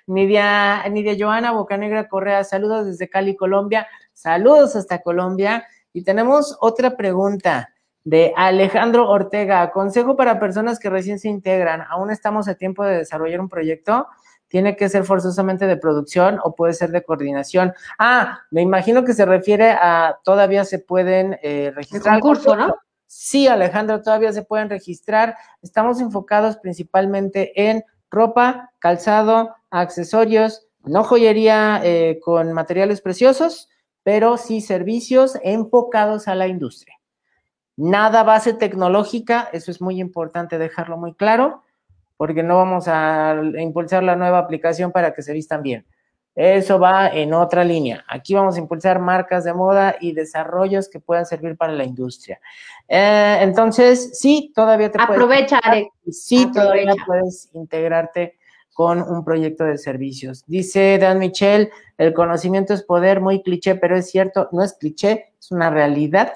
Nidia, 0.06 0.88
Nidia 0.88 1.16
Joana 1.18 1.52
Bocanegra 1.52 2.08
Correa. 2.08 2.44
Saludos 2.44 2.86
desde 2.86 3.08
Cali, 3.08 3.36
Colombia. 3.36 3.86
Saludos 4.12 4.74
hasta 4.76 5.00
Colombia. 5.00 5.66
Y 5.92 6.02
tenemos 6.02 6.56
otra 6.60 6.96
pregunta 6.96 7.70
de 8.04 8.32
Alejandro 8.36 9.08
Ortega. 9.08 9.70
Consejo 9.70 10.16
para 10.16 10.40
personas 10.40 10.78
que 10.78 10.88
recién 10.88 11.18
se 11.18 11.28
integran. 11.28 11.82
¿Aún 11.88 12.10
estamos 12.10 12.48
a 12.48 12.54
tiempo 12.54 12.84
de 12.84 12.98
desarrollar 12.98 13.40
un 13.40 13.48
proyecto? 13.48 14.06
¿Tiene 14.48 14.76
que 14.76 14.88
ser 14.88 15.04
forzosamente 15.04 15.66
de 15.66 15.76
producción 15.76 16.40
o 16.42 16.54
puede 16.54 16.72
ser 16.72 16.90
de 16.90 17.04
coordinación? 17.04 17.74
Ah, 17.98 18.40
me 18.50 18.62
imagino 18.62 19.04
que 19.04 19.12
se 19.12 19.26
refiere 19.26 19.70
a 19.70 20.18
todavía 20.24 20.64
se 20.64 20.78
pueden 20.78 21.38
eh, 21.42 21.70
registrar. 21.74 22.16
El 22.16 22.20
concurso, 22.20 22.56
¿no? 22.56 22.74
Sí, 23.06 23.46
Alejandro, 23.46 24.02
todavía 24.02 24.32
se 24.32 24.42
pueden 24.42 24.68
registrar. 24.70 25.36
Estamos 25.62 26.00
enfocados 26.00 26.56
principalmente 26.58 27.68
en 27.68 27.84
ropa, 28.10 28.70
calzado, 28.78 29.54
accesorios, 29.70 30.66
no 30.84 31.04
joyería 31.04 31.80
eh, 31.84 32.18
con 32.22 32.52
materiales 32.52 33.00
preciosos, 33.00 33.68
pero 34.02 34.38
sí 34.38 34.60
servicios 34.60 35.38
enfocados 35.42 36.28
a 36.28 36.34
la 36.34 36.48
industria. 36.48 36.96
Nada 37.76 38.22
base 38.22 38.54
tecnológica, 38.54 39.48
eso 39.52 39.70
es 39.70 39.80
muy 39.80 40.00
importante 40.00 40.58
dejarlo 40.58 40.96
muy 40.96 41.14
claro 41.14 41.62
porque 42.18 42.42
no 42.42 42.56
vamos 42.56 42.88
a 42.88 43.40
impulsar 43.58 44.02
la 44.02 44.16
nueva 44.16 44.38
aplicación 44.38 44.92
para 44.92 45.14
que 45.14 45.22
se 45.22 45.32
vistan 45.32 45.62
bien. 45.62 45.86
Eso 46.34 46.78
va 46.78 47.08
en 47.08 47.32
otra 47.32 47.64
línea. 47.64 48.04
Aquí 48.06 48.34
vamos 48.34 48.56
a 48.56 48.60
impulsar 48.60 49.00
marcas 49.00 49.44
de 49.44 49.54
moda 49.54 49.96
y 50.00 50.12
desarrollos 50.12 50.88
que 50.88 51.00
puedan 51.00 51.26
servir 51.26 51.56
para 51.56 51.72
la 51.72 51.84
industria. 51.84 52.40
Eh, 52.86 53.38
entonces, 53.40 54.18
sí, 54.20 54.52
todavía 54.54 54.90
te 54.90 55.00
Aprovecha, 55.00 55.58
puedes... 55.60 55.88
Sí, 56.10 56.50
todavía 56.52 56.94
puedes 57.06 57.48
integrarte 57.54 58.36
con 58.72 59.02
un 59.02 59.24
proyecto 59.24 59.64
de 59.64 59.78
servicios. 59.78 60.44
Dice 60.46 60.98
Dan 60.98 61.18
Michel, 61.18 61.70
el 61.96 62.14
conocimiento 62.14 62.72
es 62.72 62.84
poder, 62.84 63.20
muy 63.20 63.42
cliché, 63.42 63.74
pero 63.74 63.96
es 63.96 64.08
cierto, 64.08 64.48
no 64.52 64.62
es 64.62 64.74
cliché, 64.74 65.32
es 65.40 65.50
una 65.50 65.70
realidad. 65.70 66.34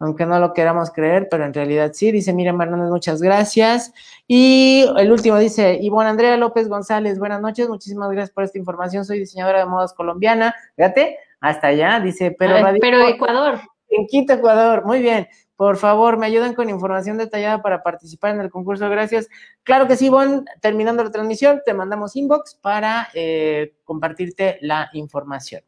Aunque 0.00 0.24
no 0.24 0.38
lo 0.40 0.54
queramos 0.54 0.90
creer, 0.90 1.28
pero 1.30 1.44
en 1.44 1.54
realidad 1.54 1.92
sí. 1.92 2.10
Dice 2.10 2.32
Miriam 2.32 2.60
Hernández, 2.60 2.88
muchas 2.90 3.20
gracias. 3.20 3.92
Y 4.26 4.86
el 4.96 5.12
último 5.12 5.38
dice, 5.38 5.78
Ivonne 5.80 6.08
Andrea 6.08 6.36
López 6.38 6.68
González, 6.68 7.18
buenas 7.18 7.42
noches, 7.42 7.68
muchísimas 7.68 8.10
gracias 8.10 8.30
por 8.30 8.44
esta 8.44 8.58
información. 8.58 9.04
Soy 9.04 9.18
diseñadora 9.18 9.60
de 9.60 9.66
modas 9.66 9.92
colombiana. 9.92 10.54
Fíjate, 10.74 11.18
hasta 11.40 11.68
allá, 11.68 12.00
dice, 12.00 12.34
pero... 12.36 12.56
pero 12.80 13.06
Ecuador. 13.06 13.60
En 13.90 14.06
Quito, 14.06 14.32
Ecuador, 14.32 14.84
muy 14.84 15.00
bien. 15.00 15.28
Por 15.60 15.76
favor, 15.76 16.16
me 16.16 16.24
ayudan 16.24 16.54
con 16.54 16.70
información 16.70 17.18
detallada 17.18 17.60
para 17.60 17.82
participar 17.82 18.34
en 18.34 18.40
el 18.40 18.48
concurso. 18.48 18.88
Gracias. 18.88 19.28
Claro 19.62 19.86
que 19.86 19.96
sí, 19.96 20.08
Bon. 20.08 20.46
Terminando 20.62 21.04
la 21.04 21.10
transmisión, 21.10 21.60
te 21.66 21.74
mandamos 21.74 22.16
inbox 22.16 22.54
para 22.54 23.08
eh, 23.12 23.74
compartirte 23.84 24.56
la 24.62 24.88
información. 24.94 25.60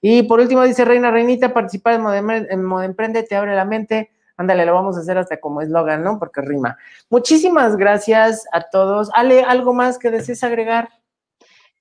Y 0.00 0.22
por 0.22 0.40
último, 0.40 0.62
dice 0.64 0.84
Reina 0.84 1.10
Reinita, 1.10 1.52
participar 1.52 1.94
en 1.94 2.64
Modo, 2.64 2.82
Emprende 2.82 3.22
te 3.22 3.36
abre 3.36 3.54
la 3.54 3.64
mente. 3.64 4.10
Ándale, 4.36 4.64
lo 4.64 4.72
vamos 4.72 4.96
a 4.96 5.00
hacer 5.00 5.18
hasta 5.18 5.38
como 5.38 5.60
eslogan, 5.60 6.02
¿no? 6.02 6.18
Porque 6.18 6.40
rima. 6.40 6.78
Muchísimas 7.10 7.76
gracias 7.76 8.46
a 8.52 8.70
todos. 8.70 9.10
Ale, 9.14 9.42
¿algo 9.42 9.74
más 9.74 9.98
que 9.98 10.10
desees 10.10 10.42
agregar? 10.42 10.88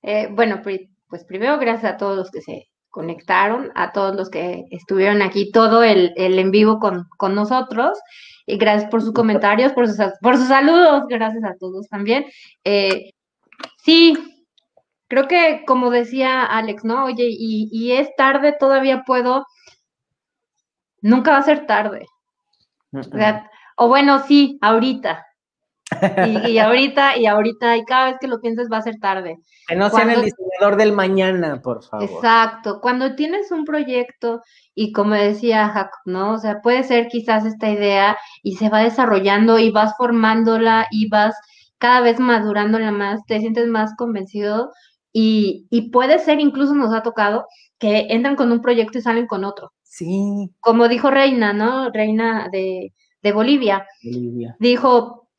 Eh, 0.01 0.27
bueno, 0.31 0.61
pues 0.61 1.23
primero 1.23 1.57
gracias 1.57 1.93
a 1.93 1.97
todos 1.97 2.17
los 2.17 2.31
que 2.31 2.41
se 2.41 2.69
conectaron, 2.89 3.71
a 3.75 3.91
todos 3.91 4.15
los 4.15 4.29
que 4.29 4.65
estuvieron 4.71 5.21
aquí, 5.21 5.51
todo 5.51 5.83
el, 5.83 6.13
en 6.15 6.51
vivo 6.51 6.79
con, 6.79 7.35
nosotros. 7.35 7.97
Y 8.45 8.57
gracias 8.57 8.89
por 8.89 9.01
sus 9.01 9.13
comentarios, 9.13 9.71
por 9.73 9.87
sus, 9.87 9.97
por 10.21 10.37
sus 10.37 10.47
saludos, 10.47 11.03
gracias 11.07 11.43
a 11.43 11.55
todos 11.57 11.87
también. 11.87 12.25
Eh, 12.63 13.11
sí, 13.77 14.17
creo 15.09 15.27
que 15.27 15.63
como 15.67 15.89
decía 15.89 16.45
Alex, 16.45 16.85
¿no? 16.85 17.05
Oye, 17.05 17.27
y, 17.29 17.67
y 17.71 17.91
es 17.93 18.15
tarde, 18.15 18.55
todavía 18.57 19.03
puedo. 19.05 19.45
Nunca 21.01 21.31
va 21.31 21.37
a 21.39 21.43
ser 21.43 21.65
tarde. 21.65 22.05
o 23.75 23.87
bueno, 23.87 24.19
sí, 24.25 24.57
ahorita, 24.61 25.25
y, 26.47 26.57
ahorita, 26.57 27.17
y 27.17 27.25
ahorita, 27.25 27.77
y 27.77 27.85
cada 27.85 28.11
vez 28.11 28.15
que 28.21 28.27
lo 28.27 28.39
pienses 28.39 28.69
va 28.71 28.77
a 28.77 28.81
ser 28.81 28.99
tarde. 28.99 29.39
Que 29.67 29.75
no 29.75 29.89
sean 29.89 30.09
el 30.09 30.21
diseñador 30.23 30.77
del 30.77 30.93
mañana, 30.93 31.61
por 31.61 31.83
favor. 31.83 32.09
Exacto. 32.09 32.79
Cuando 32.81 33.15
tienes 33.15 33.51
un 33.51 33.65
proyecto, 33.65 34.41
y 34.75 34.91
como 34.91 35.15
decía 35.15 35.69
Jacob, 35.69 35.99
¿no? 36.05 36.33
O 36.33 36.37
sea, 36.37 36.61
puede 36.61 36.83
ser 36.83 37.07
quizás 37.07 37.45
esta 37.45 37.69
idea 37.69 38.17
y 38.43 38.55
se 38.55 38.69
va 38.69 38.79
desarrollando 38.79 39.59
y 39.59 39.71
vas 39.71 39.93
formándola 39.97 40.87
y 40.91 41.09
vas 41.09 41.35
cada 41.79 42.01
vez 42.01 42.19
madurándola 42.19 42.91
más, 42.91 43.25
te 43.25 43.39
sientes 43.39 43.67
más 43.67 43.95
convencido 43.95 44.71
y, 45.13 45.67
y 45.69 45.89
puede 45.89 46.19
ser, 46.19 46.39
incluso 46.39 46.73
nos 46.73 46.93
ha 46.93 47.03
tocado, 47.03 47.45
que 47.77 48.07
entran 48.09 48.35
con 48.35 48.51
un 48.51 48.61
proyecto 48.61 48.97
y 48.97 49.01
salen 49.01 49.27
con 49.27 49.43
otro. 49.43 49.71
Sí. 49.83 50.51
Como 50.59 50.87
dijo 50.87 51.09
Reina, 51.09 51.53
¿no? 51.53 51.89
Reina 51.89 52.47
de, 52.51 52.93
de 53.21 53.31
Bolivia. 53.31 53.87
Bolivia. 54.03 54.55
Dijo, 54.59 55.29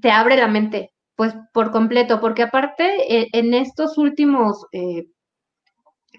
te 0.00 0.10
abre 0.10 0.36
la 0.36 0.48
mente, 0.48 0.92
pues 1.14 1.34
por 1.52 1.70
completo, 1.70 2.20
porque 2.20 2.42
aparte 2.42 3.20
eh, 3.20 3.28
en 3.32 3.54
estos 3.54 3.98
últimos, 3.98 4.64
eh, 4.72 5.06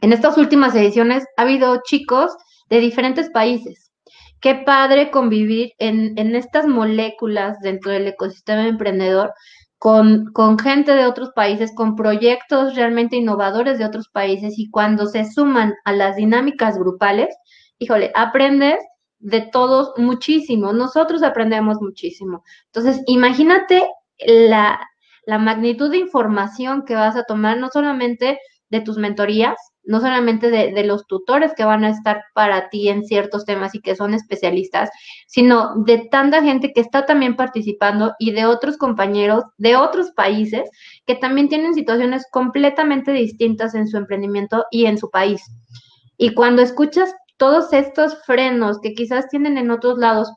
en 0.01 0.13
estas 0.13 0.37
últimas 0.37 0.75
ediciones 0.75 1.25
ha 1.37 1.41
habido 1.41 1.81
chicos 1.83 2.31
de 2.69 2.79
diferentes 2.79 3.29
países. 3.29 3.91
Qué 4.39 4.55
padre 4.55 5.11
convivir 5.11 5.73
en, 5.77 6.17
en 6.17 6.35
estas 6.35 6.65
moléculas 6.67 7.59
dentro 7.59 7.91
del 7.91 8.07
ecosistema 8.07 8.67
emprendedor 8.67 9.33
con, 9.81 10.31
con, 10.31 10.59
gente 10.59 10.91
de 10.91 11.07
otros 11.07 11.31
países, 11.31 11.73
con 11.73 11.95
proyectos 11.95 12.75
realmente 12.75 13.15
innovadores 13.15 13.79
de 13.79 13.85
otros 13.85 14.09
países 14.09 14.59
y 14.59 14.69
cuando 14.69 15.07
se 15.07 15.25
suman 15.25 15.73
a 15.85 15.91
las 15.91 16.17
dinámicas 16.17 16.77
grupales, 16.77 17.35
híjole, 17.79 18.11
aprendes 18.13 18.77
de 19.17 19.41
todos 19.41 19.93
muchísimo. 19.97 20.71
Nosotros 20.71 21.23
aprendemos 21.23 21.77
muchísimo. 21.81 22.43
Entonces, 22.67 23.01
imagínate 23.07 23.89
la, 24.27 24.79
magnitud 25.25 25.89
de 25.89 25.97
información 25.97 26.85
que 26.85 26.93
vas 26.93 27.15
a 27.15 27.23
tomar, 27.23 27.57
no 27.57 27.69
solamente 27.69 28.37
de 28.71 28.81
tus 28.81 28.97
mentorías, 28.97 29.57
no 29.83 29.99
solamente 29.99 30.49
de, 30.49 30.83
los 30.83 31.05
tutores 31.05 31.53
que 31.55 31.65
van 31.65 31.83
a 31.83 31.89
estar 31.89 32.23
para 32.33 32.69
ti 32.69 32.87
en 32.89 33.03
ciertos 33.03 33.45
temas 33.45 33.75
y 33.75 33.81
que 33.81 33.95
son 33.95 34.13
especialistas, 34.13 34.89
sino 35.27 35.75
de 35.85 36.07
tanta 36.09 36.41
gente 36.41 36.71
que 36.73 36.81
está 36.81 37.05
también 37.05 37.35
participando 37.35 38.13
y 38.17 38.31
de 38.31 38.45
otros 38.45 38.77
compañeros 38.77 39.43
de 39.57 39.75
otros 39.75 40.11
países 40.11 40.69
que 41.05 41.15
también 41.15 41.49
tienen 41.49 41.73
situaciones 41.73 42.25
completamente 42.31 43.11
distintas 43.11 43.75
en 43.75 43.87
su 43.87 43.97
emprendimiento 43.97 44.65
y 44.71 44.85
en 44.85 44.97
su 44.97 45.09
país. 45.09 45.41
Y 46.17 46.33
cuando 46.33 46.61
escuchas 46.61 47.13
todos 47.37 47.73
estos 47.73 48.23
frenos 48.25 48.79
que 48.81 48.93
quizás 48.93 49.27
tienen 49.27 49.57
en 49.57 49.71
otros 49.71 49.97
lados 49.97 50.31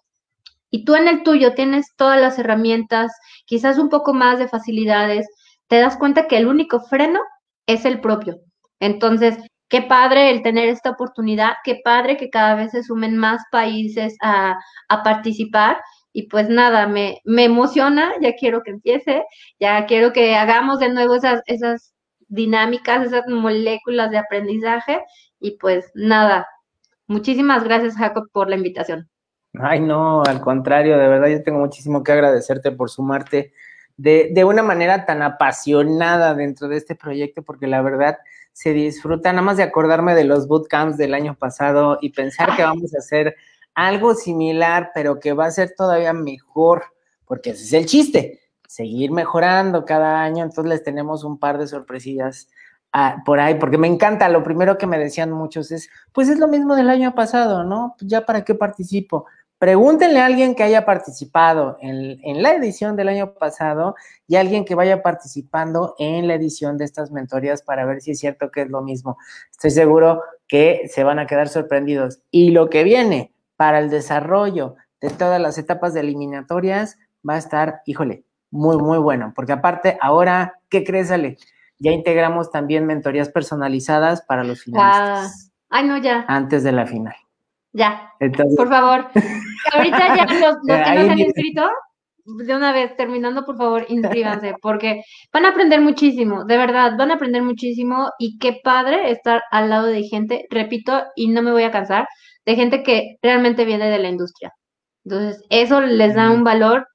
y 0.70 0.85
tú 0.85 0.97
en 0.97 1.07
el 1.07 1.22
tuyo 1.22 1.55
tienes 1.55 1.95
todas 1.97 2.20
las 2.20 2.39
herramientas, 2.39 3.12
quizás 3.47 3.78
un 3.78 3.91
poco 3.91 4.12
más 4.12 4.41
de 4.41 4.49
facilidades, 4.49 5.28
te 5.68 5.78
das 5.78 5.97
cuenta 5.97 6.26
que 6.26 6.37
el 6.37 6.47
único 6.47 6.80
freno 6.80 7.20
es 7.67 7.85
el 7.85 8.01
propio. 8.01 8.41
Entonces, 8.81 9.39
qué 9.69 9.83
padre 9.83 10.31
el 10.31 10.43
tener 10.43 10.69
esta 10.69 10.91
oportunidad, 10.91 11.55
qué 11.65 11.81
padre 11.85 12.17
que 12.17 12.31
cada 12.31 12.55
vez 12.55 12.73
se 12.73 12.83
sumen 12.83 13.17
más 13.17 13.43
países 13.51 14.17
a, 14.23 14.57
participar. 15.05 15.79
Y 16.12 16.29
pues 16.29 16.49
nada, 16.49 16.87
me, 16.87 17.21
me, 17.25 17.45
emociona, 17.45 18.12
ya 18.21 18.35
quiero 18.35 18.62
que 18.62 18.71
empiece, 18.71 19.25
ya 19.59 19.87
quiero 19.87 20.12
que 20.12 20.37
hagamos 20.37 20.79
de 20.79 20.91
nuevo 20.91 21.17
esas, 21.17 21.43
esas 21.47 21.93
dinámicas, 22.29 23.07
esas 23.07 23.27
moléculas 23.29 24.11
de 24.11 24.19
aprendizaje. 24.19 25.03
Y 25.41 25.59
pues 25.59 25.91
nada, 25.95 26.47
Muchísimas 27.07 27.65
gracias, 27.65 27.97
Jacob, 27.97 28.31
por 28.33 28.49
la 28.49 28.57
invitación. 28.57 29.09
Ay, 29.61 29.81
no, 29.81 30.23
al 30.25 30.41
contrario, 30.41 30.99
de 30.99 31.07
verdad 31.07 31.29
yo 31.29 31.43
tengo 31.43 31.59
muchísimo 31.59 32.03
que 32.03 32.12
agradecerte 32.12 32.73
por 32.73 32.91
sumarte 32.91 33.53
de, 33.97 34.30
de, 34.32 34.45
una 34.45 34.62
manera 34.62 35.07
tan 35.07 35.22
apasionada 35.22 36.34
dentro 36.34 36.68
de 36.68 36.76
este 36.76 36.95
proyecto, 36.95 37.42
porque 37.42 37.66
la 37.66 37.82
verdad 37.82 38.18
se 38.53 38.72
disfruta 38.72 39.32
nada 39.32 39.42
más 39.42 39.57
de 39.57 39.62
acordarme 39.62 40.14
de 40.14 40.24
los 40.24 40.49
bootcamps 40.49 40.97
del 40.97 41.14
año 41.14 41.36
pasado 41.36 41.99
y 42.01 42.11
pensar 42.11 42.57
que 42.57 42.62
vamos 42.62 42.95
a 42.95 42.99
hacer 42.99 43.36
algo 43.74 44.14
similar, 44.14 44.92
pero 44.95 45.18
que 45.20 45.32
va 45.32 45.47
a 45.47 45.51
ser 45.51 45.74
todavía 45.76 46.12
mejor, 46.12 46.84
porque 47.24 47.51
ese 47.51 47.64
es 47.64 47.72
el 47.72 47.86
chiste, 47.86 48.40
seguir 48.66 49.11
mejorando 49.11 49.84
cada 49.84 50.22
año, 50.22 50.45
entonces 50.45 50.70
les 50.70 50.82
tenemos 50.84 51.24
un 51.24 51.38
par 51.38 51.59
de 51.59 51.66
sorpresillas 51.66 52.49
por 53.24 53.40
ahí, 53.40 53.57
porque 53.57 53.76
me 53.76 53.88
encanta, 53.88 54.28
lo 54.28 54.45
primero 54.45 54.78
que 54.78 54.86
me 54.86 54.99
decían 54.99 55.32
muchos 55.32 55.72
es, 55.72 55.90
pues 56.12 56.28
es 56.28 56.38
lo 56.38 56.47
mismo 56.47 56.76
del 56.76 56.90
año 56.90 57.12
pasado, 57.14 57.64
¿no? 57.64 57.97
Pues 57.99 58.09
ya 58.09 58.24
para 58.24 58.45
qué 58.45 58.55
participo. 58.55 59.26
Pregúntenle 59.59 60.21
a 60.21 60.27
alguien 60.27 60.55
que 60.55 60.63
haya 60.63 60.85
participado 60.85 61.79
en, 61.81 62.19
en, 62.23 62.43
la 62.43 62.55
edición 62.55 62.97
del 62.97 63.09
año 63.09 63.35
pasado 63.35 63.95
y 64.27 64.37
a 64.37 64.41
alguien 64.41 64.65
que 64.65 64.75
vaya 64.75 65.03
participando 65.03 65.95
en 65.99 66.29
la 66.29 66.35
edición 66.35 66.77
de 66.77 66.85
estas 66.85 67.11
mentorías 67.11 67.63
para 67.63 67.87
ver 67.87 68.03
si 68.03 68.11
es 68.11 68.19
cierto 68.19 68.51
que 68.51 68.63
es 68.63 68.69
lo 68.69 68.83
mismo. 68.83 69.17
Estoy 69.51 69.71
seguro 69.71 70.23
que 70.49 70.89
se 70.93 71.05
van 71.05 71.19
a 71.19 71.27
quedar 71.27 71.49
sorprendidos. 71.49 72.21
Y 72.31 72.51
lo 72.51 72.69
que 72.69 72.85
viene 72.85 73.33
para 73.57 73.79
el 73.79 73.91
desarrollo 73.91 74.75
de 75.01 75.11
todas 75.11 75.41
las 75.41 75.57
etapas 75.57 75.95
de 75.95 76.01
eliminatorias 76.01 76.99
va 77.27 77.35
a 77.35 77.39
estar, 77.39 77.83
híjole, 77.87 78.25
muy, 78.51 78.77
muy 78.77 78.99
bueno, 78.99 79.33
porque 79.35 79.53
aparte 79.53 79.97
ahora, 80.01 80.61
¿qué 80.69 80.85
crees, 80.85 81.11
Ale? 81.11 81.39
ya 81.79 81.93
integramos 81.93 82.51
también 82.51 82.87
mentorías 82.87 83.29
personalizadas 83.29 84.23
para 84.23 84.45
los 84.45 84.63
finalistas. 84.63 85.53
Ah, 85.71 85.79
ay, 85.79 85.87
no, 85.87 85.99
ya. 85.99 86.25
Antes 86.29 86.63
de 86.63 86.73
la 86.73 86.87
final. 86.87 87.15
Ya. 87.75 88.12
por 88.57 88.68
favor. 88.68 89.09
Ahorita 89.72 90.16
ya 90.16 90.25
los, 90.41 90.57
que 90.66 90.95
no 90.95 91.05
se 91.05 91.11
han 91.11 91.18
inscrito, 91.18 91.68
de 92.25 92.57
una 92.57 92.72
vez, 92.72 92.97
terminando, 92.97 93.45
por 93.45 93.57
favor, 93.57 93.85
inscríbanse, 93.89 94.55
porque 94.62 95.03
van 95.33 95.45
a 95.45 95.51
aprender 95.51 95.81
muchísimo, 95.81 96.45
de 96.45 96.57
verdad, 96.57 96.97
van 96.97 97.11
a 97.11 97.14
aprender 97.14 97.43
muchísimo 97.43 98.09
y 98.18 98.39
qué 98.39 98.61
padre 98.64 99.11
estar 99.11 99.43
al 99.51 99.68
lado 99.68 99.87
de 99.89 100.05
gente, 100.05 100.47
repito, 100.49 101.03
y 101.16 101.29
no 101.29 101.43
me 101.43 101.51
voy 101.51 101.64
a 101.64 101.70
cansar, 101.70 102.07
de 102.47 102.57
gente 102.57 102.83
que 102.83 103.16
realmente 103.20 103.64
viene 103.64 103.91
de 103.91 103.99
la 103.99 104.09
industria. 104.09 104.53
Entonces, 105.05 105.43
eso 105.51 105.83
les 105.83 106.14
da 106.14 106.31
un 106.31 106.45
valor 106.45 106.87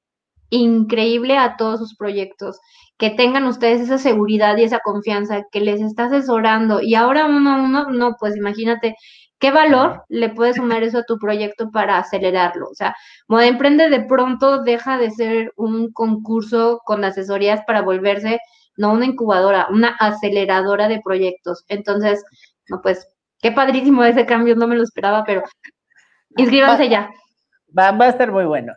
increíble 0.50 1.38
a 1.38 1.58
todos 1.58 1.80
sus 1.80 1.96
proyectos 1.96 2.60
que 2.98 3.12
tengan 3.12 3.46
ustedes 3.46 3.82
esa 3.82 3.98
seguridad 4.00 4.58
y 4.58 4.64
esa 4.64 4.80
confianza 4.80 5.44
que 5.52 5.62
les 5.62 5.80
está 5.80 6.06
asesorando 6.06 6.82
y 6.82 6.96
ahora 6.96 7.28
uno 7.28 7.52
a 7.52 7.62
uno, 7.62 7.90
no, 7.92 8.16
pues 8.20 8.36
imagínate 8.36 8.96
qué 9.40 9.52
valor 9.52 10.04
le 10.10 10.30
puedes 10.30 10.58
sumar 10.58 10.84
eso 10.84 11.00
a 11.00 11.04
tu 11.04 11.18
proyecto 11.18 11.72
para 11.72 11.98
acelerarlo. 11.98 12.68
O 12.70 12.76
sea, 12.76 12.96
Moda 13.28 13.48
Emprende 13.48 13.90
de 13.90 14.02
pronto 14.02 14.64
deja 14.64 14.98
de 14.98 15.12
ser 15.12 15.54
un 15.56 15.92
concurso 15.92 16.82
con 16.86 17.04
asesorías 17.04 17.62
para 17.66 17.82
volverse, 17.82 18.40
no 18.78 18.92
una 18.92 19.06
incubadora, 19.06 19.68
una 19.70 19.96
aceleradora 20.00 20.88
de 20.88 21.02
proyectos. 21.02 21.64
Entonces, 21.70 22.24
no, 22.68 22.82
pues, 22.82 23.08
qué 23.42 23.52
padrísimo 23.52 24.04
ese 24.04 24.26
cambio, 24.26 24.56
no 24.56 24.68
me 24.68 24.76
lo 24.76 24.84
esperaba, 24.84 25.24
pero 25.26 25.44
inscríbanse 26.38 26.90
ya. 26.90 27.10
Va, 27.78 27.92
va 27.92 28.06
a 28.06 28.10
estar 28.10 28.32
muy 28.32 28.46
bueno. 28.46 28.74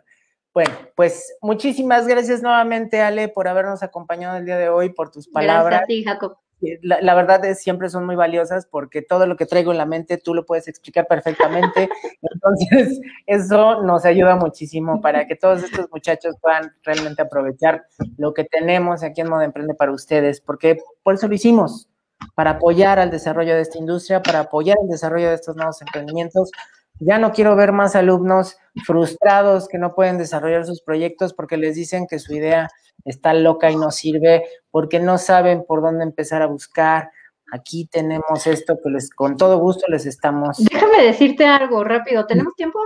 Bueno, 0.53 0.71
pues 0.95 1.35
muchísimas 1.41 2.07
gracias 2.07 2.43
nuevamente, 2.43 3.01
Ale, 3.01 3.27
por 3.27 3.47
habernos 3.47 3.81
acompañado 3.81 4.37
el 4.37 4.45
día 4.45 4.57
de 4.57 4.69
hoy, 4.69 4.89
por 4.89 5.09
tus 5.09 5.27
palabras. 5.27 5.65
Gracias 5.65 5.83
a 5.83 5.87
ti, 5.87 6.03
Jacob. 6.03 6.37
La, 6.81 7.15
verdad 7.15 7.43
es 7.45 7.61
siempre 7.61 7.89
son 7.89 8.05
muy 8.05 8.15
valiosas 8.15 8.65
porque 8.65 9.01
todo 9.01 9.25
lo 9.25 9.35
que 9.35 9.45
traigo 9.45 9.71
en 9.71 9.77
la 9.77 9.85
mente 9.85 10.17
tú 10.17 10.33
lo 10.33 10.45
puedes 10.45 10.67
explicar 10.67 11.07
perfectamente. 11.07 11.89
Entonces, 12.21 12.99
eso 13.25 13.81
nos 13.83 14.05
ayuda 14.05 14.35
muchísimo 14.35 15.01
para 15.01 15.27
que 15.27 15.35
todos 15.35 15.63
estos 15.63 15.89
muchachos 15.91 16.35
puedan 16.41 16.73
realmente 16.83 17.21
aprovechar 17.21 17.85
lo 18.17 18.33
que 18.33 18.43
tenemos 18.43 19.03
aquí 19.03 19.21
en 19.21 19.29
Modo 19.29 19.41
Emprende 19.41 19.73
para 19.73 19.91
ustedes, 19.91 20.41
porque 20.41 20.77
por 21.03 21.15
eso 21.15 21.27
lo 21.27 21.35
hicimos, 21.35 21.89
para 22.35 22.51
apoyar 22.51 22.99
al 22.99 23.11
desarrollo 23.11 23.55
de 23.55 23.61
esta 23.61 23.77
industria, 23.77 24.21
para 24.21 24.41
apoyar 24.41 24.77
el 24.81 24.89
desarrollo 24.89 25.29
de 25.29 25.35
estos 25.35 25.55
nuevos 25.55 25.81
emprendimientos. 25.81 26.51
Ya 26.99 27.17
no 27.17 27.31
quiero 27.31 27.55
ver 27.55 27.71
más 27.71 27.95
alumnos 27.95 28.57
frustrados 28.85 29.67
que 29.67 29.77
no 29.77 29.93
pueden 29.95 30.17
desarrollar 30.17 30.65
sus 30.65 30.81
proyectos 30.81 31.33
porque 31.33 31.57
les 31.57 31.75
dicen 31.75 32.07
que 32.07 32.19
su 32.19 32.33
idea 32.33 32.69
está 33.05 33.33
loca 33.33 33.69
y 33.71 33.75
no 33.75 33.91
sirve, 33.91 34.43
porque 34.71 34.99
no 34.99 35.17
saben 35.17 35.65
por 35.65 35.81
dónde 35.81 36.03
empezar 36.03 36.41
a 36.41 36.47
buscar. 36.47 37.11
Aquí 37.51 37.85
tenemos 37.85 38.47
esto 38.47 38.79
que 38.83 38.89
les, 38.89 39.09
con 39.09 39.37
todo 39.37 39.59
gusto 39.59 39.85
les 39.87 40.05
estamos. 40.05 40.57
Déjame 40.57 41.03
decirte 41.03 41.45
algo 41.45 41.83
rápido. 41.83 42.25
¿Tenemos 42.25 42.55
tiempo? 42.55 42.79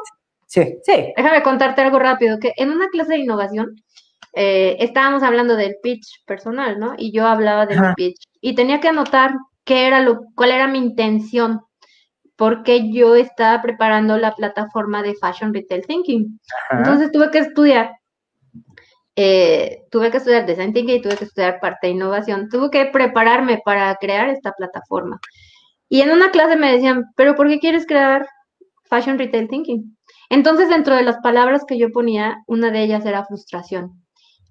Sí, 0.45 0.77
sí. 0.83 1.13
Déjame 1.15 1.43
contarte 1.43 1.81
algo 1.81 1.99
rápido, 1.99 2.39
que 2.39 2.53
en 2.57 2.71
una 2.71 2.87
clase 2.87 3.13
de 3.13 3.19
innovación 3.19 3.75
eh, 4.33 4.77
estábamos 4.79 5.23
hablando 5.23 5.55
del 5.55 5.77
pitch 5.81 6.23
personal, 6.25 6.79
¿no? 6.79 6.95
Y 6.97 7.11
yo 7.11 7.25
hablaba 7.25 7.65
del 7.65 7.79
pitch 7.95 8.27
y 8.41 8.55
tenía 8.55 8.79
que 8.79 8.89
anotar 8.89 9.35
qué 9.63 9.87
era 9.87 9.99
lo, 9.99 10.21
cuál 10.35 10.51
era 10.51 10.67
mi 10.67 10.77
intención, 10.77 11.61
porque 12.35 12.91
yo 12.91 13.15
estaba 13.15 13.61
preparando 13.61 14.17
la 14.17 14.35
plataforma 14.35 15.01
de 15.01 15.15
Fashion 15.15 15.53
Retail 15.53 15.85
Thinking. 15.85 16.39
Entonces 16.71 17.11
tuve 17.11 17.31
que 17.31 17.39
estudiar 17.39 17.96
eh, 19.19 19.87
tuve 19.89 20.11
que 20.11 20.17
estudiar 20.17 20.45
Design 20.45 20.73
Thinking 20.73 20.97
y 20.97 21.01
tuve 21.01 21.17
que 21.17 21.23
estudiar 21.25 21.59
parte 21.59 21.87
de 21.87 21.93
innovación. 21.93 22.49
Tuve 22.49 22.69
que 22.69 22.85
prepararme 22.85 23.59
para 23.65 23.95
crear 23.95 24.29
esta 24.29 24.51
plataforma. 24.51 25.19
Y 25.89 26.01
en 26.01 26.11
una 26.11 26.29
clase 26.29 26.55
me 26.55 26.71
decían, 26.71 27.05
pero 27.15 27.35
¿por 27.35 27.47
qué 27.47 27.59
quieres 27.59 27.87
crear 27.87 28.27
Fashion 28.89 29.17
Retail 29.17 29.47
Thinking? 29.47 29.97
Entonces, 30.29 30.69
dentro 30.69 30.95
de 30.95 31.01
las 31.01 31.17
palabras 31.17 31.63
que 31.67 31.79
yo 31.79 31.91
ponía, 31.91 32.37
una 32.45 32.69
de 32.69 32.83
ellas 32.83 33.05
era 33.07 33.25
frustración. 33.25 34.03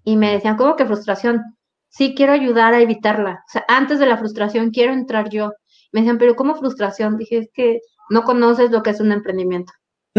Y 0.02 0.16
me 0.16 0.32
decían, 0.32 0.56
¿cómo 0.56 0.74
que 0.74 0.84
frustración? 0.84 1.42
Sí, 1.88 2.14
quiero 2.16 2.32
ayudar 2.32 2.74
a 2.74 2.80
evitarla. 2.80 3.44
O 3.46 3.50
sea, 3.50 3.64
antes 3.68 4.00
de 4.00 4.06
la 4.06 4.16
frustración 4.16 4.70
quiero 4.70 4.92
entrar 4.92 5.30
yo. 5.30 5.52
Me 5.92 6.00
decían, 6.00 6.18
pero 6.18 6.34
¿cómo 6.34 6.56
frustración? 6.56 7.16
Dije, 7.18 7.38
es 7.38 7.50
que 7.54 7.78
no 8.10 8.24
conoces 8.24 8.72
lo 8.72 8.82
que 8.82 8.90
es 8.90 9.00
un 9.00 9.12
emprendimiento. 9.12 9.72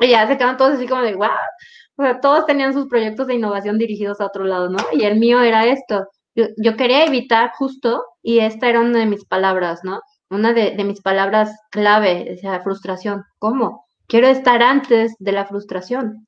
y 0.00 0.08
ya 0.08 0.28
se 0.28 0.38
quedan 0.38 0.56
todos 0.56 0.74
así 0.74 0.86
como 0.86 1.02
de, 1.02 1.16
wow, 1.16 1.28
o 2.00 2.02
sea, 2.02 2.20
todos 2.20 2.46
tenían 2.46 2.72
sus 2.72 2.86
proyectos 2.86 3.26
de 3.26 3.34
innovación 3.34 3.76
dirigidos 3.76 4.20
a 4.20 4.26
otro 4.26 4.44
lado, 4.44 4.70
¿no? 4.70 4.78
Y 4.94 5.02
el 5.04 5.18
mío 5.18 5.42
era 5.42 5.66
esto. 5.66 6.06
Yo, 6.34 6.76
quería 6.76 7.04
evitar 7.04 7.50
justo, 7.58 8.02
y 8.22 8.38
esta 8.38 8.70
era 8.70 8.80
una 8.80 9.00
de 9.00 9.06
mis 9.06 9.26
palabras, 9.26 9.80
¿no? 9.84 10.00
Una 10.30 10.54
de, 10.54 10.82
mis 10.82 11.02
palabras 11.02 11.50
clave, 11.70 12.34
o 12.34 12.40
sea, 12.40 12.62
frustración. 12.62 13.24
¿Cómo? 13.38 13.84
Quiero 14.06 14.28
estar 14.28 14.62
antes 14.62 15.14
de 15.18 15.32
la 15.32 15.44
frustración. 15.44 16.26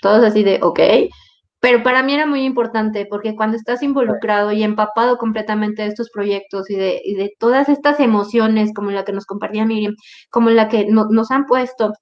Todos 0.00 0.24
así 0.24 0.42
de, 0.42 0.58
ok. 0.62 0.80
Pero 1.60 1.84
para 1.84 2.02
mí 2.02 2.12
era 2.14 2.26
muy 2.26 2.44
importante 2.44 3.06
porque 3.08 3.36
cuando 3.36 3.56
estás 3.56 3.82
involucrado 3.84 4.50
y 4.50 4.64
empapado 4.64 5.16
completamente 5.16 5.82
de 5.82 5.88
estos 5.88 6.10
proyectos 6.10 6.68
y 6.70 6.74
de, 6.74 7.02
de 7.16 7.32
todas 7.38 7.68
estas 7.68 8.00
emociones 8.00 8.72
como 8.74 8.90
la 8.90 9.04
que 9.04 9.12
nos 9.12 9.26
compartía 9.26 9.64
Miriam, 9.64 9.94
como 10.30 10.50
la 10.50 10.68
que 10.68 10.86
nos 10.86 11.30
han 11.30 11.46
puesto 11.46 11.92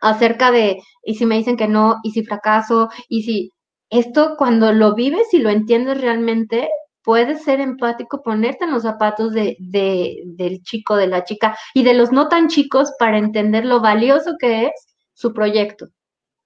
acerca 0.00 0.50
de, 0.50 0.80
y 1.04 1.14
si 1.16 1.26
me 1.26 1.36
dicen 1.36 1.56
que 1.56 1.68
no, 1.68 1.96
y 2.02 2.12
si 2.12 2.24
fracaso, 2.24 2.88
y 3.08 3.22
si 3.22 3.52
esto 3.90 4.34
cuando 4.36 4.72
lo 4.72 4.94
vives 4.94 5.32
y 5.32 5.38
lo 5.38 5.50
entiendes 5.50 6.00
realmente, 6.00 6.68
puedes 7.02 7.42
ser 7.44 7.60
empático, 7.60 8.22
ponerte 8.22 8.64
en 8.64 8.72
los 8.72 8.82
zapatos 8.82 9.32
de, 9.32 9.56
de, 9.60 10.22
del 10.26 10.62
chico, 10.62 10.96
de 10.96 11.06
la 11.06 11.24
chica 11.24 11.56
y 11.74 11.82
de 11.82 11.94
los 11.94 12.12
no 12.12 12.28
tan 12.28 12.48
chicos 12.48 12.92
para 12.98 13.18
entender 13.18 13.64
lo 13.64 13.80
valioso 13.80 14.36
que 14.38 14.66
es 14.66 14.72
su 15.14 15.32
proyecto. 15.32 15.86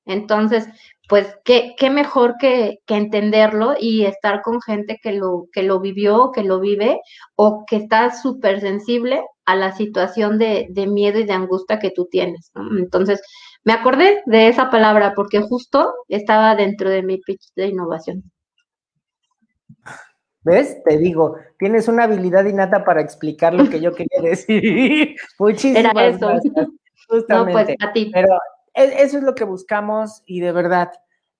Entonces, 0.04 0.66
pues 1.08 1.36
qué, 1.44 1.74
qué 1.78 1.90
mejor 1.90 2.36
que, 2.38 2.78
que, 2.86 2.96
entenderlo 2.96 3.74
y 3.78 4.04
estar 4.04 4.42
con 4.42 4.60
gente 4.62 4.98
que 5.02 5.12
lo, 5.12 5.46
que 5.52 5.62
lo 5.62 5.80
vivió, 5.80 6.30
que 6.32 6.44
lo 6.44 6.60
vive 6.60 7.00
o 7.36 7.64
que 7.66 7.76
está 7.76 8.14
súper 8.14 8.60
sensible 8.60 9.22
a 9.44 9.56
la 9.56 9.72
situación 9.72 10.38
de, 10.38 10.68
de, 10.70 10.86
miedo 10.86 11.18
y 11.18 11.24
de 11.24 11.32
angustia 11.32 11.78
que 11.78 11.90
tú 11.90 12.06
tienes. 12.10 12.52
Entonces, 12.78 13.20
me 13.64 13.72
acordé 13.72 14.22
de 14.26 14.48
esa 14.48 14.70
palabra 14.70 15.12
porque 15.14 15.40
justo 15.40 15.92
estaba 16.08 16.54
dentro 16.54 16.88
de 16.88 17.02
mi 17.02 17.18
pitch 17.18 17.52
de 17.56 17.66
innovación. 17.66 18.22
¿Ves? 20.44 20.82
Te 20.84 20.98
digo, 20.98 21.36
tienes 21.58 21.86
una 21.86 22.04
habilidad 22.04 22.44
innata 22.44 22.84
para 22.84 23.00
explicar 23.00 23.54
lo 23.54 23.68
que 23.68 23.80
yo 23.80 23.92
quería 23.94 24.20
decir. 24.22 25.14
Muchísimas 25.38 25.92
Era 25.92 26.06
eso. 26.06 26.28
gracias. 26.28 26.54
Justamente. 26.54 26.72
No, 27.28 27.44
pues 27.44 27.68
a 27.80 27.92
ti. 27.92 28.10
Pero 28.12 28.38
eso 28.74 29.18
es 29.18 29.24
lo 29.24 29.34
que 29.34 29.44
buscamos 29.44 30.22
y 30.26 30.40
de 30.40 30.52
verdad, 30.52 30.90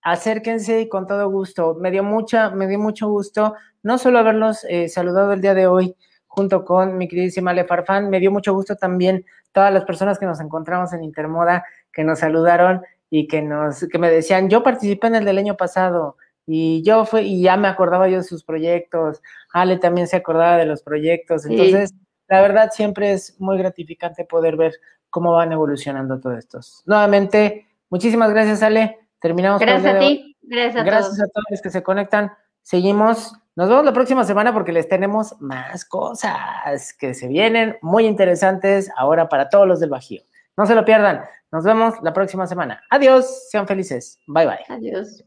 acérquense 0.03 0.81
y 0.81 0.89
con 0.89 1.07
todo 1.07 1.31
gusto. 1.31 1.77
Me 1.81 1.91
dio 1.91 2.03
mucha, 2.03 2.51
me 2.51 2.67
dio 2.67 2.79
mucho 2.79 3.09
gusto 3.09 3.55
no 3.83 3.99
solo 3.99 4.19
haberlos 4.19 4.65
eh, 4.69 4.89
saludado 4.89 5.33
el 5.33 5.41
día 5.41 5.55
de 5.55 5.67
hoy 5.67 5.97
junto 6.27 6.65
con 6.65 6.97
mi 6.97 7.09
queridísima 7.09 7.53
Le 7.53 7.65
Farfán, 7.65 8.09
me 8.09 8.19
dio 8.19 8.31
mucho 8.31 8.55
gusto 8.55 8.77
también 8.77 9.25
todas 9.53 9.73
las 9.73 9.85
personas 9.85 10.19
que 10.19 10.25
nos 10.25 10.41
encontramos 10.41 10.93
en 10.95 11.05
Intermoda 11.05 11.65
que 11.93 12.05
nos 12.05 12.21
saludaron 12.21 12.83
y 13.11 13.29
que 13.29 13.43
nos, 13.43 13.87
que 13.87 13.99
me 13.99 14.11
decían, 14.11 14.49
yo 14.49 14.63
participé 14.63 15.09
en 15.09 15.17
el 15.17 15.25
del 15.27 15.39
año 15.39 15.57
pasado 15.57 16.17
y 16.47 16.83
yo 16.83 17.05
fui, 17.05 17.21
y 17.21 17.43
ya 17.43 17.59
me 17.59 17.69
acordaba 17.69 18.09
yo 18.09 18.17
de 18.17 18.23
sus 18.23 18.45
proyectos, 18.45 19.21
Ale 19.53 19.77
también 19.79 20.07
se 20.09 20.17
acordaba 20.17 20.57
de 20.57 20.65
los 20.65 20.83
proyectos, 20.83 21.45
entonces, 21.45 21.93
la 22.29 22.41
verdad 22.41 22.71
siempre 22.73 23.13
es 23.13 23.39
muy 23.39 23.59
gratificante 23.59 24.25
poder 24.25 24.57
ver 24.57 24.73
cómo 25.13 25.33
van 25.33 25.53
evolucionando 25.53 26.19
todos 26.19 26.39
estos. 26.39 26.83
Nuevamente, 26.87 27.69
muchísimas 27.91 28.31
gracias, 28.31 28.63
Ale. 28.63 28.99
Terminamos. 29.21 29.61
Gracias 29.61 29.95
a 29.95 29.99
ti. 30.01 30.37
Gracias 30.43 30.77
a 30.77 30.85
Gracias 30.85 31.21
a 31.21 31.27
todos 31.29 31.45
los 31.51 31.63
que 31.63 31.71
se 31.71 31.83
conectan. 31.85 32.33
Seguimos. 32.63 33.35
Nos 33.55 33.69
vemos 33.69 33.85
la 33.85 33.93
próxima 33.93 34.25
semana 34.25 34.55
porque 34.55 34.73
les 34.73 34.89
tenemos 34.89 35.39
más 35.39 35.85
cosas 35.85 36.95
que 36.95 37.13
se 37.13 37.29
vienen 37.29 37.77
muy 37.83 38.07
interesantes 38.07 38.91
ahora 38.97 39.29
para 39.29 39.51
todos 39.51 39.69
los 39.69 39.79
del 39.79 39.91
Bajío. 39.91 40.23
No 40.57 40.65
se 40.65 40.75
lo 40.75 40.85
pierdan. 40.87 41.23
Nos 41.53 41.63
vemos 41.63 41.95
la 42.03 42.15
próxima 42.15 42.47
semana. 42.47 42.83
Adiós, 42.89 43.51
sean 43.51 43.67
felices. 43.67 44.19
Bye 44.27 44.47
bye. 44.47 44.65
Adiós. 44.69 45.23